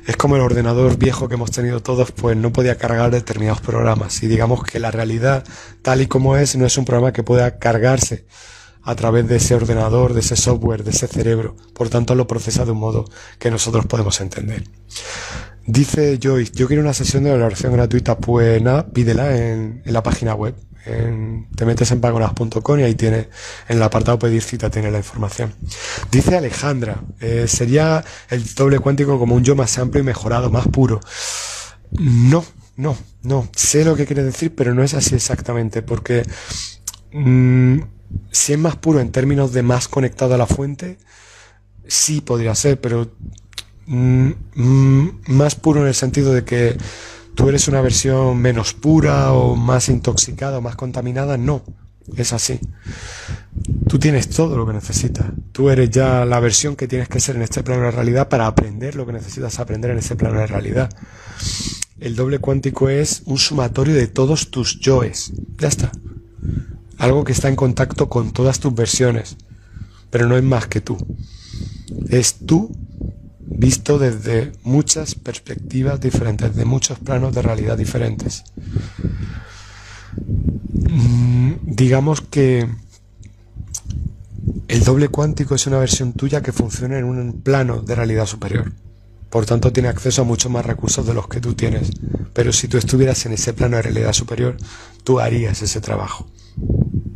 Es 0.07 0.17
como 0.17 0.37
el 0.37 0.43
ordenador 0.43 0.97
viejo 0.99 1.29
que 1.29 1.35
hemos 1.35 1.51
tenido 1.51 1.81
todos, 1.81 2.13
pues 2.13 2.37
no 2.37 2.53
podía 2.53 2.77
cargar 2.77 3.11
determinados 3.11 3.61
programas. 3.61 4.23
Y 4.23 4.29
digamos 4.29 4.63
que 4.65 4.79
la 4.79 4.91
realidad, 4.91 5.45
tal 5.83 6.03
y 6.03 6.07
como 6.07 6.37
es, 6.37 6.57
no 6.57 6.67
es 6.67 6.77
un 6.77 6.85
programa 6.85 7.13
que 7.13 7.23
pueda 7.23 7.59
cargarse 7.59 8.27
a 8.85 8.95
través 8.95 9.29
de 9.29 9.37
ese 9.37 9.55
ordenador, 9.55 10.15
de 10.15 10.21
ese 10.21 10.37
software, 10.37 10.85
de 10.85 10.91
ese 10.91 11.07
cerebro. 11.07 11.57
Por 11.75 11.89
tanto, 11.89 12.15
lo 12.15 12.27
procesa 12.27 12.65
de 12.65 12.73
un 12.73 12.79
modo 12.79 13.05
que 13.39 13.51
nosotros 13.51 13.87
podemos 13.87 14.21
entender. 14.21 14.65
Dice 15.67 16.19
Joyce, 16.21 16.53
yo 16.55 16.67
quiero 16.67 16.83
una 16.83 16.93
sesión 16.93 17.23
de 17.25 17.31
valoración 17.31 17.73
gratuita. 17.73 18.19
Pues 18.19 18.61
nada, 18.61 18.87
pídela 18.87 19.37
en, 19.37 19.83
la 19.85 20.03
página 20.03 20.35
web. 20.35 20.57
te 21.55 21.65
metes 21.65 21.93
en 21.93 22.01
pagonas.com 22.01 22.81
y 22.81 22.83
ahí 22.83 22.95
tiene, 22.97 23.29
en 23.69 23.77
el 23.77 23.83
apartado 23.83 24.19
pedir 24.19 24.43
cita 24.43 24.71
tiene 24.71 24.91
la 24.91 24.99
información. 24.99 25.55
Dice 26.11 26.37
Alejandra, 26.37 27.03
eh, 27.21 27.47
sería 27.47 28.05
el 28.29 28.45
doble 28.55 28.81
cuántico 28.81 29.19
como 29.19 29.37
un 29.37 29.45
yo 29.45 29.55
más 29.55 29.79
amplio 29.79 30.03
y 30.03 30.07
mejorado, 30.07 30.51
más 30.51 30.67
puro. 30.67 30.99
No, 31.93 32.45
no, 32.77 32.97
no. 33.23 33.49
Sé 33.55 33.85
lo 33.85 33.95
que 33.95 34.07
quiere 34.07 34.25
decir, 34.25 34.55
pero 34.57 34.75
no 34.75 34.83
es 34.83 34.95
así 34.95 35.15
exactamente, 35.15 35.83
porque 35.83 36.25
mm, 37.13 37.81
si 38.31 38.53
es 38.55 38.59
más 38.59 38.77
puro 38.77 39.01
en 39.01 39.13
términos 39.13 39.53
de 39.53 39.63
más 39.63 39.89
conectado 39.89 40.35
a 40.35 40.39
la 40.39 40.47
fuente, 40.47 40.99
sí 41.87 42.21
podría 42.21 42.55
ser, 42.55 42.81
pero 42.81 43.11
mm, 43.87 44.31
mm, 44.55 45.11
más 45.29 45.55
puro 45.55 45.83
en 45.83 45.89
el 45.89 45.95
sentido 45.95 46.33
de 46.33 46.45
que 46.45 46.77
tú 47.35 47.49
eres 47.49 47.69
una 47.69 47.81
versión 47.81 48.39
menos 48.39 48.75
pura 48.75 49.33
o 49.33 49.57
más 49.57 49.89
intoxicada 49.89 50.59
o 50.59 50.63
más 50.63 50.77
contaminada, 50.77 51.37
no, 51.37 51.63
es 52.17 52.33
así. 52.33 52.59
Tú 53.89 53.99
tienes 53.99 54.31
todo 54.31 54.57
lo 54.57 54.67
que 54.67 54.73
necesitas. 54.73 55.27
Tú 55.53 55.69
eres 55.69 55.91
ya 55.91 56.25
la 56.25 56.41
versión 56.41 56.77
que 56.77 56.89
tienes 56.89 57.09
que 57.09 57.21
ser 57.21 57.37
en 57.37 57.43
este 57.43 57.63
plano 57.63 57.83
de 57.83 57.91
realidad 57.91 58.29
para 58.29 58.47
aprender 58.47 58.97
lo 58.97 59.07
que 59.07 59.13
necesitas 59.13 59.59
aprender 59.61 59.91
en 59.91 59.99
ese 59.99 60.17
plano 60.17 60.39
de 60.39 60.47
realidad. 60.47 60.91
El 62.01 62.17
doble 62.17 62.39
cuántico 62.39 62.89
es 62.89 63.23
un 63.27 63.39
sumatorio 63.39 63.95
de 63.95 64.09
todos 64.09 64.51
tus 64.51 64.81
yoes. 64.81 65.33
Ya 65.59 65.69
está 65.69 65.93
algo 67.03 67.25
que 67.25 67.33
está 67.33 67.49
en 67.49 67.57
contacto 67.57 68.09
con 68.09 68.31
todas 68.31 68.61
tus 68.61 68.73
versiones, 68.73 69.37
pero 70.09 70.29
no 70.29 70.37
es 70.37 70.45
más 70.45 70.69
que 70.69 70.81
tú. 70.81 70.97
Es 72.09 72.47
tú 72.47 72.71
visto 73.41 73.99
desde 73.99 74.53
muchas 74.63 75.17
perspectivas 75.17 76.01
diferentes, 76.01 76.55
de 76.55 76.65
muchos 76.65 77.01
planos 77.01 77.35
de 77.35 77.43
realidad 77.43 77.77
diferentes. 77.77 78.45
Mm, 80.89 81.55
digamos 81.63 82.21
que 82.21 82.69
el 84.69 84.85
doble 84.85 85.09
cuántico 85.09 85.57
es 85.57 85.67
una 85.67 85.79
versión 85.79 86.13
tuya 86.13 86.41
que 86.41 86.53
funciona 86.53 86.99
en 86.99 87.05
un 87.05 87.43
plano 87.43 87.83
de 87.83 87.97
realidad 87.97 88.27
superior. 88.27 88.71
Por 89.29 89.45
tanto, 89.45 89.73
tiene 89.73 89.89
acceso 89.89 90.23
a 90.23 90.25
muchos 90.25 90.53
más 90.53 90.65
recursos 90.65 91.05
de 91.05 91.15
los 91.15 91.27
que 91.27 91.41
tú 91.41 91.55
tienes. 91.55 91.91
Pero 92.33 92.53
si 92.53 92.69
tú 92.69 92.79
estuvieras 92.79 93.27
en 93.27 93.33
ese 93.33 93.55
plano 93.55 93.77
de 93.77 93.83
realidad 93.83 94.13
superior, 94.13 94.57
tú 95.03 95.19
harías 95.19 95.63
ese 95.63 95.81
trabajo 95.81 96.32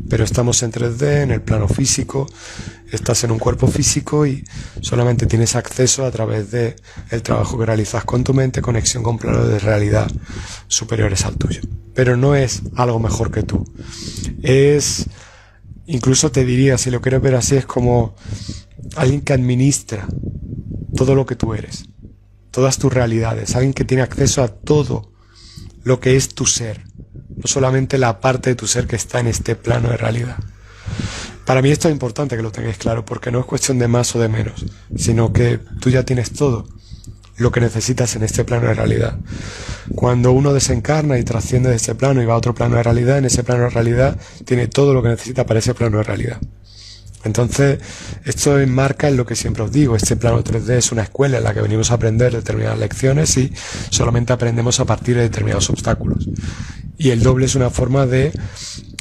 pero 0.09 0.25
estamos 0.25 0.63
en 0.63 0.73
3D, 0.73 1.23
en 1.23 1.31
el 1.31 1.43
plano 1.43 1.69
físico, 1.69 2.27
estás 2.91 3.25
en 3.25 3.33
un 3.33 3.39
cuerpo 3.39 3.67
físico 3.67 4.27
y 4.27 4.45
solamente 4.81 5.27
tienes 5.27 5.57
acceso 5.57 6.05
a 6.05 6.11
través 6.11 6.51
de 6.51 6.77
el 7.11 7.23
trabajo 7.23 7.59
que 7.59 7.67
realizas 7.67 8.05
con 8.05 8.23
tu 8.25 8.33
mente, 8.33 8.63
conexión 8.63 9.03
con 9.03 9.19
planos 9.19 9.49
de 9.49 9.59
realidad 9.59 10.11
superiores 10.69 11.25
al 11.25 11.37
tuyo. 11.37 11.61
Pero 11.95 12.17
no 12.17 12.35
es 12.35 12.63
algo 12.77 13.01
mejor 13.01 13.31
que 13.31 13.43
tú. 13.43 13.65
Es, 14.43 15.07
incluso 15.87 16.31
te 16.31 16.45
diría, 16.45 16.79
si 16.79 16.91
lo 16.91 17.01
quieres 17.01 17.23
ver 17.23 17.35
así, 17.35 17.57
es 17.57 17.67
como 17.67 18.15
alguien 18.97 19.23
que 19.23 19.33
administra 19.33 20.07
todo 20.95 21.15
lo 21.15 21.27
que 21.27 21.37
tú 21.37 21.55
eres, 21.55 21.87
todas 22.51 22.79
tus 22.79 22.93
realidades, 22.93 23.57
alguien 23.57 23.75
que 23.75 23.85
tiene 23.85 24.03
acceso 24.03 24.43
a 24.43 24.49
todo 24.49 25.13
lo 25.83 26.01
que 26.01 26.17
es 26.17 26.35
tu 26.35 26.47
ser 26.47 26.85
no 27.37 27.45
solamente 27.45 27.99
la 27.99 28.21
parte 28.21 28.51
de 28.51 28.57
tu 28.57 28.67
ser 28.67 28.87
que 28.87 28.97
está 28.97 29.21
en 29.21 29.29
este 29.29 29.57
plano 29.57 29.91
de 29.91 29.97
realidad. 29.97 30.37
Para 31.45 31.63
mí 31.63 31.71
esto 31.71 31.89
es 31.89 31.93
importante 31.93 32.37
que 32.37 32.43
lo 32.43 32.51
tengáis 32.51 32.79
claro, 32.79 33.05
porque 33.05 33.31
no 33.31 33.39
es 33.39 33.47
cuestión 33.47 33.79
de 33.79 33.87
más 33.87 34.15
o 34.17 34.19
de 34.19 34.29
menos, 34.29 34.65
sino 34.97 35.33
que 35.33 35.61
tú 35.81 35.91
ya 35.91 36.03
tienes 36.03 36.33
todo 36.33 36.67
lo 37.37 37.53
que 37.53 37.61
necesitas 37.61 38.17
en 38.17 38.23
este 38.23 38.45
plano 38.45 38.69
de 38.69 38.75
realidad. 38.75 39.19
Cuando 39.95 40.33
uno 40.33 40.53
desencarna 40.53 41.19
y 41.19 41.25
trasciende 41.25 41.71
de 41.71 41.77
ese 41.77 41.95
plano 41.95 42.23
y 42.23 42.25
va 42.25 42.35
a 42.35 42.39
otro 42.39 42.55
plano 42.55 42.77
de 42.77 42.83
realidad, 42.83 43.19
en 43.19 43.27
ese 43.27 43.45
plano 43.45 43.65
de 43.65 43.71
realidad 43.71 44.19
tiene 44.45 44.67
todo 44.67 44.95
lo 44.95 45.03
que 45.03 45.11
necesita 45.11 45.47
para 45.47 45.61
ese 45.61 45.75
plano 45.75 45.99
de 45.99 46.03
realidad. 46.03 46.41
Entonces, 47.25 47.81
esto 48.25 48.59
enmarca 48.61 49.09
en 49.09 49.17
lo 49.17 49.27
que 49.27 49.35
siempre 49.35 49.65
os 49.65 49.73
digo, 49.73 49.97
este 49.97 50.17
plano 50.17 50.43
3D 50.45 50.77
es 50.77 50.93
una 50.93 51.03
escuela 51.03 51.39
en 51.39 51.45
la 51.45 51.53
que 51.53 51.61
venimos 51.61 51.91
a 51.91 51.95
aprender 51.95 52.33
determinadas 52.33 52.79
lecciones 52.79 53.37
y 53.37 53.53
solamente 53.91 54.33
aprendemos 54.33 54.79
a 54.79 54.85
partir 54.85 55.17
de 55.17 55.23
determinados 55.23 55.69
obstáculos. 55.69 56.29
Y 56.99 57.11
el 57.11 57.23
doble 57.23 57.47
es 57.47 57.55
una 57.55 57.71
forma 57.71 58.07
de 58.07 58.33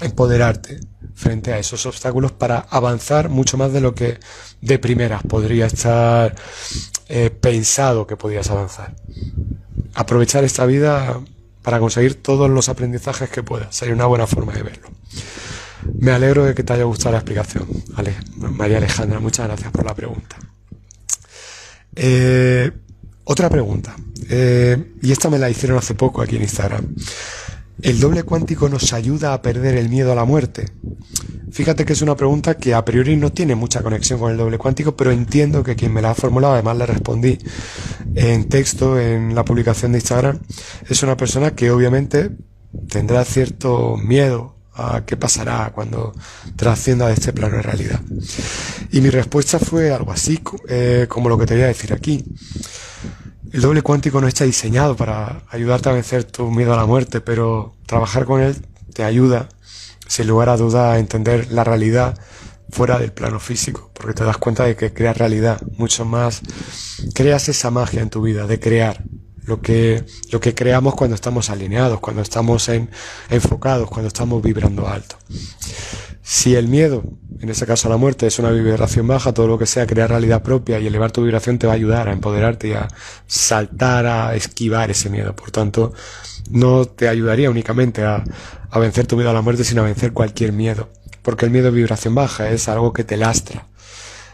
empoderarte 0.02 0.80
frente 1.14 1.54
a 1.54 1.60
esos 1.60 1.86
obstáculos 1.86 2.32
para 2.34 2.60
avanzar 2.70 3.30
mucho 3.30 3.58
más 3.58 3.72
de 3.72 3.82
lo 3.82 3.96
que 3.96 4.20
de 4.62 4.80
primeras 4.80 5.24
podría 5.24 5.66
estar 5.66 6.36
eh, 7.08 7.30
pensado 7.30 8.06
que 8.06 8.18
podías 8.18 8.50
avanzar. 8.50 8.96
Aprovechar 9.94 10.44
esta 10.44 10.66
vida 10.66 11.22
para 11.62 11.80
conseguir 11.80 12.22
todos 12.22 12.50
los 12.50 12.70
aprendizajes 12.70 13.30
que 13.30 13.44
puedas. 13.44 13.76
Sería 13.76 13.96
una 13.96 14.06
buena 14.06 14.28
forma 14.28 14.54
de 14.54 14.64
verlo. 14.64 14.90
Me 16.00 16.12
alegro 16.12 16.46
de 16.46 16.54
que 16.54 16.64
te 16.64 16.74
haya 16.74 16.84
gustado 16.84 17.14
la 17.14 17.20
explicación, 17.20 17.68
María 18.36 18.78
Alejandra. 18.78 19.20
Muchas 19.20 19.48
gracias 19.48 19.72
por 19.72 19.86
la 19.86 19.96
pregunta. 19.96 20.38
Eh, 21.96 22.72
otra 23.24 23.50
pregunta, 23.50 23.96
eh, 24.30 24.94
y 25.02 25.12
esta 25.12 25.30
me 25.30 25.40
la 25.40 25.50
hicieron 25.50 25.78
hace 25.78 25.96
poco 25.96 26.22
aquí 26.22 26.36
en 26.36 26.44
Instagram. 26.44 26.94
¿El 27.82 28.00
doble 28.00 28.24
cuántico 28.24 28.70
nos 28.70 28.94
ayuda 28.94 29.34
a 29.34 29.42
perder 29.42 29.76
el 29.76 29.90
miedo 29.90 30.12
a 30.12 30.16
la 30.16 30.26
muerte? 30.26 30.66
Fíjate 31.52 31.86
que 31.86 31.94
es 31.94 32.02
una 32.02 32.16
pregunta 32.16 32.58
que 32.58 32.74
a 32.74 32.84
priori 32.84 33.16
no 33.16 33.32
tiene 33.32 33.56
mucha 33.56 33.82
conexión 33.82 34.20
con 34.20 34.32
el 34.32 34.38
doble 34.38 34.58
cuántico, 34.58 34.96
pero 34.96 35.12
entiendo 35.12 35.64
que 35.64 35.76
quien 35.76 35.94
me 35.94 36.02
la 36.02 36.12
ha 36.12 36.16
formulado, 36.16 36.54
además 36.54 36.78
le 36.78 36.86
respondí 36.86 37.38
en 38.16 38.50
texto 38.50 39.00
en 39.00 39.36
la 39.36 39.46
publicación 39.46 39.92
de 39.92 40.00
Instagram, 40.00 40.40
es 40.90 41.04
una 41.04 41.18
persona 41.18 41.52
que 41.52 41.72
obviamente 41.72 42.32
tendrá 42.90 43.24
cierto 43.26 43.98
miedo 43.98 44.56
a 44.74 45.04
qué 45.06 45.16
pasará 45.16 45.72
cuando 45.74 46.14
trascienda 46.56 47.08
de 47.08 47.14
este 47.14 47.32
plano 47.32 47.58
de 47.58 47.62
realidad. 47.62 48.02
Y 48.92 49.02
mi 49.02 49.10
respuesta 49.10 49.60
fue 49.60 49.92
algo 49.92 50.12
así, 50.12 50.40
eh, 50.68 51.06
como 51.08 51.30
lo 51.30 51.38
que 51.38 51.46
te 51.46 51.54
voy 51.54 51.64
a 51.64 51.68
decir 51.68 51.94
aquí. 51.94 52.24
El 53.56 53.62
doble 53.62 53.84
cuántico 53.84 54.20
no 54.20 54.28
está 54.28 54.44
diseñado 54.44 54.98
para 54.98 55.44
ayudarte 55.50 55.88
a 55.88 55.94
vencer 55.94 56.26
tu 56.26 56.52
miedo 56.52 56.74
a 56.74 56.76
la 56.76 56.86
muerte, 56.86 57.22
pero 57.22 57.74
trabajar 57.86 58.26
con 58.26 58.42
él 58.42 58.58
te 58.94 59.06
ayuda, 59.06 59.48
sin 60.10 60.28
lugar 60.28 60.50
a 60.50 60.58
duda, 60.58 60.92
a 60.92 61.00
entender 61.00 61.50
la 61.54 61.64
realidad 61.64 62.20
fuera 62.70 63.00
del 63.00 63.14
plano 63.14 63.40
físico, 63.40 63.92
porque 63.94 64.14
te 64.14 64.26
das 64.26 64.36
cuenta 64.40 64.66
de 64.66 64.76
que 64.76 64.92
creas 64.92 65.18
realidad, 65.18 65.62
mucho 65.78 66.04
más, 66.04 66.42
creas 67.14 67.48
esa 67.48 67.72
magia 67.72 68.02
en 68.02 68.10
tu 68.10 68.22
vida, 68.22 68.46
de 68.46 68.60
crear 68.60 69.06
lo 69.46 69.62
que, 69.62 70.04
lo 70.32 70.42
que 70.42 70.54
creamos 70.54 70.94
cuando 70.94 71.16
estamos 71.16 71.50
alineados, 71.50 72.02
cuando 72.02 72.24
estamos 72.24 72.68
en, 72.68 72.90
enfocados, 73.30 73.90
cuando 73.90 74.10
estamos 74.10 74.44
vibrando 74.44 74.86
alto. 74.86 75.16
Si 76.28 76.56
el 76.56 76.68
miedo, 76.68 77.04
en 77.40 77.50
ese 77.50 77.68
caso 77.68 77.88
la 77.88 77.98
muerte, 77.98 78.26
es 78.26 78.40
una 78.40 78.50
vibración 78.50 79.06
baja, 79.06 79.32
todo 79.32 79.46
lo 79.46 79.60
que 79.60 79.68
sea 79.68 79.86
crear 79.86 80.10
realidad 80.10 80.42
propia 80.42 80.80
y 80.80 80.88
elevar 80.88 81.12
tu 81.12 81.22
vibración 81.22 81.60
te 81.60 81.68
va 81.68 81.74
a 81.74 81.76
ayudar 81.76 82.10
a 82.10 82.14
empoderarte 82.14 82.70
y 82.70 82.74
a 82.74 82.88
saltar, 83.28 84.08
a 84.08 84.36
esquivar 84.36 84.90
ese 84.90 85.12
miedo. 85.12 85.36
Por 85.36 85.52
tanto, 85.52 85.94
no 86.50 86.86
te 86.86 87.10
ayudaría 87.10 87.52
únicamente 87.52 88.04
a, 88.04 88.24
a 88.72 88.80
vencer 88.80 89.06
tu 89.06 89.18
miedo 89.18 89.30
a 89.30 89.34
la 89.34 89.44
muerte, 89.44 89.64
sino 89.64 89.84
a 89.84 89.86
vencer 89.86 90.14
cualquier 90.14 90.52
miedo. 90.52 90.90
Porque 91.22 91.46
el 91.46 91.52
miedo 91.52 91.68
es 91.68 91.76
vibración 91.76 92.16
baja, 92.16 92.50
es 92.50 92.68
algo 92.70 92.92
que 92.92 93.04
te 93.04 93.18
lastra. 93.18 93.68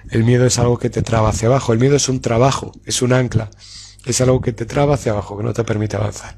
El 0.09 0.23
miedo 0.23 0.45
es 0.45 0.59
algo 0.59 0.79
que 0.79 0.89
te 0.89 1.01
traba 1.01 1.27
hacia 1.27 1.49
abajo. 1.49 1.73
El 1.73 1.79
miedo 1.79 1.97
es 1.97 2.07
un 2.07 2.21
trabajo, 2.21 2.71
es 2.85 3.01
un 3.01 3.11
ancla. 3.11 3.49
Es 4.05 4.21
algo 4.21 4.39
que 4.39 4.53
te 4.53 4.65
traba 4.65 4.93
hacia 4.93 5.11
abajo, 5.11 5.37
que 5.37 5.43
no 5.43 5.51
te 5.51 5.65
permite 5.65 5.97
avanzar. 5.97 6.35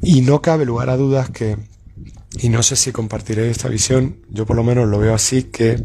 Y 0.00 0.22
no 0.22 0.40
cabe 0.40 0.64
lugar 0.64 0.88
a 0.88 0.96
dudas 0.96 1.28
que 1.28 1.58
y 2.38 2.48
no 2.48 2.62
sé 2.62 2.76
si 2.76 2.92
compartiré 2.92 3.50
esta 3.50 3.68
visión, 3.68 4.18
yo 4.28 4.46
por 4.46 4.56
lo 4.56 4.64
menos 4.64 4.88
lo 4.88 4.98
veo 4.98 5.14
así, 5.14 5.44
que 5.44 5.84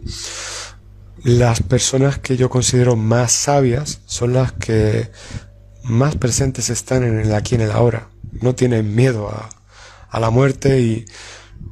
las 1.24 1.62
personas 1.62 2.18
que 2.20 2.38
yo 2.38 2.50
considero 2.50 2.96
más 2.96 3.32
sabias 3.32 4.02
son 4.06 4.34
las 4.34 4.52
que 4.54 5.10
más 5.84 6.16
presentes 6.16 6.70
están 6.70 7.04
en 7.04 7.20
el 7.20 7.34
aquí 7.34 7.56
y 7.56 7.60
en 7.60 7.62
el 7.62 7.72
ahora. 7.72 8.10
No 8.42 8.56
tienen 8.56 8.96
miedo 8.96 9.30
a, 9.30 9.50
a 10.10 10.20
la 10.20 10.30
muerte 10.30 10.80
y 10.80 11.06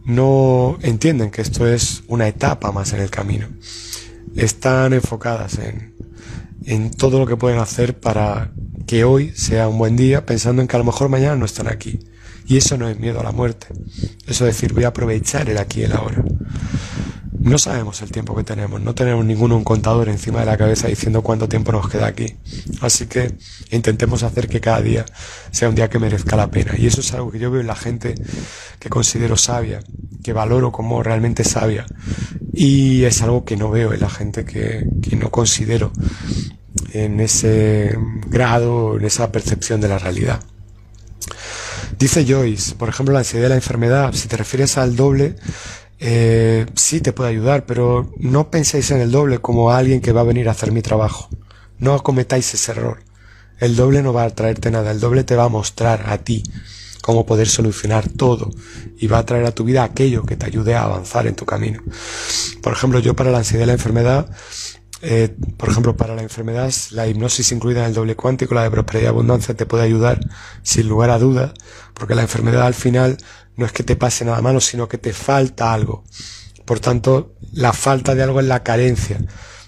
no 0.05 0.77
entienden 0.81 1.31
que 1.31 1.41
esto 1.41 1.67
es 1.67 2.03
una 2.07 2.27
etapa 2.27 2.71
más 2.71 2.93
en 2.93 3.01
el 3.01 3.09
camino. 3.09 3.47
Están 4.35 4.93
enfocadas 4.93 5.57
en, 5.57 5.95
en 6.65 6.91
todo 6.91 7.19
lo 7.19 7.25
que 7.25 7.37
pueden 7.37 7.59
hacer 7.59 7.99
para 7.99 8.51
que 8.85 9.03
hoy 9.03 9.31
sea 9.35 9.67
un 9.67 9.77
buen 9.77 9.95
día, 9.95 10.25
pensando 10.25 10.61
en 10.61 10.67
que 10.67 10.75
a 10.75 10.79
lo 10.79 10.85
mejor 10.85 11.09
mañana 11.09 11.35
no 11.35 11.45
están 11.45 11.67
aquí. 11.67 11.99
Y 12.49 12.57
eso 12.57 12.77
no 12.77 12.89
es 12.89 12.99
miedo 12.99 13.19
a 13.19 13.23
la 13.23 13.31
muerte. 13.31 13.67
Eso 14.25 14.47
es 14.47 14.55
decir, 14.55 14.73
voy 14.73 14.83
a 14.83 14.87
aprovechar 14.87 15.47
el 15.51 15.59
aquí 15.59 15.81
y 15.81 15.83
el 15.83 15.93
ahora. 15.93 16.23
No 17.37 17.59
sabemos 17.59 18.01
el 18.01 18.11
tiempo 18.11 18.35
que 18.35 18.43
tenemos, 18.43 18.81
no 18.81 18.95
tenemos 18.95 19.23
ninguno 19.23 19.55
un 19.55 19.63
contador 19.63 20.09
encima 20.09 20.39
de 20.39 20.47
la 20.47 20.57
cabeza 20.57 20.87
diciendo 20.87 21.21
cuánto 21.21 21.47
tiempo 21.47 21.71
nos 21.71 21.87
queda 21.87 22.07
aquí. 22.07 22.37
Así 22.81 23.05
que 23.05 23.35
intentemos 23.69 24.23
hacer 24.23 24.47
que 24.47 24.59
cada 24.59 24.81
día 24.81 25.05
sea 25.51 25.69
un 25.69 25.75
día 25.75 25.91
que 25.91 25.99
merezca 25.99 26.35
la 26.35 26.49
pena. 26.49 26.73
Y 26.75 26.87
eso 26.87 27.01
es 27.01 27.13
algo 27.13 27.29
que 27.29 27.37
yo 27.37 27.51
veo 27.51 27.61
en 27.61 27.67
la 27.67 27.75
gente 27.75 28.15
que 28.79 28.89
considero 28.89 29.37
sabia, 29.37 29.81
que 30.23 30.33
valoro 30.33 30.71
como 30.71 31.03
realmente 31.03 31.43
sabia. 31.43 31.85
Y 32.51 33.03
es 33.03 33.21
algo 33.21 33.45
que 33.45 33.57
no 33.57 33.69
veo 33.69 33.93
en 33.93 33.99
la 33.99 34.09
gente 34.09 34.43
que, 34.43 34.89
que 35.07 35.15
no 35.15 35.29
considero 35.29 35.93
en 36.93 37.19
ese 37.19 37.95
grado, 38.27 38.97
en 38.97 39.05
esa 39.05 39.31
percepción 39.31 39.81
de 39.81 39.87
la 39.87 39.99
realidad. 39.99 40.41
Dice 41.99 42.25
Joyce, 42.25 42.75
por 42.75 42.87
ejemplo, 42.87 43.11
la 43.11 43.19
ansiedad 43.19 43.43
de 43.43 43.49
la 43.49 43.55
enfermedad, 43.55 44.13
si 44.13 44.29
te 44.29 44.37
refieres 44.37 44.77
al 44.77 44.95
doble, 44.95 45.35
eh, 45.99 46.65
sí 46.73 47.01
te 47.01 47.11
puede 47.11 47.31
ayudar, 47.31 47.65
pero 47.65 48.09
no 48.17 48.49
penséis 48.49 48.89
en 48.91 49.01
el 49.01 49.11
doble 49.11 49.39
como 49.39 49.71
alguien 49.71 49.99
que 49.99 50.13
va 50.13 50.21
a 50.21 50.23
venir 50.23 50.47
a 50.47 50.53
hacer 50.53 50.71
mi 50.71 50.81
trabajo. 50.81 51.27
No 51.77 52.01
cometáis 52.01 52.53
ese 52.53 52.71
error. 52.71 53.03
El 53.59 53.75
doble 53.75 54.01
no 54.01 54.13
va 54.13 54.23
a 54.23 54.29
traerte 54.29 54.71
nada, 54.71 54.91
el 54.91 55.01
doble 55.01 55.25
te 55.25 55.35
va 55.35 55.43
a 55.43 55.49
mostrar 55.49 56.09
a 56.09 56.19
ti 56.19 56.41
cómo 57.01 57.25
poder 57.25 57.49
solucionar 57.49 58.07
todo 58.07 58.49
y 58.97 59.07
va 59.07 59.17
a 59.17 59.25
traer 59.25 59.45
a 59.45 59.51
tu 59.51 59.65
vida 59.65 59.83
aquello 59.83 60.25
que 60.25 60.37
te 60.37 60.45
ayude 60.45 60.75
a 60.75 60.83
avanzar 60.83 61.27
en 61.27 61.35
tu 61.35 61.45
camino. 61.45 61.83
Por 62.61 62.71
ejemplo, 62.71 62.99
yo 62.99 63.13
para 63.13 63.31
la 63.31 63.39
ansiedad 63.39 63.63
de 63.63 63.67
la 63.67 63.73
enfermedad 63.73 64.29
eh, 65.01 65.35
por 65.57 65.69
ejemplo, 65.69 65.95
para 65.95 66.15
la 66.15 66.21
enfermedad, 66.21 66.73
la 66.91 67.07
hipnosis 67.07 67.51
incluida 67.51 67.81
en 67.81 67.87
el 67.87 67.93
doble 67.93 68.15
cuántico, 68.15 68.53
la 68.53 68.63
de 68.63 68.71
prosperidad 68.71 69.05
y 69.05 69.07
abundancia, 69.07 69.55
te 69.55 69.65
puede 69.65 69.83
ayudar 69.83 70.19
sin 70.61 70.89
lugar 70.89 71.09
a 71.09 71.19
dudas, 71.19 71.53
porque 71.93 72.15
la 72.15 72.21
enfermedad 72.21 72.63
al 72.63 72.73
final 72.73 73.17
no 73.55 73.65
es 73.65 73.71
que 73.71 73.83
te 73.83 73.95
pase 73.95 74.25
nada 74.25 74.41
malo, 74.41 74.59
sino 74.59 74.87
que 74.89 74.97
te 74.97 75.13
falta 75.13 75.73
algo. 75.73 76.03
Por 76.65 76.79
tanto, 76.79 77.33
la 77.53 77.73
falta 77.73 78.13
de 78.13 78.23
algo 78.23 78.39
es 78.39 78.45
la 78.45 78.63
carencia. 78.63 79.19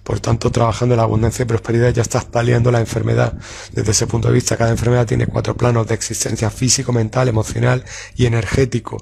Por 0.04 0.20
tanto, 0.20 0.52
trabajando 0.52 0.96
en 0.96 0.98
la 0.98 1.04
abundancia 1.04 1.44
y 1.44 1.46
prosperidad 1.46 1.94
ya 1.94 2.02
estás 2.02 2.26
paliando 2.26 2.72
la 2.72 2.80
enfermedad. 2.80 3.38
Desde 3.72 3.92
ese 3.92 4.08
punto 4.08 4.28
de 4.28 4.34
vista, 4.34 4.58
cada 4.58 4.72
enfermedad 4.72 5.06
tiene 5.06 5.28
cuatro 5.28 5.56
planos 5.56 5.88
de 5.88 5.94
existencia 5.94 6.50
físico, 6.50 6.92
mental, 6.92 7.28
emocional 7.28 7.86
y 8.16 8.26
energético. 8.26 8.98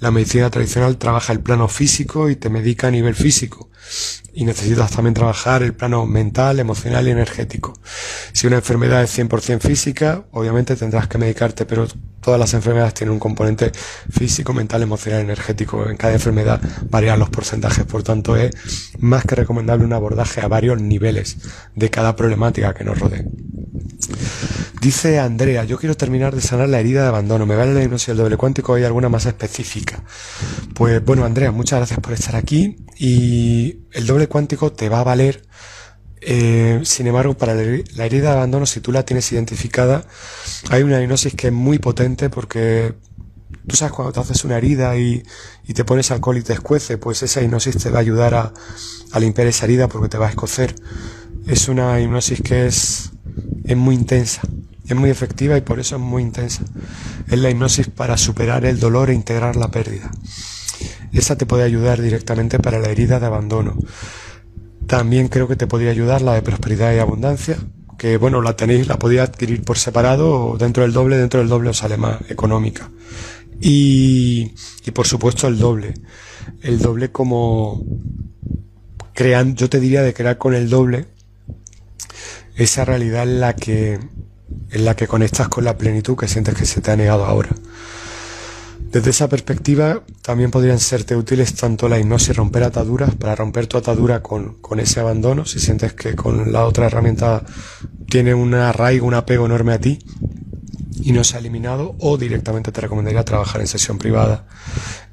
La 0.00 0.10
medicina 0.10 0.48
tradicional 0.50 0.98
trabaja 0.98 1.32
el 1.32 1.40
plano 1.40 1.68
físico 1.68 2.30
y 2.30 2.36
te 2.36 2.48
medica 2.48 2.86
a 2.86 2.90
nivel 2.90 3.14
físico 3.14 3.70
y 4.32 4.44
necesitas 4.44 4.90
también 4.90 5.14
trabajar 5.14 5.62
el 5.62 5.74
plano 5.74 6.06
mental, 6.06 6.60
emocional 6.60 7.08
y 7.08 7.10
energético. 7.10 7.72
Si 8.32 8.46
una 8.46 8.56
enfermedad 8.56 9.02
es 9.02 9.18
100% 9.18 9.60
física, 9.60 10.24
obviamente 10.32 10.76
tendrás 10.76 11.08
que 11.08 11.18
medicarte, 11.18 11.64
pero 11.64 11.86
todas 12.20 12.38
las 12.38 12.52
enfermedades 12.54 12.94
tienen 12.94 13.14
un 13.14 13.18
componente 13.18 13.72
físico, 14.10 14.52
mental, 14.52 14.82
emocional 14.82 15.20
energético. 15.20 15.88
En 15.88 15.96
cada 15.96 16.12
enfermedad 16.12 16.60
varían 16.90 17.18
los 17.18 17.30
porcentajes, 17.30 17.84
por 17.84 18.02
tanto 18.02 18.36
es 18.36 18.50
más 18.98 19.24
que 19.24 19.36
recomendable 19.36 19.84
un 19.84 19.92
abordaje 19.92 20.40
a 20.40 20.48
varios 20.48 20.80
niveles 20.80 21.36
de 21.74 21.88
cada 21.88 22.14
problemática 22.14 22.74
que 22.74 22.84
nos 22.84 22.98
rodee. 22.98 23.26
Dice 24.80 25.18
Andrea, 25.18 25.64
yo 25.64 25.78
quiero 25.78 25.96
terminar 25.96 26.34
de 26.34 26.40
sanar 26.40 26.68
la 26.68 26.78
herida 26.78 27.02
de 27.02 27.08
abandono. 27.08 27.46
¿Me 27.46 27.56
vale 27.56 27.74
la 27.74 27.82
hipnosis 27.82 28.08
del 28.08 28.18
doble 28.18 28.36
cuántico 28.36 28.74
hay 28.74 28.84
alguna 28.84 29.08
más 29.08 29.26
específica? 29.26 30.02
Pues 30.74 31.04
bueno, 31.04 31.24
Andrea, 31.24 31.50
muchas 31.50 31.78
gracias 31.78 31.98
por 32.00 32.12
estar 32.12 32.36
aquí 32.36 32.76
y 32.98 33.75
el 33.92 34.06
doble 34.06 34.28
cuántico 34.28 34.72
te 34.72 34.88
va 34.88 35.00
a 35.00 35.04
valer. 35.04 35.42
Eh, 36.20 36.80
sin 36.84 37.06
embargo, 37.06 37.36
para 37.36 37.54
la 37.54 38.04
herida 38.04 38.30
de 38.30 38.36
abandono, 38.36 38.66
si 38.66 38.80
tú 38.80 38.92
la 38.92 39.04
tienes 39.04 39.30
identificada, 39.32 40.04
hay 40.70 40.82
una 40.82 41.02
hipnosis 41.02 41.34
que 41.34 41.48
es 41.48 41.52
muy 41.52 41.78
potente 41.78 42.30
porque 42.30 42.94
tú 43.66 43.76
sabes 43.76 43.92
cuando 43.92 44.12
te 44.12 44.20
haces 44.20 44.44
una 44.44 44.56
herida 44.56 44.96
y, 44.96 45.22
te 45.74 45.84
pones 45.84 46.10
alcohol 46.10 46.38
y 46.38 46.42
te 46.42 46.52
escuece, 46.52 46.98
pues 46.98 47.22
esa 47.22 47.42
hipnosis 47.42 47.76
te 47.78 47.90
va 47.90 47.98
a 47.98 48.00
ayudar 48.00 48.34
a, 48.34 48.52
a 49.12 49.20
limpiar 49.20 49.46
esa 49.46 49.66
herida 49.66 49.88
porque 49.88 50.08
te 50.08 50.18
va 50.18 50.26
a 50.26 50.30
escocer. 50.30 50.74
Es 51.46 51.68
una 51.68 52.00
hipnosis 52.00 52.40
que 52.40 52.66
es, 52.66 53.10
es 53.64 53.76
muy 53.76 53.94
intensa, 53.94 54.42
es 54.88 54.96
muy 54.96 55.10
efectiva 55.10 55.56
y 55.56 55.60
por 55.60 55.80
eso 55.80 55.96
es 55.96 56.02
muy 56.02 56.22
intensa. 56.22 56.64
Es 57.28 57.38
la 57.38 57.50
hipnosis 57.50 57.88
para 57.88 58.16
superar 58.16 58.64
el 58.64 58.80
dolor 58.80 59.10
e 59.10 59.14
integrar 59.14 59.56
la 59.56 59.70
pérdida. 59.70 60.10
Esa 61.12 61.36
te 61.36 61.46
puede 61.46 61.62
ayudar 61.62 62.00
directamente 62.00 62.58
para 62.58 62.78
la 62.78 62.88
herida 62.88 63.20
de 63.20 63.26
abandono. 63.26 63.76
También 64.86 65.28
creo 65.28 65.48
que 65.48 65.56
te 65.56 65.66
podría 65.66 65.90
ayudar 65.90 66.22
la 66.22 66.34
de 66.34 66.42
prosperidad 66.42 66.94
y 66.94 66.98
abundancia, 66.98 67.56
que 67.98 68.16
bueno, 68.18 68.42
la 68.42 68.56
tenéis, 68.56 68.86
la 68.86 68.98
podía 68.98 69.22
adquirir 69.22 69.62
por 69.62 69.78
separado 69.78 70.50
o 70.50 70.58
dentro 70.58 70.82
del 70.82 70.92
doble, 70.92 71.16
dentro 71.16 71.40
del 71.40 71.48
doble 71.48 71.70
os 71.70 71.78
sale 71.78 71.96
más 71.96 72.20
económica. 72.28 72.90
Y, 73.60 74.54
y 74.84 74.90
por 74.90 75.06
supuesto 75.06 75.48
el 75.48 75.58
doble. 75.58 75.94
El 76.62 76.78
doble 76.78 77.10
como 77.10 77.84
crean, 79.14 79.56
yo 79.56 79.68
te 79.68 79.80
diría 79.80 80.02
de 80.02 80.14
crear 80.14 80.38
con 80.38 80.54
el 80.54 80.68
doble 80.68 81.06
esa 82.54 82.84
realidad 82.84 83.24
en 83.24 83.40
la 83.40 83.56
que 83.56 83.98
en 84.70 84.84
la 84.84 84.94
que 84.94 85.08
conectas 85.08 85.48
con 85.48 85.64
la 85.64 85.76
plenitud 85.76 86.16
que 86.16 86.28
sientes 86.28 86.54
que 86.54 86.66
se 86.66 86.80
te 86.80 86.90
ha 86.90 86.96
negado 86.96 87.24
ahora. 87.24 87.50
Desde 88.96 89.10
esa 89.10 89.28
perspectiva 89.28 90.04
también 90.22 90.50
podrían 90.50 90.78
serte 90.78 91.16
útiles 91.16 91.54
tanto 91.54 91.86
la 91.86 91.98
hipnosis 91.98 92.34
romper 92.34 92.62
ataduras 92.62 93.14
para 93.14 93.34
romper 93.34 93.66
tu 93.66 93.76
atadura 93.76 94.22
con, 94.22 94.54
con 94.62 94.80
ese 94.80 95.00
abandono, 95.00 95.44
si 95.44 95.60
sientes 95.60 95.92
que 95.92 96.16
con 96.16 96.50
la 96.50 96.64
otra 96.64 96.86
herramienta 96.86 97.44
tiene 98.08 98.32
un 98.32 98.54
arraigo, 98.54 99.06
un 99.06 99.12
apego 99.12 99.44
enorme 99.44 99.74
a 99.74 99.78
ti 99.78 99.98
y 101.02 101.12
no 101.12 101.24
se 101.24 101.36
ha 101.36 101.40
eliminado 101.40 101.94
o 101.98 102.16
directamente 102.16 102.72
te 102.72 102.80
recomendaría 102.80 103.22
trabajar 103.22 103.60
en 103.60 103.66
sesión 103.66 103.98
privada 103.98 104.46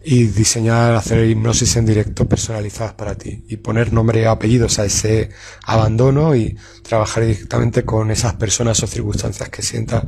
y 0.05 0.25
diseñar, 0.25 0.95
hacer 0.95 1.25
hipnosis 1.29 1.77
en 1.77 1.85
directo 1.85 2.27
personalizadas 2.27 2.93
para 2.93 3.15
ti 3.15 3.45
y 3.47 3.57
poner 3.57 3.93
nombre 3.93 4.21
y 4.21 4.25
apellidos 4.25 4.79
a 4.79 4.85
ese 4.85 5.29
abandono 5.65 6.35
y 6.35 6.57
trabajar 6.83 7.25
directamente 7.25 7.83
con 7.83 8.11
esas 8.11 8.33
personas 8.33 8.83
o 8.83 8.87
circunstancias 8.87 9.49
que 9.49 9.61
sientas 9.61 10.05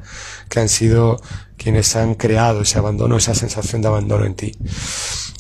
que 0.50 0.60
han 0.60 0.70
sido 0.70 1.22
quienes 1.58 1.96
han 1.96 2.16
creado 2.16 2.62
ese 2.62 2.78
abandono, 2.78 3.18
esa 3.18 3.34
sensación 3.34 3.82
de 3.82 3.88
abandono 3.88 4.26
en 4.26 4.36
ti. 4.36 4.52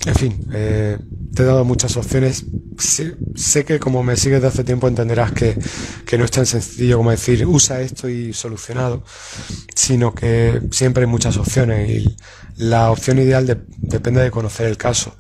En 0.06 0.16
fin, 0.16 0.47
eh, 0.53 0.97
te 1.34 1.43
he 1.43 1.45
dado 1.45 1.66
muchas 1.66 1.97
opciones. 1.97 2.45
Sé, 2.78 3.66
que 3.66 3.80
como 3.80 4.03
me 4.03 4.16
sigues 4.18 4.41
de 4.41 4.47
hace 4.47 4.64
tiempo 4.64 4.88
entenderás 4.88 5.32
que, 5.32 5.58
que, 6.06 6.18
no 6.18 6.26
es 6.26 6.32
tan 6.32 6.45
sencillo 6.45 6.97
como 6.97 7.12
decir 7.12 7.45
usa 7.45 7.82
esto 7.82 8.08
y 8.08 8.34
solucionado, 8.34 9.03
sino 9.74 10.14
que 10.14 10.62
siempre 10.72 11.06
hay 11.06 11.10
muchas 11.10 11.38
opciones 11.38 11.89
y 11.89 12.16
la 12.58 12.91
opción 12.91 13.18
ideal 13.18 13.66
depende 13.78 14.22
de 14.22 14.32
conocer 14.32 14.44
el 14.67 14.77
caso. 14.77 15.15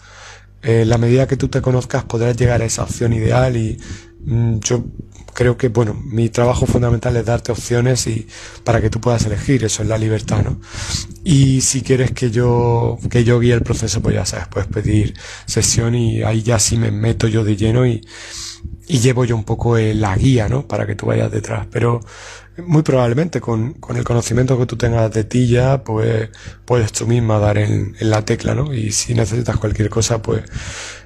En 0.61 0.71
eh, 0.71 0.85
la 0.85 0.97
medida 0.97 1.27
que 1.27 1.37
tú 1.37 1.47
te 1.47 1.61
conozcas 1.61 2.03
podrás 2.05 2.35
llegar 2.35 2.61
a 2.61 2.65
esa 2.65 2.83
opción 2.83 3.13
ideal 3.13 3.55
y 3.55 3.77
mm, 4.25 4.59
yo 4.59 4.83
creo 5.33 5.57
que, 5.57 5.67
bueno, 5.67 5.93
mi 5.93 6.29
trabajo 6.29 6.65
fundamental 6.65 7.15
es 7.17 7.25
darte 7.25 7.51
opciones 7.51 8.07
y 8.07 8.27
para 8.63 8.81
que 8.81 8.89
tú 8.89 8.99
puedas 9.01 9.25
elegir, 9.25 9.63
eso 9.63 9.83
es 9.83 9.89
la 9.89 9.97
libertad, 9.97 10.43
¿no? 10.43 10.59
Y 11.23 11.61
si 11.61 11.81
quieres 11.81 12.11
que 12.11 12.31
yo, 12.31 12.97
que 13.09 13.23
yo 13.23 13.39
guíe 13.39 13.53
el 13.53 13.61
proceso, 13.61 14.01
pues 14.01 14.15
ya 14.15 14.25
sabes, 14.25 14.47
puedes 14.47 14.69
pedir 14.69 15.13
sesión 15.45 15.93
y 15.93 16.23
ahí 16.23 16.41
ya 16.41 16.57
sí 16.57 16.77
me 16.77 16.89
meto 16.89 17.27
yo 17.27 17.43
de 17.43 17.57
lleno 17.57 17.85
y, 17.85 18.01
y 18.87 18.99
llevo 18.99 19.25
yo 19.25 19.35
un 19.35 19.43
poco 19.43 19.77
la 19.77 20.15
guía, 20.15 20.47
¿no? 20.49 20.67
Para 20.67 20.85
que 20.85 20.95
tú 20.95 21.07
vayas 21.07 21.31
detrás. 21.31 21.67
Pero 21.71 22.01
muy 22.57 22.83
probablemente 22.83 23.41
con, 23.41 23.73
con, 23.73 23.97
el 23.97 24.03
conocimiento 24.03 24.57
que 24.57 24.65
tú 24.65 24.77
tengas 24.77 25.11
de 25.11 25.23
ti 25.23 25.47
ya, 25.47 25.83
pues 25.83 26.29
puedes 26.65 26.91
tú 26.91 27.07
misma 27.07 27.39
dar 27.39 27.57
en, 27.57 27.95
en 27.99 28.09
la 28.09 28.23
tecla, 28.23 28.55
¿no? 28.55 28.73
Y 28.73 28.91
si 28.91 29.13
necesitas 29.13 29.57
cualquier 29.57 29.89
cosa, 29.89 30.21
pues 30.21 30.43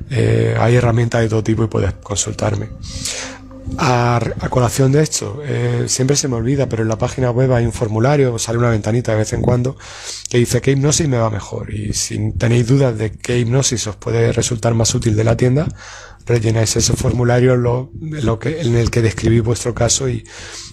eh, 0.10 0.56
hay 0.60 0.76
herramientas 0.76 1.22
de 1.22 1.30
todo 1.30 1.44
tipo 1.44 1.64
y 1.64 1.68
puedes 1.68 1.94
consultarme. 1.94 2.70
A, 3.78 4.20
colación 4.50 4.92
de 4.92 5.04
esto, 5.04 5.42
eh, 5.46 5.86
siempre 5.88 6.16
se 6.16 6.28
me 6.28 6.36
olvida, 6.36 6.68
pero 6.68 6.84
en 6.84 6.90
la 6.90 6.98
página 6.98 7.30
web 7.30 7.54
hay 7.54 7.66
un 7.66 7.72
formulario, 7.72 8.38
sale 8.40 8.58
una 8.58 8.70
ventanita 8.70 9.12
de 9.12 9.20
vez 9.20 9.34
en 9.34 9.42
cuando, 9.42 9.78
que 10.30 10.40
dice 10.40 10.60
qué 10.62 10.72
hipnosis 10.72 11.08
me 11.08 11.18
va 11.18 11.30
mejor. 11.30 11.74
Y 11.74 11.94
si 11.94 12.32
tenéis 12.32 12.68
dudas 12.68 12.98
de 12.98 13.12
qué 13.12 13.38
hipnosis 13.38 13.88
os 13.88 13.96
puede 13.96 14.32
resultar 14.34 14.74
más 14.74 14.94
útil 14.96 15.16
de 15.16 15.24
la 15.24 15.38
tienda, 15.38 15.68
rellenáis 16.30 16.76
ese 16.76 16.94
formulario 16.94 17.58
lo, 17.58 17.92
lo 18.00 18.40
que, 18.40 18.62
en 18.62 18.76
el 18.76 18.90
que 18.92 19.02
describís 19.02 19.44
vuestro 19.44 19.74
caso 19.74 20.08
y, 20.08 20.24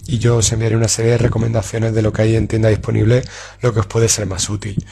y 0.07 0.19
yo 0.19 0.37
os 0.37 0.53
enviaré 0.53 0.77
una 0.77 0.89
serie 0.89 1.13
de 1.13 1.19
recomendaciones 1.19 1.95
de 1.95 2.03
lo 2.03 2.13
que 2.13 2.23
hay 2.23 2.37
en 2.37 2.47
tienda 2.47 2.69
disponible, 2.69 3.25
lo 3.63 3.73
que 3.73 3.81
os 3.81 3.87
puede 3.87 4.09
ser 4.09 4.27
más 4.27 4.49
útil. 4.49 4.85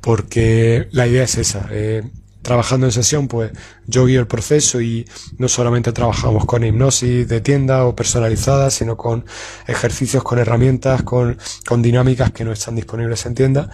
Porque 0.00 0.88
la 0.92 1.06
idea 1.06 1.24
es 1.24 1.38
esa. 1.38 1.68
Eh, 1.70 2.02
trabajando 2.42 2.86
en 2.86 2.92
sesión, 2.92 3.28
pues 3.28 3.52
yo 3.86 4.06
guío 4.06 4.20
el 4.20 4.26
proceso 4.26 4.80
y 4.80 5.06
no 5.38 5.48
solamente 5.48 5.92
trabajamos 5.92 6.44
con 6.44 6.64
hipnosis 6.64 7.26
de 7.28 7.40
tienda 7.40 7.84
o 7.86 7.96
personalizada, 7.96 8.70
sino 8.70 8.96
con 8.96 9.24
ejercicios, 9.66 10.22
con 10.22 10.38
herramientas, 10.38 11.02
con, 11.02 11.38
con 11.66 11.82
dinámicas 11.82 12.32
que 12.32 12.44
no 12.44 12.52
están 12.52 12.74
disponibles 12.74 13.24
en 13.26 13.34
tienda, 13.34 13.70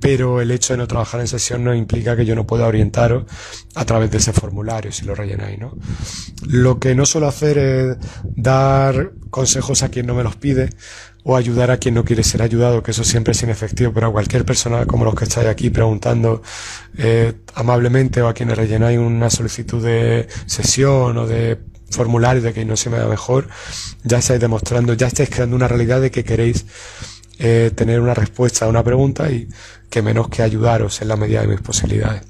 pero 0.00 0.40
el 0.40 0.50
hecho 0.50 0.74
de 0.74 0.78
no 0.78 0.86
trabajar 0.86 1.20
en 1.20 1.28
sesión 1.28 1.64
no 1.64 1.74
implica 1.74 2.16
que 2.16 2.24
yo 2.24 2.34
no 2.34 2.46
pueda 2.46 2.66
orientaros 2.66 3.24
a 3.74 3.84
través 3.84 4.10
de 4.10 4.18
ese 4.18 4.32
formulario 4.32 4.92
si 4.92 5.04
lo 5.04 5.14
rellenáis, 5.14 5.58
¿no? 5.58 5.76
Lo 6.46 6.78
que 6.78 6.94
no 6.94 7.06
suelo 7.06 7.28
hacer 7.28 7.58
es 7.58 7.96
dar 8.22 9.12
consejos 9.30 9.82
a 9.82 9.88
quien 9.88 10.06
no 10.06 10.14
me 10.14 10.22
los 10.22 10.36
pide, 10.36 10.70
o 11.30 11.36
ayudar 11.36 11.70
a 11.70 11.76
quien 11.76 11.94
no 11.94 12.04
quiere 12.04 12.24
ser 12.24 12.42
ayudado, 12.42 12.82
que 12.82 12.90
eso 12.90 13.04
siempre 13.04 13.32
es 13.32 13.42
inefectivo, 13.44 13.92
pero 13.92 14.08
a 14.08 14.12
cualquier 14.12 14.44
persona 14.44 14.84
como 14.84 15.04
los 15.04 15.14
que 15.14 15.24
estáis 15.24 15.46
aquí 15.46 15.70
preguntando 15.70 16.42
eh, 16.98 17.34
amablemente 17.54 18.20
o 18.20 18.26
a 18.26 18.34
quienes 18.34 18.58
rellenáis 18.58 18.98
una 18.98 19.30
solicitud 19.30 19.80
de 19.84 20.26
sesión 20.46 21.16
o 21.16 21.26
de 21.28 21.58
formulario 21.88 22.42
de 22.42 22.52
que 22.52 22.64
no 22.64 22.76
se 22.76 22.90
me 22.90 22.98
da 22.98 23.06
mejor, 23.06 23.48
ya 24.02 24.18
estáis 24.18 24.40
demostrando, 24.40 24.94
ya 24.94 25.06
estáis 25.06 25.30
creando 25.30 25.54
una 25.54 25.68
realidad 25.68 26.00
de 26.00 26.10
que 26.10 26.24
queréis 26.24 26.66
eh, 27.38 27.70
tener 27.76 28.00
una 28.00 28.14
respuesta 28.14 28.64
a 28.64 28.68
una 28.68 28.82
pregunta 28.82 29.30
y 29.30 29.48
que 29.88 30.02
menos 30.02 30.28
que 30.28 30.42
ayudaros 30.42 31.00
en 31.00 31.08
la 31.08 31.16
medida 31.16 31.42
de 31.42 31.46
mis 31.46 31.60
posibilidades. 31.60 32.22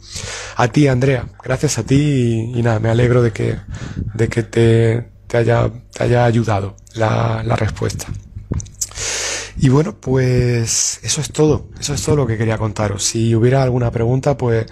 A 0.57 0.69
ti, 0.69 0.89
Andrea, 0.89 1.27
gracias 1.43 1.79
a 1.79 1.85
ti 1.85 2.53
y, 2.55 2.63
nada, 2.63 2.79
me 2.81 2.91
alegro 2.91 3.23
de 3.23 3.33
que, 3.33 3.57
de 4.15 4.29
que 4.29 4.43
te, 4.43 5.09
te, 5.27 5.39
haya, 5.39 5.71
te 5.91 6.05
haya 6.05 6.27
ayudado 6.27 6.77
la, 6.95 7.43
la 7.43 7.57
respuesta. 7.57 8.07
Y 9.63 9.69
bueno, 9.69 9.95
pues 10.01 11.01
eso 11.03 11.21
es 11.21 11.33
todo, 11.33 11.69
eso 11.79 11.93
es 11.93 12.03
todo 12.03 12.17
lo 12.17 12.27
que 12.27 12.39
quería 12.39 12.57
contaros. 12.57 13.05
Si 13.05 13.35
hubiera 13.35 13.63
alguna 13.63 13.91
pregunta, 13.91 14.35
pues 14.35 14.65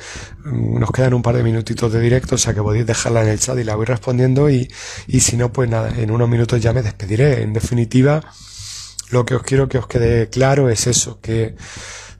mm, 0.47 0.79
nos 0.79 0.91
quedan 0.93 1.13
un 1.13 1.21
par 1.21 1.37
de 1.37 1.43
minutitos 1.43 1.93
de 1.93 2.01
directo, 2.01 2.37
o 2.37 2.39
sea 2.39 2.55
que 2.55 2.63
podéis 2.63 2.87
dejarla 2.87 3.23
en 3.23 3.29
el 3.29 3.39
chat 3.39 3.59
y 3.59 3.65
la 3.65 3.77
voy 3.77 3.85
respondiendo 3.85 4.49
y, 4.49 4.67
y 5.07 5.21
si 5.21 5.37
no, 5.37 5.53
pues 5.53 5.69
nada, 5.69 5.93
en 5.95 6.11
unos 6.11 6.27
minutos 6.27 6.63
ya 6.63 6.73
me 6.73 6.81
despediré. 6.81 7.43
En 7.43 7.53
definitiva, 7.53 8.33
lo 9.11 9.27
que 9.27 9.35
os 9.35 9.43
quiero 9.43 9.69
que 9.69 9.77
os 9.77 9.87
quede 9.87 10.31
claro 10.31 10.71
es 10.71 10.87
eso, 10.87 11.21
que 11.21 11.55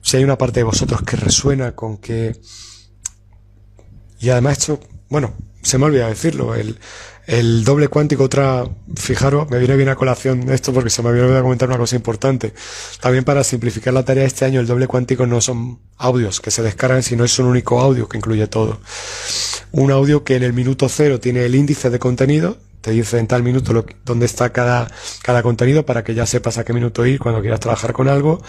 si 0.03 0.17
hay 0.17 0.23
una 0.23 0.37
parte 0.37 0.59
de 0.59 0.65
vosotros 0.65 1.01
que 1.01 1.17
resuena 1.17 1.75
con 1.75 1.97
que... 1.97 2.39
Y 4.19 4.29
además 4.29 4.59
esto, 4.59 4.79
bueno, 5.09 5.33
se 5.63 5.79
me 5.79 5.85
olvida 5.85 6.07
decirlo, 6.07 6.53
el, 6.53 6.77
el 7.29 7.63
doble 7.63 7.89
cuántico, 7.89 8.23
otra, 8.23 8.67
fijaros, 8.95 9.47
me 9.51 9.59
viene 9.59 9.75
bien 9.75 9.89
a 9.89 9.95
colación 9.95 10.49
esto 10.49 10.73
porque 10.73 10.89
se 10.89 11.03
me 11.03 11.09
había 11.09 11.21
olvidado 11.21 11.43
comentar 11.43 11.69
una 11.69 11.77
cosa 11.77 11.95
importante. 11.95 12.55
También 13.01 13.23
para 13.23 13.43
simplificar 13.43 13.93
la 13.93 14.03
tarea 14.03 14.25
este 14.25 14.45
año, 14.45 14.59
el 14.59 14.65
doble 14.65 14.87
cuántico 14.87 15.27
no 15.27 15.39
son 15.39 15.79
audios 15.97 16.41
que 16.41 16.49
se 16.49 16.63
descargan, 16.63 17.03
sino 17.03 17.23
es 17.23 17.37
un 17.37 17.45
único 17.45 17.79
audio 17.81 18.09
que 18.09 18.17
incluye 18.17 18.47
todo. 18.47 18.79
Un 19.71 19.91
audio 19.91 20.23
que 20.23 20.37
en 20.37 20.43
el 20.43 20.53
minuto 20.53 20.89
cero 20.89 21.19
tiene 21.19 21.45
el 21.45 21.53
índice 21.53 21.91
de 21.91 21.99
contenido, 21.99 22.57
te 22.81 22.91
dice 22.91 23.19
en 23.19 23.27
tal 23.27 23.43
minuto 23.43 23.85
dónde 24.03 24.25
está 24.25 24.51
cada, 24.51 24.89
cada 25.21 25.43
contenido 25.43 25.85
para 25.85 26.03
que 26.03 26.15
ya 26.15 26.25
sepas 26.25 26.57
a 26.57 26.65
qué 26.65 26.73
minuto 26.73 27.05
ir 27.05 27.19
cuando 27.19 27.41
quieras 27.41 27.59
trabajar 27.59 27.93
con 27.93 28.09
algo. 28.09 28.41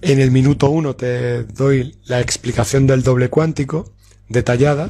En 0.00 0.18
el 0.18 0.30
minuto 0.30 0.70
uno 0.70 0.96
te 0.96 1.44
doy 1.44 1.98
la 2.06 2.20
explicación 2.20 2.86
del 2.86 3.02
doble 3.02 3.28
cuántico 3.28 3.92
detallada 4.30 4.88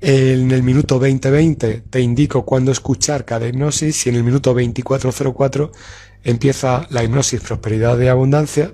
en 0.00 0.50
el 0.52 0.62
minuto 0.62 0.98
2020 0.98 1.84
te 1.90 2.00
indico 2.00 2.44
cuándo 2.44 2.70
escuchar 2.70 3.24
cada 3.24 3.48
hipnosis 3.48 4.06
y 4.06 4.10
en 4.10 4.16
el 4.16 4.24
minuto 4.24 4.50
2404 4.50 5.72
empieza 6.22 6.86
la 6.90 7.02
hipnosis 7.02 7.40
prosperidad 7.40 7.98
de 7.98 8.08
abundancia 8.08 8.72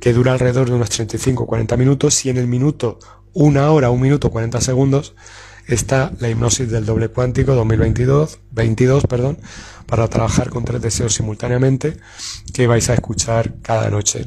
que 0.00 0.12
dura 0.12 0.32
alrededor 0.32 0.68
de 0.68 0.74
unos 0.74 0.90
35-40 0.90 1.76
minutos 1.78 2.24
y 2.26 2.30
en 2.30 2.36
el 2.36 2.46
minuto 2.46 2.98
una 3.32 3.70
hora, 3.70 3.90
un 3.90 4.00
minuto 4.00 4.30
40 4.30 4.60
segundos 4.60 5.14
está 5.66 6.12
la 6.18 6.28
hipnosis 6.28 6.70
del 6.70 6.86
doble 6.86 7.08
cuántico 7.08 7.54
2022, 7.54 8.40
22, 8.50 9.04
perdón, 9.06 9.38
para 9.86 10.08
trabajar 10.08 10.50
con 10.50 10.64
tres 10.64 10.82
deseos 10.82 11.14
simultáneamente 11.14 11.98
que 12.52 12.66
vais 12.66 12.88
a 12.90 12.94
escuchar 12.94 13.54
cada 13.62 13.90
noche 13.90 14.26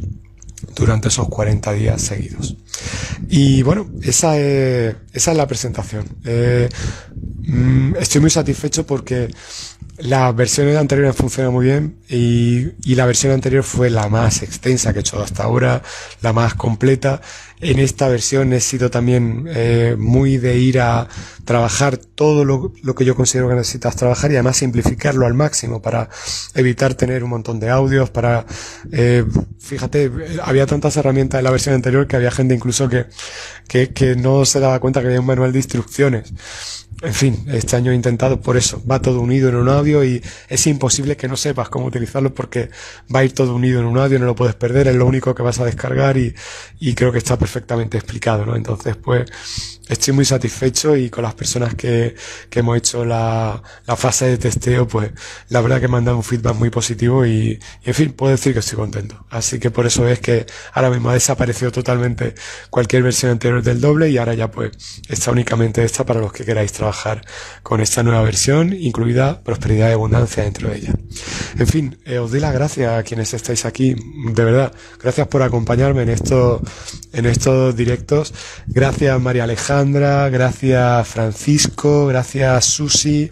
durante 0.76 1.08
esos 1.10 1.28
40 1.28 1.74
días 1.74 2.02
seguidos. 2.02 2.56
Y 3.30 3.62
bueno, 3.64 3.90
esa 4.02 4.38
es, 4.38 4.96
esa 5.14 5.32
es 5.32 5.38
la 5.38 5.48
presentación. 5.48 6.06
Eh, 6.26 6.70
mm, 7.44 7.96
estoy 8.00 8.22
muy 8.22 8.30
satisfecho 8.30 8.86
porque 8.86 9.30
las 10.02 10.36
versiones 10.36 10.78
anteriores 10.78 11.16
funcionan 11.16 11.54
muy 11.54 11.66
bien 11.66 11.98
y, 12.10 12.70
y, 12.84 12.96
la 12.96 13.06
versión 13.06 13.34
anterior 13.34 13.64
fue 13.64 13.90
la 13.90 14.10
más 14.10 14.42
extensa 14.42 14.94
que 14.94 15.00
he 15.00 15.02
hecho 15.02 15.22
hasta 15.22 15.44
ahora, 15.44 15.82
la 16.22 16.34
más 16.34 16.56
completa. 16.56 17.22
En 17.60 17.78
esta 17.78 18.08
versión 18.08 18.54
he 18.54 18.60
sido 18.60 18.90
también 18.90 19.46
eh, 19.48 19.96
muy 19.98 20.38
de 20.38 20.58
ir 20.58 20.80
a 20.80 21.08
trabajar 21.46 21.98
todo 21.98 22.44
lo, 22.44 22.74
lo, 22.82 22.96
que 22.96 23.06
yo 23.06 23.16
considero 23.16 23.50
que 23.50 23.56
necesitas 23.56 23.96
trabajar 23.96 24.32
y 24.32 24.36
además 24.36 24.58
simplificarlo 24.58 25.28
al 25.28 25.36
máximo 25.36 25.82
para 25.82 26.10
evitar 26.56 26.96
tener 26.96 27.24
un 27.24 27.30
montón 27.30 27.60
de 27.60 27.70
audios, 27.70 28.10
para, 28.10 28.48
eh, 28.92 29.24
fíjate, 29.60 30.12
había 30.44 30.66
tantas 30.66 30.98
herramientas 30.98 31.38
en 31.38 31.44
la 31.44 31.52
versión 31.52 31.76
anterior 31.76 32.08
que 32.08 32.16
había 32.16 32.32
gente 32.32 32.56
incluso 32.56 32.90
que, 32.90 33.06
que, 33.68 33.94
que 33.94 34.16
no 34.16 34.44
se 34.46 34.60
daba 34.60 34.80
cuenta 34.80 35.02
que 35.02 35.08
había 35.08 35.20
un 35.20 35.28
manual 35.28 35.52
de 35.52 35.60
instrucciones 35.60 36.34
en 37.02 37.14
fin, 37.14 37.46
este 37.48 37.76
año 37.76 37.92
he 37.92 37.96
intentado 37.96 38.40
por 38.40 38.58
eso, 38.58 38.82
va 38.90 39.02
todo 39.02 39.22
unido 39.22 39.50
en 39.50 39.56
un 39.56 39.70
audio 39.70 40.04
y 40.04 40.22
es 40.50 40.68
imposible 40.68 41.18
que 41.18 41.28
no 41.28 41.36
sepas 41.36 41.70
cómo 41.70 41.86
utilizarlo 41.86 42.34
porque 42.34 42.70
va 43.14 43.22
a 43.22 43.24
ir 43.24 43.34
todo 43.34 43.56
unido 43.56 43.80
en 43.80 43.88
un 43.88 43.98
audio, 43.98 44.20
no 44.20 44.28
lo 44.28 44.36
puedes 44.36 44.54
perder, 44.54 44.88
es 44.88 44.96
lo 44.96 45.08
único 45.08 45.34
que 45.34 45.42
vas 45.42 45.60
a 45.60 45.66
descargar 45.66 46.18
y, 46.18 46.36
y 46.80 46.94
creo 46.94 47.12
que 47.12 47.18
está 47.18 47.40
perfectamente 47.40 47.98
explicado, 47.98 48.46
¿no? 48.46 48.56
Entonces, 48.56 48.96
pues, 48.98 49.26
estoy 49.90 50.14
muy 50.14 50.26
satisfecho 50.26 50.96
y 50.96 51.10
con 51.10 51.24
las 51.24 51.34
personas 51.34 51.74
que, 51.74 52.16
que 52.50 52.60
hemos 52.60 52.78
hecho 52.78 53.04
la, 53.04 53.62
la, 53.88 53.96
fase 53.96 54.26
de 54.28 54.38
testeo, 54.38 54.88
pues 54.88 55.12
la 55.50 55.60
verdad 55.62 55.82
que 55.82 55.88
me 55.88 55.98
han 55.98 56.06
dado 56.06 56.18
un 56.18 56.24
feedback 56.24 56.56
muy 56.56 56.70
positivo 56.70 57.26
y, 57.26 57.60
en 57.84 57.94
fin, 57.94 58.14
puedo 58.14 58.32
decir 58.32 58.54
que 58.54 58.60
estoy 58.60 58.78
contento. 58.78 59.26
Así 59.30 59.60
que 59.60 59.72
por 59.72 59.88
eso 59.88 60.08
es 60.08 60.20
que 60.20 60.46
ahora 60.74 60.92
mismo 60.92 61.10
ha 61.10 61.14
desaparecido 61.14 61.72
totalmente 61.72 62.36
cualquier 62.70 63.04
versión 63.04 63.32
anterior 63.32 63.64
del 63.64 63.82
doble 63.82 64.10
y 64.10 64.18
ahora 64.18 64.34
ya 64.36 64.52
pues 64.52 64.72
está 65.10 65.32
únicamente 65.32 65.84
esta 65.84 66.06
para 66.06 66.20
los 66.22 66.32
que 66.32 66.46
queráis 66.46 66.72
trabajar 66.72 66.91
con 67.64 67.82
esta 67.82 68.04
nueva 68.04 68.22
versión, 68.22 68.74
incluida 68.74 69.42
prosperidad 69.42 69.90
y 69.90 69.94
abundancia 69.94 70.44
dentro 70.44 70.70
de 70.70 70.78
ella. 70.78 70.94
En 71.58 71.68
fin, 71.68 71.98
eh, 72.06 72.20
os 72.20 72.32
doy 72.32 72.40
las 72.40 72.54
gracias 72.54 72.98
a 72.98 73.04
quienes 73.04 73.34
estáis 73.34 73.66
aquí, 73.66 73.96
de 73.96 74.44
verdad, 74.44 74.74
gracias 75.02 75.28
por 75.28 75.42
acompañarme 75.42 76.04
en 76.04 76.10
estos, 76.10 76.62
en 77.14 77.26
estos 77.26 77.76
directos. 77.76 78.34
Gracias 78.68 79.20
María 79.22 79.44
Alejandra 79.44 80.30
gracias 80.30 81.08
Francisco, 81.08 82.08
gracias 82.08 82.66
Susi, 82.66 83.30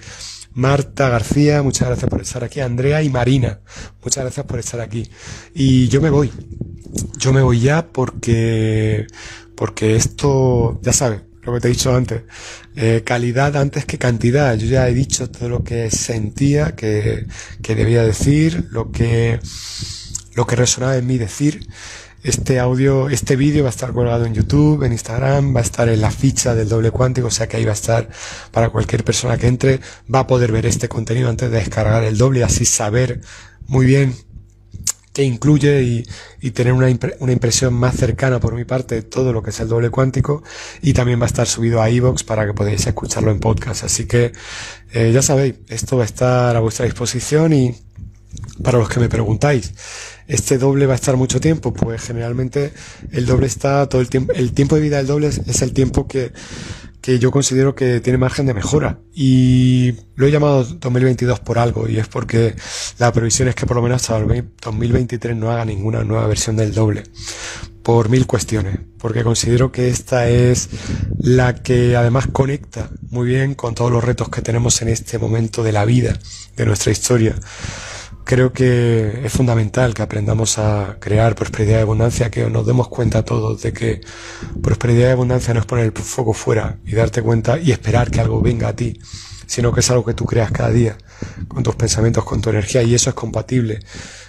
Marta 0.53 1.09
García, 1.09 1.61
muchas 1.61 1.87
gracias 1.87 2.09
por 2.09 2.21
estar 2.21 2.43
aquí, 2.43 2.59
Andrea 2.59 3.01
y 3.01 3.09
Marina, 3.09 3.59
muchas 4.03 4.23
gracias 4.23 4.45
por 4.45 4.59
estar 4.59 4.81
aquí. 4.81 5.09
Y 5.53 5.87
yo 5.87 6.01
me 6.01 6.09
voy, 6.09 6.31
yo 7.17 7.33
me 7.33 7.41
voy 7.41 7.59
ya 7.59 7.87
porque, 7.87 9.07
porque 9.55 9.95
esto, 9.95 10.79
ya 10.81 10.93
sabes, 10.93 11.21
lo 11.49 11.55
que 11.55 11.61
te 11.61 11.67
he 11.67 11.71
dicho 11.71 11.95
antes, 11.95 12.23
eh, 12.75 13.03
calidad 13.05 13.55
antes 13.57 13.85
que 13.85 13.97
cantidad. 13.97 14.55
Yo 14.55 14.67
ya 14.67 14.87
he 14.87 14.93
dicho 14.93 15.29
todo 15.29 15.49
lo 15.49 15.63
que 15.63 15.91
sentía, 15.91 16.75
que, 16.75 17.25
que 17.61 17.75
debía 17.75 18.03
decir, 18.03 18.67
lo 18.71 18.91
que, 18.91 19.39
lo 20.35 20.45
que 20.47 20.55
resonaba 20.55 20.97
en 20.97 21.07
mí 21.07 21.17
decir. 21.17 21.67
Este 22.21 22.59
audio, 22.59 23.07
este 23.09 23.37
vídeo 23.37 23.63
va 23.63 23.69
a 23.69 23.71
estar 23.71 23.93
colgado 23.93 24.25
en 24.25 24.33
YouTube, 24.33 24.83
en 24.83 24.91
Instagram, 24.91 25.55
va 25.55 25.61
a 25.61 25.63
estar 25.63 25.87
en 25.87 26.01
la 26.01 26.11
ficha 26.11 26.53
del 26.53 26.67
doble 26.67 26.91
cuántico, 26.91 27.27
o 27.27 27.31
sea 27.31 27.47
que 27.47 27.55
ahí 27.55 27.63
va 27.63 27.71
a 27.71 27.75
estar 27.75 28.09
para 28.51 28.69
cualquier 28.69 29.05
persona 29.05 29.37
que 29.37 29.47
entre, 29.47 29.79
va 30.13 30.19
a 30.19 30.27
poder 30.27 30.51
ver 30.51 30.65
este 30.65 30.89
contenido 30.89 31.29
antes 31.29 31.49
de 31.49 31.57
descargar 31.57 32.03
el 32.03 32.17
doble 32.17 32.43
así 32.43 32.65
saber 32.65 33.21
muy 33.67 33.85
bien 33.85 34.15
qué 35.13 35.23
incluye 35.23 36.05
y, 36.41 36.51
tener 36.51 36.73
una, 36.73 36.87
una, 37.19 37.31
impresión 37.31 37.73
más 37.73 37.95
cercana 37.95 38.39
por 38.39 38.55
mi 38.55 38.65
parte 38.65 38.95
de 38.95 39.01
todo 39.01 39.33
lo 39.33 39.41
que 39.41 39.49
es 39.49 39.59
el 39.59 39.67
doble 39.67 39.89
cuántico 39.89 40.43
y 40.81 40.93
también 40.93 41.19
va 41.19 41.23
a 41.23 41.27
estar 41.27 41.47
subido 41.47 41.81
a 41.81 41.89
iVoox 41.89 42.23
para 42.23 42.45
que 42.45 42.53
podáis 42.53 42.85
escucharlo 42.85 43.31
en 43.31 43.39
podcast. 43.39 43.83
Así 43.83 44.05
que 44.05 44.31
eh, 44.91 45.11
ya 45.13 45.21
sabéis, 45.21 45.55
esto 45.67 45.97
va 45.97 46.03
a 46.03 46.05
estar 46.05 46.55
a 46.55 46.59
vuestra 46.59 46.85
disposición 46.85 47.53
y 47.53 47.75
para 48.63 48.77
los 48.77 48.89
que 48.89 48.99
me 48.99 49.09
preguntáis, 49.09 49.73
¿este 50.27 50.57
doble 50.57 50.85
va 50.85 50.93
a 50.93 50.95
estar 50.95 51.17
mucho 51.17 51.39
tiempo? 51.39 51.73
Pues 51.73 52.01
generalmente 52.01 52.71
el 53.11 53.25
doble 53.25 53.47
está 53.47 53.87
todo 53.87 54.01
el 54.01 54.09
tiempo, 54.09 54.33
el 54.33 54.53
tiempo 54.53 54.75
de 54.75 54.81
vida 54.81 54.97
del 54.97 55.07
doble 55.07 55.27
es, 55.27 55.61
el 55.61 55.73
tiempo 55.73 56.07
que, 56.07 56.31
que 57.01 57.19
yo 57.19 57.31
considero 57.31 57.75
que 57.75 58.01
tiene 58.01 58.17
margen 58.17 58.45
de 58.45 58.53
mejora. 58.53 58.99
Y 59.13 59.93
lo 60.15 60.27
he 60.27 60.31
llamado 60.31 60.63
2022 60.63 61.39
por 61.39 61.59
algo, 61.59 61.87
y 61.87 61.97
es 61.97 62.07
porque 62.07 62.55
la 62.97 63.11
previsión 63.11 63.47
es 63.47 63.55
que 63.55 63.65
por 63.65 63.77
lo 63.77 63.83
menos 63.83 64.01
hasta 64.01 64.17
el 64.17 64.49
2023 64.61 65.35
no 65.35 65.51
haga 65.51 65.65
ninguna 65.65 66.03
nueva 66.03 66.27
versión 66.27 66.55
del 66.55 66.73
doble. 66.73 67.03
Por 67.83 68.09
mil 68.09 68.27
cuestiones. 68.27 68.79
Porque 68.99 69.23
considero 69.23 69.71
que 69.71 69.87
esta 69.87 70.27
es 70.27 70.69
la 71.17 71.55
que 71.55 71.95
además 71.95 72.27
conecta 72.27 72.89
muy 73.09 73.27
bien 73.27 73.55
con 73.55 73.73
todos 73.73 73.91
los 73.91 74.03
retos 74.03 74.29
que 74.29 74.41
tenemos 74.41 74.81
en 74.81 74.89
este 74.89 75.17
momento 75.17 75.63
de 75.63 75.71
la 75.71 75.85
vida, 75.85 76.19
de 76.57 76.65
nuestra 76.65 76.91
historia 76.91 77.35
creo 78.23 78.53
que 78.53 79.21
es 79.25 79.31
fundamental 79.31 79.93
que 79.93 80.01
aprendamos 80.01 80.59
a 80.59 80.97
crear 80.99 81.35
prosperidad 81.35 81.79
y 81.79 81.81
abundancia, 81.81 82.29
que 82.29 82.49
nos 82.49 82.65
demos 82.65 82.87
cuenta 82.87 83.23
todos 83.23 83.61
de 83.61 83.73
que 83.73 84.01
prosperidad 84.61 85.09
y 85.09 85.11
abundancia 85.11 85.53
no 85.53 85.59
es 85.61 85.65
poner 85.65 85.85
el 85.85 85.91
foco 85.91 86.33
fuera 86.33 86.77
y 86.85 86.93
darte 86.93 87.21
cuenta 87.21 87.59
y 87.59 87.71
esperar 87.71 88.11
que 88.11 88.21
algo 88.21 88.41
venga 88.41 88.69
a 88.69 88.75
ti, 88.75 88.99
sino 89.47 89.73
que 89.73 89.79
es 89.79 89.89
algo 89.89 90.05
que 90.05 90.13
tú 90.13 90.25
creas 90.25 90.51
cada 90.51 90.69
día, 90.69 90.97
con 91.47 91.63
tus 91.63 91.75
pensamientos, 91.75 92.23
con 92.23 92.41
tu 92.41 92.49
energía, 92.49 92.83
y 92.83 92.93
eso 92.93 93.09
es 93.09 93.15
compatible 93.15 93.79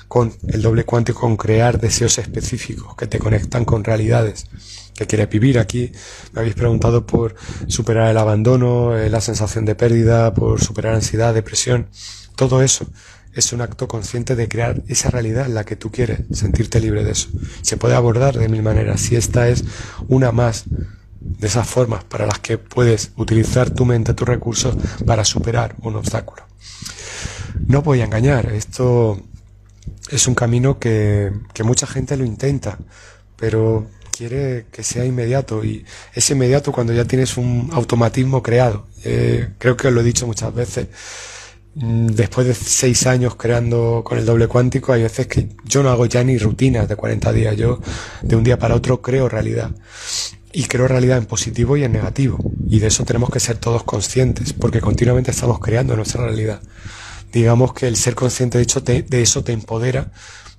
con 0.08 0.32
el 0.48 0.60
doble 0.60 0.84
cuántico, 0.84 1.20
con 1.20 1.36
crear 1.36 1.78
deseos 1.78 2.18
específicos 2.18 2.96
que 2.96 3.06
te 3.06 3.18
conectan 3.18 3.64
con 3.64 3.84
realidades 3.84 4.46
que 4.96 5.06
quieres 5.06 5.28
vivir 5.28 5.58
aquí. 5.58 5.92
Me 6.32 6.40
habéis 6.40 6.54
preguntado 6.54 7.06
por 7.06 7.36
superar 7.68 8.10
el 8.10 8.18
abandono, 8.18 8.98
eh, 8.98 9.08
la 9.08 9.20
sensación 9.20 9.64
de 9.64 9.74
pérdida, 9.74 10.34
por 10.34 10.60
superar 10.60 10.94
ansiedad, 10.94 11.32
depresión, 11.32 11.88
todo 12.34 12.62
eso 12.62 12.86
es 13.34 13.52
un 13.52 13.60
acto 13.60 13.88
consciente 13.88 14.36
de 14.36 14.48
crear 14.48 14.82
esa 14.88 15.10
realidad 15.10 15.46
en 15.46 15.54
la 15.54 15.64
que 15.64 15.76
tú 15.76 15.90
quieres, 15.90 16.20
sentirte 16.32 16.80
libre 16.80 17.04
de 17.04 17.12
eso. 17.12 17.28
Se 17.62 17.76
puede 17.76 17.94
abordar 17.94 18.38
de 18.38 18.48
mil 18.48 18.62
maneras. 18.62 19.00
Si 19.00 19.16
esta 19.16 19.48
es 19.48 19.64
una 20.08 20.32
más 20.32 20.64
de 21.20 21.46
esas 21.46 21.68
formas 21.68 22.04
para 22.04 22.26
las 22.26 22.38
que 22.38 22.58
puedes 22.58 23.12
utilizar 23.16 23.70
tu 23.70 23.84
mente, 23.84 24.14
tus 24.14 24.26
recursos 24.26 24.76
para 25.06 25.24
superar 25.24 25.76
un 25.82 25.96
obstáculo. 25.96 26.42
No 27.66 27.82
voy 27.82 28.00
a 28.00 28.04
engañar, 28.04 28.52
esto 28.52 29.20
es 30.10 30.26
un 30.26 30.34
camino 30.34 30.78
que, 30.78 31.32
que 31.52 31.62
mucha 31.62 31.86
gente 31.86 32.16
lo 32.16 32.24
intenta, 32.24 32.78
pero 33.36 33.86
quiere 34.16 34.66
que 34.70 34.82
sea 34.82 35.04
inmediato 35.04 35.64
y 35.64 35.84
es 36.14 36.30
inmediato 36.30 36.72
cuando 36.72 36.92
ya 36.92 37.04
tienes 37.04 37.36
un 37.36 37.70
automatismo 37.72 38.42
creado. 38.42 38.86
Eh, 39.04 39.50
creo 39.58 39.76
que 39.76 39.88
os 39.88 39.94
lo 39.94 40.00
he 40.00 40.04
dicho 40.04 40.26
muchas 40.26 40.54
veces 40.54 40.88
después 41.74 42.46
de 42.46 42.54
seis 42.54 43.06
años 43.06 43.36
creando 43.36 44.02
con 44.04 44.18
el 44.18 44.26
doble 44.26 44.48
cuántico, 44.48 44.92
hay 44.92 45.02
veces 45.02 45.26
que 45.26 45.48
yo 45.64 45.82
no 45.82 45.90
hago 45.90 46.06
ya 46.06 46.24
ni 46.24 46.36
rutinas 46.38 46.88
de 46.88 46.96
40 46.96 47.32
días, 47.32 47.56
yo 47.56 47.80
de 48.22 48.36
un 48.36 48.44
día 48.44 48.58
para 48.58 48.74
otro 48.74 49.00
creo 49.00 49.28
realidad. 49.28 49.70
Y 50.52 50.64
creo 50.64 50.88
realidad 50.88 51.18
en 51.18 51.26
positivo 51.26 51.76
y 51.76 51.84
en 51.84 51.92
negativo. 51.92 52.38
Y 52.68 52.80
de 52.80 52.88
eso 52.88 53.04
tenemos 53.04 53.30
que 53.30 53.38
ser 53.38 53.58
todos 53.58 53.84
conscientes, 53.84 54.52
porque 54.52 54.80
continuamente 54.80 55.30
estamos 55.30 55.60
creando 55.60 55.94
nuestra 55.94 56.24
realidad. 56.24 56.60
Digamos 57.32 57.72
que 57.72 57.86
el 57.86 57.96
ser 57.96 58.16
consciente 58.16 58.58
de, 58.58 58.64
hecho 58.64 58.80
de 58.80 59.22
eso 59.22 59.44
te 59.44 59.52
empodera 59.52 60.10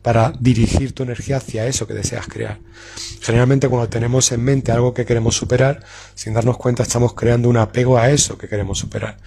para 0.01 0.33
dirigir 0.39 0.93
tu 0.93 1.03
energía 1.03 1.37
hacia 1.37 1.67
eso 1.67 1.85
que 1.85 1.93
deseas 1.93 2.27
crear. 2.27 2.59
Generalmente 3.19 3.67
cuando 3.67 3.89
tenemos 3.89 4.31
en 4.31 4.43
mente 4.43 4.71
algo 4.71 4.93
que 4.93 5.05
queremos 5.05 5.35
superar, 5.35 5.83
sin 6.15 6.33
darnos 6.33 6.57
cuenta 6.57 6.83
estamos 6.83 7.13
creando 7.13 7.49
un 7.49 7.57
apego 7.57 7.97
a 7.97 8.09
eso 8.09 8.37
que 8.37 8.47
queremos 8.47 8.79
superar. 8.79 9.17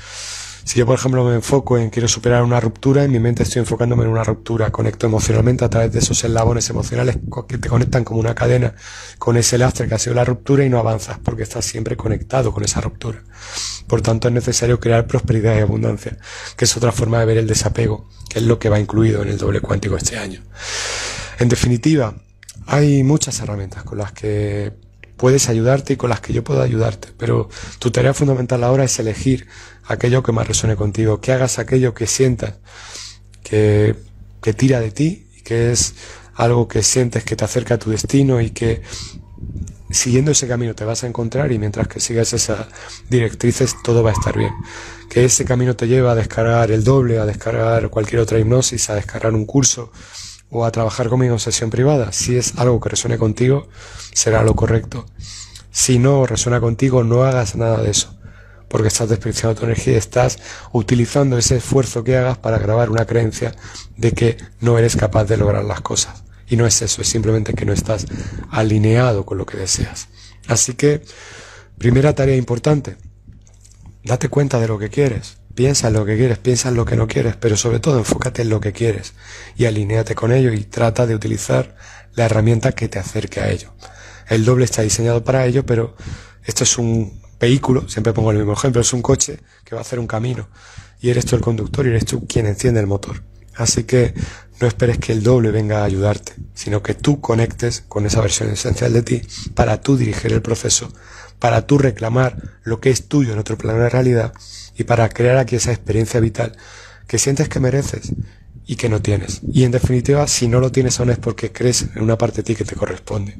Si 0.65 0.79
yo, 0.79 0.87
por 0.87 0.99
ejemplo, 0.99 1.23
me 1.25 1.35
enfoco 1.35 1.77
en 1.77 1.91
quiero 1.91 2.09
superar 2.09 2.43
una 2.43 2.59
ruptura, 2.59 3.05
en 3.05 3.12
mi 3.12 3.21
mente 3.21 3.43
estoy 3.43 3.61
enfocándome 3.61 4.05
en 4.05 4.11
una 4.11 4.25
ruptura, 4.25 4.71
conecto 4.71 5.07
emocionalmente 5.07 5.65
a 5.65 5.69
través 5.69 5.93
de 5.93 5.99
esos 5.99 6.25
eslabones 6.25 6.71
emocionales 6.71 7.19
que 7.47 7.59
te 7.59 7.69
conectan 7.69 8.03
como 8.03 8.19
una 8.19 8.35
cadena 8.35 8.75
con 9.19 9.37
ese 9.37 9.59
lastre 9.59 9.87
que 9.87 9.95
ha 9.95 9.99
sido 9.99 10.15
la 10.15 10.25
ruptura 10.25 10.65
y 10.65 10.71
no 10.71 10.79
avanzas 10.79 11.19
porque 11.23 11.43
estás 11.43 11.67
siempre 11.67 11.97
conectado 11.97 12.53
con 12.53 12.65
esa 12.65 12.81
ruptura. 12.81 13.23
Por 13.87 14.01
tanto, 14.01 14.29
es 14.29 14.35
necesario 14.35 14.81
crear 14.81 15.07
prosperidad 15.07 15.55
y 15.57 15.61
abundancia, 15.61 16.17
que 16.57 16.65
es 16.65 16.77
otra 16.77 16.93
forma 16.93 17.21
de 17.21 17.27
ver 17.27 17.37
el 17.37 17.47
desapego, 17.47 18.09
que 18.31 18.39
es 18.39 18.45
lo 18.45 18.59
que 18.59 18.71
va 18.71 18.81
incluido 18.81 19.23
en 19.23 19.29
el 19.29 19.39
doble 19.39 19.61
cuántico 19.61 19.97
este 19.97 20.17
año. 20.17 20.43
En 21.39 21.51
definitiva, 21.51 22.15
hay 22.67 23.03
muchas 23.03 23.39
herramientas 23.41 23.83
con 23.83 23.99
las 23.99 24.12
que 24.12 24.73
puedes 25.17 25.49
ayudarte 25.49 25.95
y 25.95 25.97
con 25.97 26.11
las 26.11 26.21
que 26.21 26.33
yo 26.33 26.45
puedo 26.45 26.62
ayudarte, 26.62 27.09
pero 27.17 27.49
tu 27.79 27.91
tarea 27.91 28.15
fundamental 28.15 28.65
ahora 28.65 28.85
es 28.85 28.99
elegir 28.99 29.47
aquello 29.85 30.23
que 30.23 30.33
más 30.33 30.47
resuene 30.47 30.77
contigo, 30.77 31.21
que 31.21 31.33
hagas 31.33 31.59
aquello 31.59 31.95
que 31.95 32.07
sientas 32.07 32.55
que, 33.43 33.95
que 34.43 34.53
tira 34.53 34.81
de 34.81 34.91
ti 34.91 35.29
y 35.37 35.43
que 35.43 35.73
es 35.73 35.95
algo 36.35 36.67
que 36.69 36.83
sientes 36.83 37.25
que 37.25 37.37
te 37.37 37.45
acerca 37.45 37.75
a 37.75 37.79
tu 37.79 37.91
destino 37.91 38.41
y 38.41 38.51
que 38.51 38.83
siguiendo 39.91 40.33
ese 40.33 40.49
camino 40.49 40.75
te 40.75 40.85
vas 40.85 41.05
a 41.05 41.07
encontrar 41.07 41.53
y 41.53 41.59
mientras 41.59 41.87
que 41.87 42.01
sigas 42.01 42.33
esas 42.33 42.67
directrices 43.09 43.77
todo 43.83 44.03
va 44.03 44.11
a 44.11 44.15
estar 44.15 44.37
bien. 44.37 44.53
Que 45.09 45.25
ese 45.25 45.45
camino 45.45 45.77
te 45.77 45.87
lleva 45.87 46.12
a 46.12 46.15
descargar 46.15 46.73
el 46.73 46.83
doble, 46.83 47.19
a 47.19 47.27
descargar 47.27 47.89
cualquier 47.91 48.21
otra 48.21 48.39
hipnosis, 48.39 48.91
a 48.91 48.95
descargar 48.95 49.35
un 49.35 49.47
curso 49.47 49.93
o 50.55 50.64
a 50.64 50.70
trabajar 50.70 51.09
conmigo 51.09 51.34
en 51.34 51.40
sesión 51.40 51.68
privada. 51.68 52.12
Si 52.12 52.36
es 52.36 52.55
algo 52.57 52.80
que 52.80 52.88
resuene 52.88 53.18
contigo, 53.18 53.68
será 54.14 54.42
lo 54.42 54.55
correcto. 54.55 55.05
Si 55.70 55.98
no 55.98 56.24
resuena 56.26 56.61
contigo, 56.61 57.05
no 57.05 57.24
hagas 57.24 57.57
nada 57.57 57.82
de 57.82 57.90
eso 57.90 58.14
porque 58.74 58.88
estás 58.88 59.09
desperdiciando 59.09 59.55
tu 59.61 59.66
energía 59.66 59.96
estás 59.96 60.40
utilizando 60.72 61.38
ese 61.38 61.59
esfuerzo 61.59 62.02
que 62.02 62.16
hagas 62.16 62.38
para 62.38 62.59
grabar 62.59 62.90
una 62.90 63.05
creencia 63.05 63.55
de 63.96 64.11
que 64.11 64.36
no 64.59 64.76
eres 64.78 64.96
capaz 64.96 65.26
de 65.26 65.36
lograr 65.36 65.64
las 65.64 65.80
cosas. 65.80 66.24
Y 66.48 66.57
no 66.57 66.66
es 66.66 66.82
eso, 66.82 67.00
es 67.00 67.07
simplemente 67.07 67.55
que 67.55 67.66
no 67.66 67.72
estás 67.72 68.07
alineado 68.50 69.24
con 69.24 69.38
lo 69.38 69.46
que 69.46 69.59
deseas. 69.59 70.09
Así 70.48 70.74
que, 70.74 71.02
primera 71.78 72.16
tarea 72.16 72.34
importante, 72.34 72.96
date 74.02 74.28
cuenta 74.28 74.59
de 74.59 74.66
lo 74.66 74.76
que 74.76 74.90
quieres. 74.90 75.36
Piensa 75.55 75.88
en 75.88 75.94
lo 75.94 76.05
que 76.05 76.16
quieres, 76.16 76.38
piensa 76.38 76.68
en 76.68 76.74
lo 76.74 76.84
que 76.84 76.96
no 76.96 77.07
quieres, 77.07 77.36
pero 77.36 77.57
sobre 77.57 77.78
todo 77.78 77.98
enfócate 77.98 78.42
en 78.42 78.48
lo 78.48 78.61
que 78.61 78.72
quieres 78.72 79.14
y 79.57 79.66
alineate 79.66 80.16
con 80.16 80.32
ello 80.32 80.52
y 80.52 80.64
trata 80.64 81.07
de 81.07 81.14
utilizar 81.14 81.76
la 82.14 82.24
herramienta 82.24 82.72
que 82.72 82.88
te 82.88 82.98
acerque 82.98 83.40
a 83.40 83.50
ello. 83.50 83.72
El 84.28 84.44
doble 84.44 84.64
está 84.64 84.82
diseñado 84.82 85.22
para 85.22 85.46
ello, 85.46 85.64
pero 85.64 85.94
esto 86.44 86.64
es 86.64 86.76
un 86.76 87.20
vehículo, 87.38 87.88
siempre 87.88 88.12
pongo 88.12 88.32
el 88.32 88.38
mismo 88.38 88.55
ejemplo, 88.55 88.80
es 88.80 88.92
un 88.92 89.02
coche 89.02 89.38
que 89.64 89.76
va 89.76 89.80
a 89.80 89.84
hacer 89.84 89.98
un 90.00 90.09
camino 90.09 90.48
y 91.00 91.11
eres 91.11 91.24
tú 91.24 91.36
el 91.36 91.42
conductor 91.42 91.86
y 91.86 91.90
eres 91.90 92.05
tú 92.05 92.26
quien 92.26 92.46
enciende 92.46 92.80
el 92.80 92.86
motor. 92.86 93.22
Así 93.55 93.84
que 93.84 94.12
no 94.61 94.66
esperes 94.66 94.98
que 94.98 95.12
el 95.12 95.22
doble 95.22 95.52
venga 95.52 95.82
a 95.82 95.84
ayudarte, 95.84 96.32
sino 96.55 96.82
que 96.82 96.94
tú 96.94 97.20
conectes 97.20 97.84
con 97.86 98.07
esa 98.07 98.20
versión 98.20 98.50
esencial 98.50 98.92
de 98.92 99.02
ti 99.02 99.22
para 99.55 99.80
tú 99.80 99.96
dirigir 99.96 100.32
el 100.32 100.42
proceso, 100.42 100.92
para 101.38 101.66
tú 101.66 101.78
reclamar 101.78 102.36
lo 102.64 102.80
que 102.80 102.90
es 102.90 103.07
tuyo 103.07 103.32
en 103.32 103.38
otro 103.38 103.57
plano 103.57 103.80
de 103.80 103.90
realidad 103.90 104.32
y 104.77 104.85
para 104.85 105.09
crear 105.09 105.39
aquí 105.39 105.57
esa 105.57 105.72
experiencia 105.72 106.20
vital 106.20 106.57
que 107.07 107.18
sientes 107.18 107.49
que 107.49 107.61
mereces 107.61 108.12
y 108.66 108.77
que 108.77 108.89
no 108.89 109.03
tienes. 109.03 109.43
Y 109.53 109.64
en 109.64 109.70
definitiva, 109.70 110.27
si 110.27 110.49
no 110.49 110.61
lo 110.61 110.72
tienes 110.72 110.99
aún 110.99 111.11
es 111.11 111.18
porque 111.18 111.53
crees 111.53 111.87
en 111.95 112.03
una 112.03 112.16
parte 112.16 112.39
de 112.39 112.43
ti 112.45 112.55
que 112.55 112.64
te 112.64 112.77
corresponde. 112.77 113.39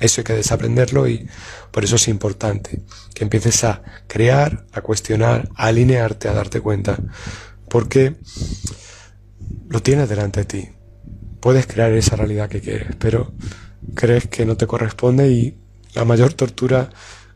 Eso 0.00 0.20
hay 0.20 0.24
que 0.24 0.32
desaprenderlo 0.32 1.06
y 1.06 1.28
por 1.70 1.84
eso 1.84 1.96
es 1.96 2.08
importante 2.08 2.82
que 3.14 3.24
empieces 3.24 3.64
a 3.64 3.82
crear, 4.08 4.64
a 4.72 4.80
cuestionar, 4.80 5.48
a 5.54 5.66
alinearte, 5.66 6.28
a 6.28 6.32
darte 6.32 6.60
cuenta. 6.60 6.98
Porque 7.68 8.16
lo 9.68 9.80
tienes 9.80 10.08
delante 10.08 10.40
de 10.40 10.46
ti. 10.46 10.68
Puedes 11.40 11.66
crear 11.66 11.92
esa 11.92 12.16
realidad 12.16 12.48
que 12.48 12.60
quieres, 12.60 12.96
pero 12.98 13.32
crees 13.94 14.28
que 14.28 14.46
no 14.46 14.56
te 14.56 14.66
corresponde 14.66 15.28
y 15.28 15.58
la 15.94 16.04
mayor 16.04 16.32
tortura 16.32 16.90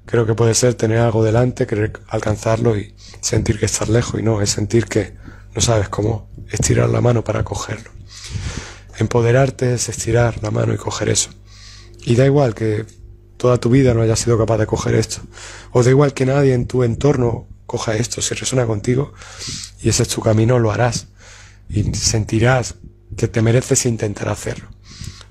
creo 0.06 0.24
que 0.24 0.34
puede 0.34 0.54
ser 0.54 0.74
tener 0.74 0.98
algo 0.98 1.22
delante, 1.22 1.66
querer 1.66 2.00
alcanzarlo 2.08 2.78
y 2.78 2.94
sentir 3.20 3.58
que 3.58 3.66
estás 3.66 3.88
lejos 3.88 4.18
y 4.18 4.22
no, 4.22 4.40
es 4.40 4.50
sentir 4.50 4.86
que 4.86 5.14
no 5.54 5.60
sabes 5.60 5.88
cómo 5.88 6.30
estirar 6.50 6.88
la 6.88 7.00
mano 7.00 7.22
para 7.24 7.44
cogerlo. 7.44 7.90
Empoderarte 8.98 9.74
es 9.74 9.88
estirar 9.88 10.42
la 10.42 10.50
mano 10.50 10.72
y 10.72 10.76
coger 10.76 11.08
eso. 11.10 11.30
Y 12.04 12.14
da 12.14 12.24
igual 12.24 12.54
que 12.54 12.86
toda 13.36 13.58
tu 13.58 13.68
vida 13.68 13.92
no 13.92 14.02
hayas 14.02 14.20
sido 14.20 14.38
capaz 14.38 14.58
de 14.58 14.66
coger 14.66 14.94
esto. 14.94 15.20
O 15.72 15.82
da 15.82 15.90
igual 15.90 16.14
que 16.14 16.24
nadie 16.24 16.54
en 16.54 16.66
tu 16.66 16.84
entorno 16.84 17.46
coja 17.66 17.96
esto. 17.96 18.22
Si 18.22 18.34
resuena 18.34 18.66
contigo 18.66 19.12
y 19.80 19.88
ese 19.88 20.04
es 20.04 20.08
tu 20.08 20.22
camino, 20.22 20.58
lo 20.58 20.70
harás. 20.70 21.08
Y 21.68 21.94
sentirás 21.94 22.76
que 23.16 23.28
te 23.28 23.42
mereces 23.42 23.86
intentar 23.86 24.28
hacerlo. 24.28 24.68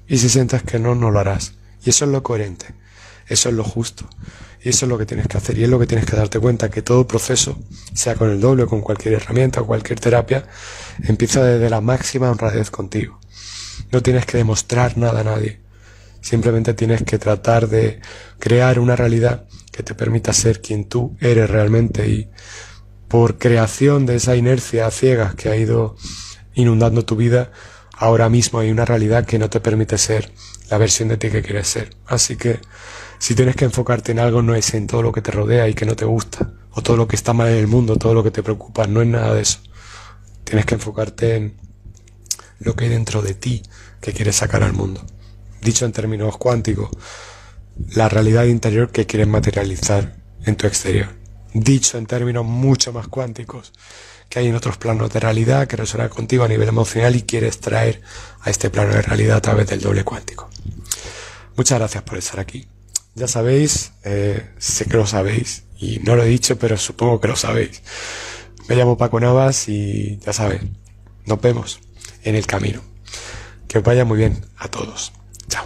Y 0.07 0.17
si 0.17 0.29
sientas 0.29 0.63
que 0.63 0.77
no, 0.79 0.93
no 0.95 1.11
lo 1.11 1.19
harás. 1.19 1.53
Y 1.83 1.89
eso 1.89 2.05
es 2.05 2.11
lo 2.11 2.21
coherente. 2.21 2.75
Eso 3.27 3.49
es 3.49 3.55
lo 3.55 3.63
justo. 3.63 4.07
Y 4.61 4.69
eso 4.69 4.85
es 4.85 4.89
lo 4.89 4.97
que 4.97 5.05
tienes 5.05 5.27
que 5.27 5.37
hacer 5.37 5.57
y 5.57 5.63
es 5.63 5.69
lo 5.69 5.77
que 5.79 5.87
tienes 5.87 6.05
que 6.05 6.15
darte 6.15 6.39
cuenta, 6.39 6.69
que 6.69 6.81
todo 6.81 7.07
proceso, 7.07 7.59
sea 7.93 8.15
con 8.15 8.31
el 8.31 8.41
doble 8.41 8.63
o 8.63 8.67
con 8.67 8.81
cualquier 8.81 9.15
herramienta 9.15 9.61
o 9.61 9.67
cualquier 9.67 9.99
terapia, 9.99 10.47
empieza 11.03 11.43
desde 11.43 11.69
la 11.69 11.81
máxima 11.81 12.31
honradez 12.31 12.71
contigo. 12.71 13.19
No 13.91 14.01
tienes 14.01 14.25
que 14.25 14.37
demostrar 14.37 14.97
nada 14.97 15.21
a 15.21 15.23
nadie. 15.23 15.61
Simplemente 16.21 16.73
tienes 16.73 17.03
que 17.03 17.19
tratar 17.19 17.67
de 17.67 17.99
crear 18.39 18.79
una 18.79 18.95
realidad 18.95 19.45
que 19.71 19.83
te 19.83 19.93
permita 19.93 20.33
ser 20.33 20.61
quien 20.61 20.85
tú 20.85 21.15
eres 21.19 21.49
realmente 21.49 22.07
y 22.07 22.29
por 23.07 23.37
creación 23.37 24.05
de 24.05 24.15
esa 24.15 24.35
inercia 24.35 24.89
ciega 24.89 25.35
que 25.37 25.49
ha 25.49 25.55
ido 25.55 25.95
inundando 26.55 27.05
tu 27.05 27.15
vida, 27.15 27.51
ahora 27.97 28.29
mismo 28.29 28.59
hay 28.59 28.71
una 28.71 28.85
realidad 28.85 29.25
que 29.25 29.37
no 29.37 29.49
te 29.49 29.59
permite 29.59 29.97
ser 29.97 30.31
la 30.69 30.77
versión 30.77 31.09
de 31.09 31.17
ti 31.17 31.29
que 31.29 31.43
quieres 31.43 31.67
ser. 31.67 31.95
Así 32.07 32.35
que 32.35 32.59
si 33.25 33.33
tienes 33.33 33.55
que 33.55 33.65
enfocarte 33.65 34.11
en 34.11 34.19
algo, 34.19 34.43
no 34.43 34.53
es 34.53 34.75
en 34.75 34.85
todo 34.85 35.01
lo 35.01 35.11
que 35.11 35.19
te 35.19 35.31
rodea 35.31 35.67
y 35.67 35.73
que 35.73 35.87
no 35.87 35.95
te 35.95 36.05
gusta, 36.05 36.47
o 36.69 36.83
todo 36.83 36.95
lo 36.95 37.07
que 37.07 37.15
está 37.15 37.33
mal 37.33 37.47
en 37.47 37.57
el 37.57 37.65
mundo, 37.65 37.95
todo 37.95 38.13
lo 38.13 38.23
que 38.23 38.29
te 38.29 38.43
preocupa, 38.43 38.85
no 38.85 39.01
es 39.01 39.07
nada 39.07 39.33
de 39.33 39.41
eso. 39.41 39.61
Tienes 40.43 40.67
que 40.67 40.75
enfocarte 40.75 41.35
en 41.35 41.57
lo 42.59 42.75
que 42.75 42.83
hay 42.83 42.91
dentro 42.91 43.23
de 43.23 43.33
ti 43.33 43.63
que 43.99 44.13
quieres 44.13 44.35
sacar 44.35 44.61
al 44.61 44.73
mundo. 44.73 45.03
Dicho 45.59 45.85
en 45.85 45.91
términos 45.91 46.37
cuánticos, 46.37 46.91
la 47.95 48.09
realidad 48.09 48.43
interior 48.43 48.91
que 48.91 49.07
quieres 49.07 49.27
materializar 49.27 50.17
en 50.45 50.55
tu 50.55 50.67
exterior. 50.67 51.07
Dicho 51.51 51.97
en 51.97 52.05
términos 52.05 52.45
mucho 52.45 52.93
más 52.93 53.07
cuánticos, 53.07 53.73
que 54.29 54.37
hay 54.37 54.49
en 54.49 54.55
otros 54.55 54.77
planos 54.77 55.11
de 55.11 55.19
realidad 55.19 55.65
que 55.65 55.77
resuenan 55.77 56.09
contigo 56.09 56.43
a 56.43 56.47
nivel 56.47 56.69
emocional 56.69 57.15
y 57.15 57.23
quieres 57.23 57.59
traer 57.59 58.03
a 58.41 58.51
este 58.51 58.69
plano 58.69 58.93
de 58.93 59.01
realidad 59.01 59.37
a 59.37 59.41
través 59.41 59.65
del 59.65 59.81
doble 59.81 60.03
cuántico. 60.03 60.47
Muchas 61.57 61.79
gracias 61.79 62.03
por 62.03 62.19
estar 62.19 62.39
aquí. 62.39 62.67
Ya 63.15 63.27
sabéis, 63.27 63.93
eh, 64.03 64.49
sé 64.57 64.85
que 64.85 64.97
lo 64.97 65.07
sabéis, 65.07 65.63
y 65.79 65.99
no 65.99 66.15
lo 66.15 66.23
he 66.23 66.27
dicho, 66.27 66.57
pero 66.57 66.77
supongo 66.77 67.19
que 67.19 67.29
lo 67.29 67.35
sabéis. 67.35 67.81
Me 68.67 68.75
llamo 68.75 68.97
Paco 68.97 69.19
Navas 69.19 69.69
y 69.69 70.17
ya 70.19 70.33
sabéis, 70.33 70.63
nos 71.25 71.39
vemos 71.39 71.79
en 72.23 72.35
el 72.35 72.45
camino. 72.45 72.81
Que 73.67 73.77
os 73.79 73.83
vaya 73.83 74.05
muy 74.05 74.17
bien 74.17 74.45
a 74.57 74.67
todos. 74.67 75.13
Chao. 75.47 75.65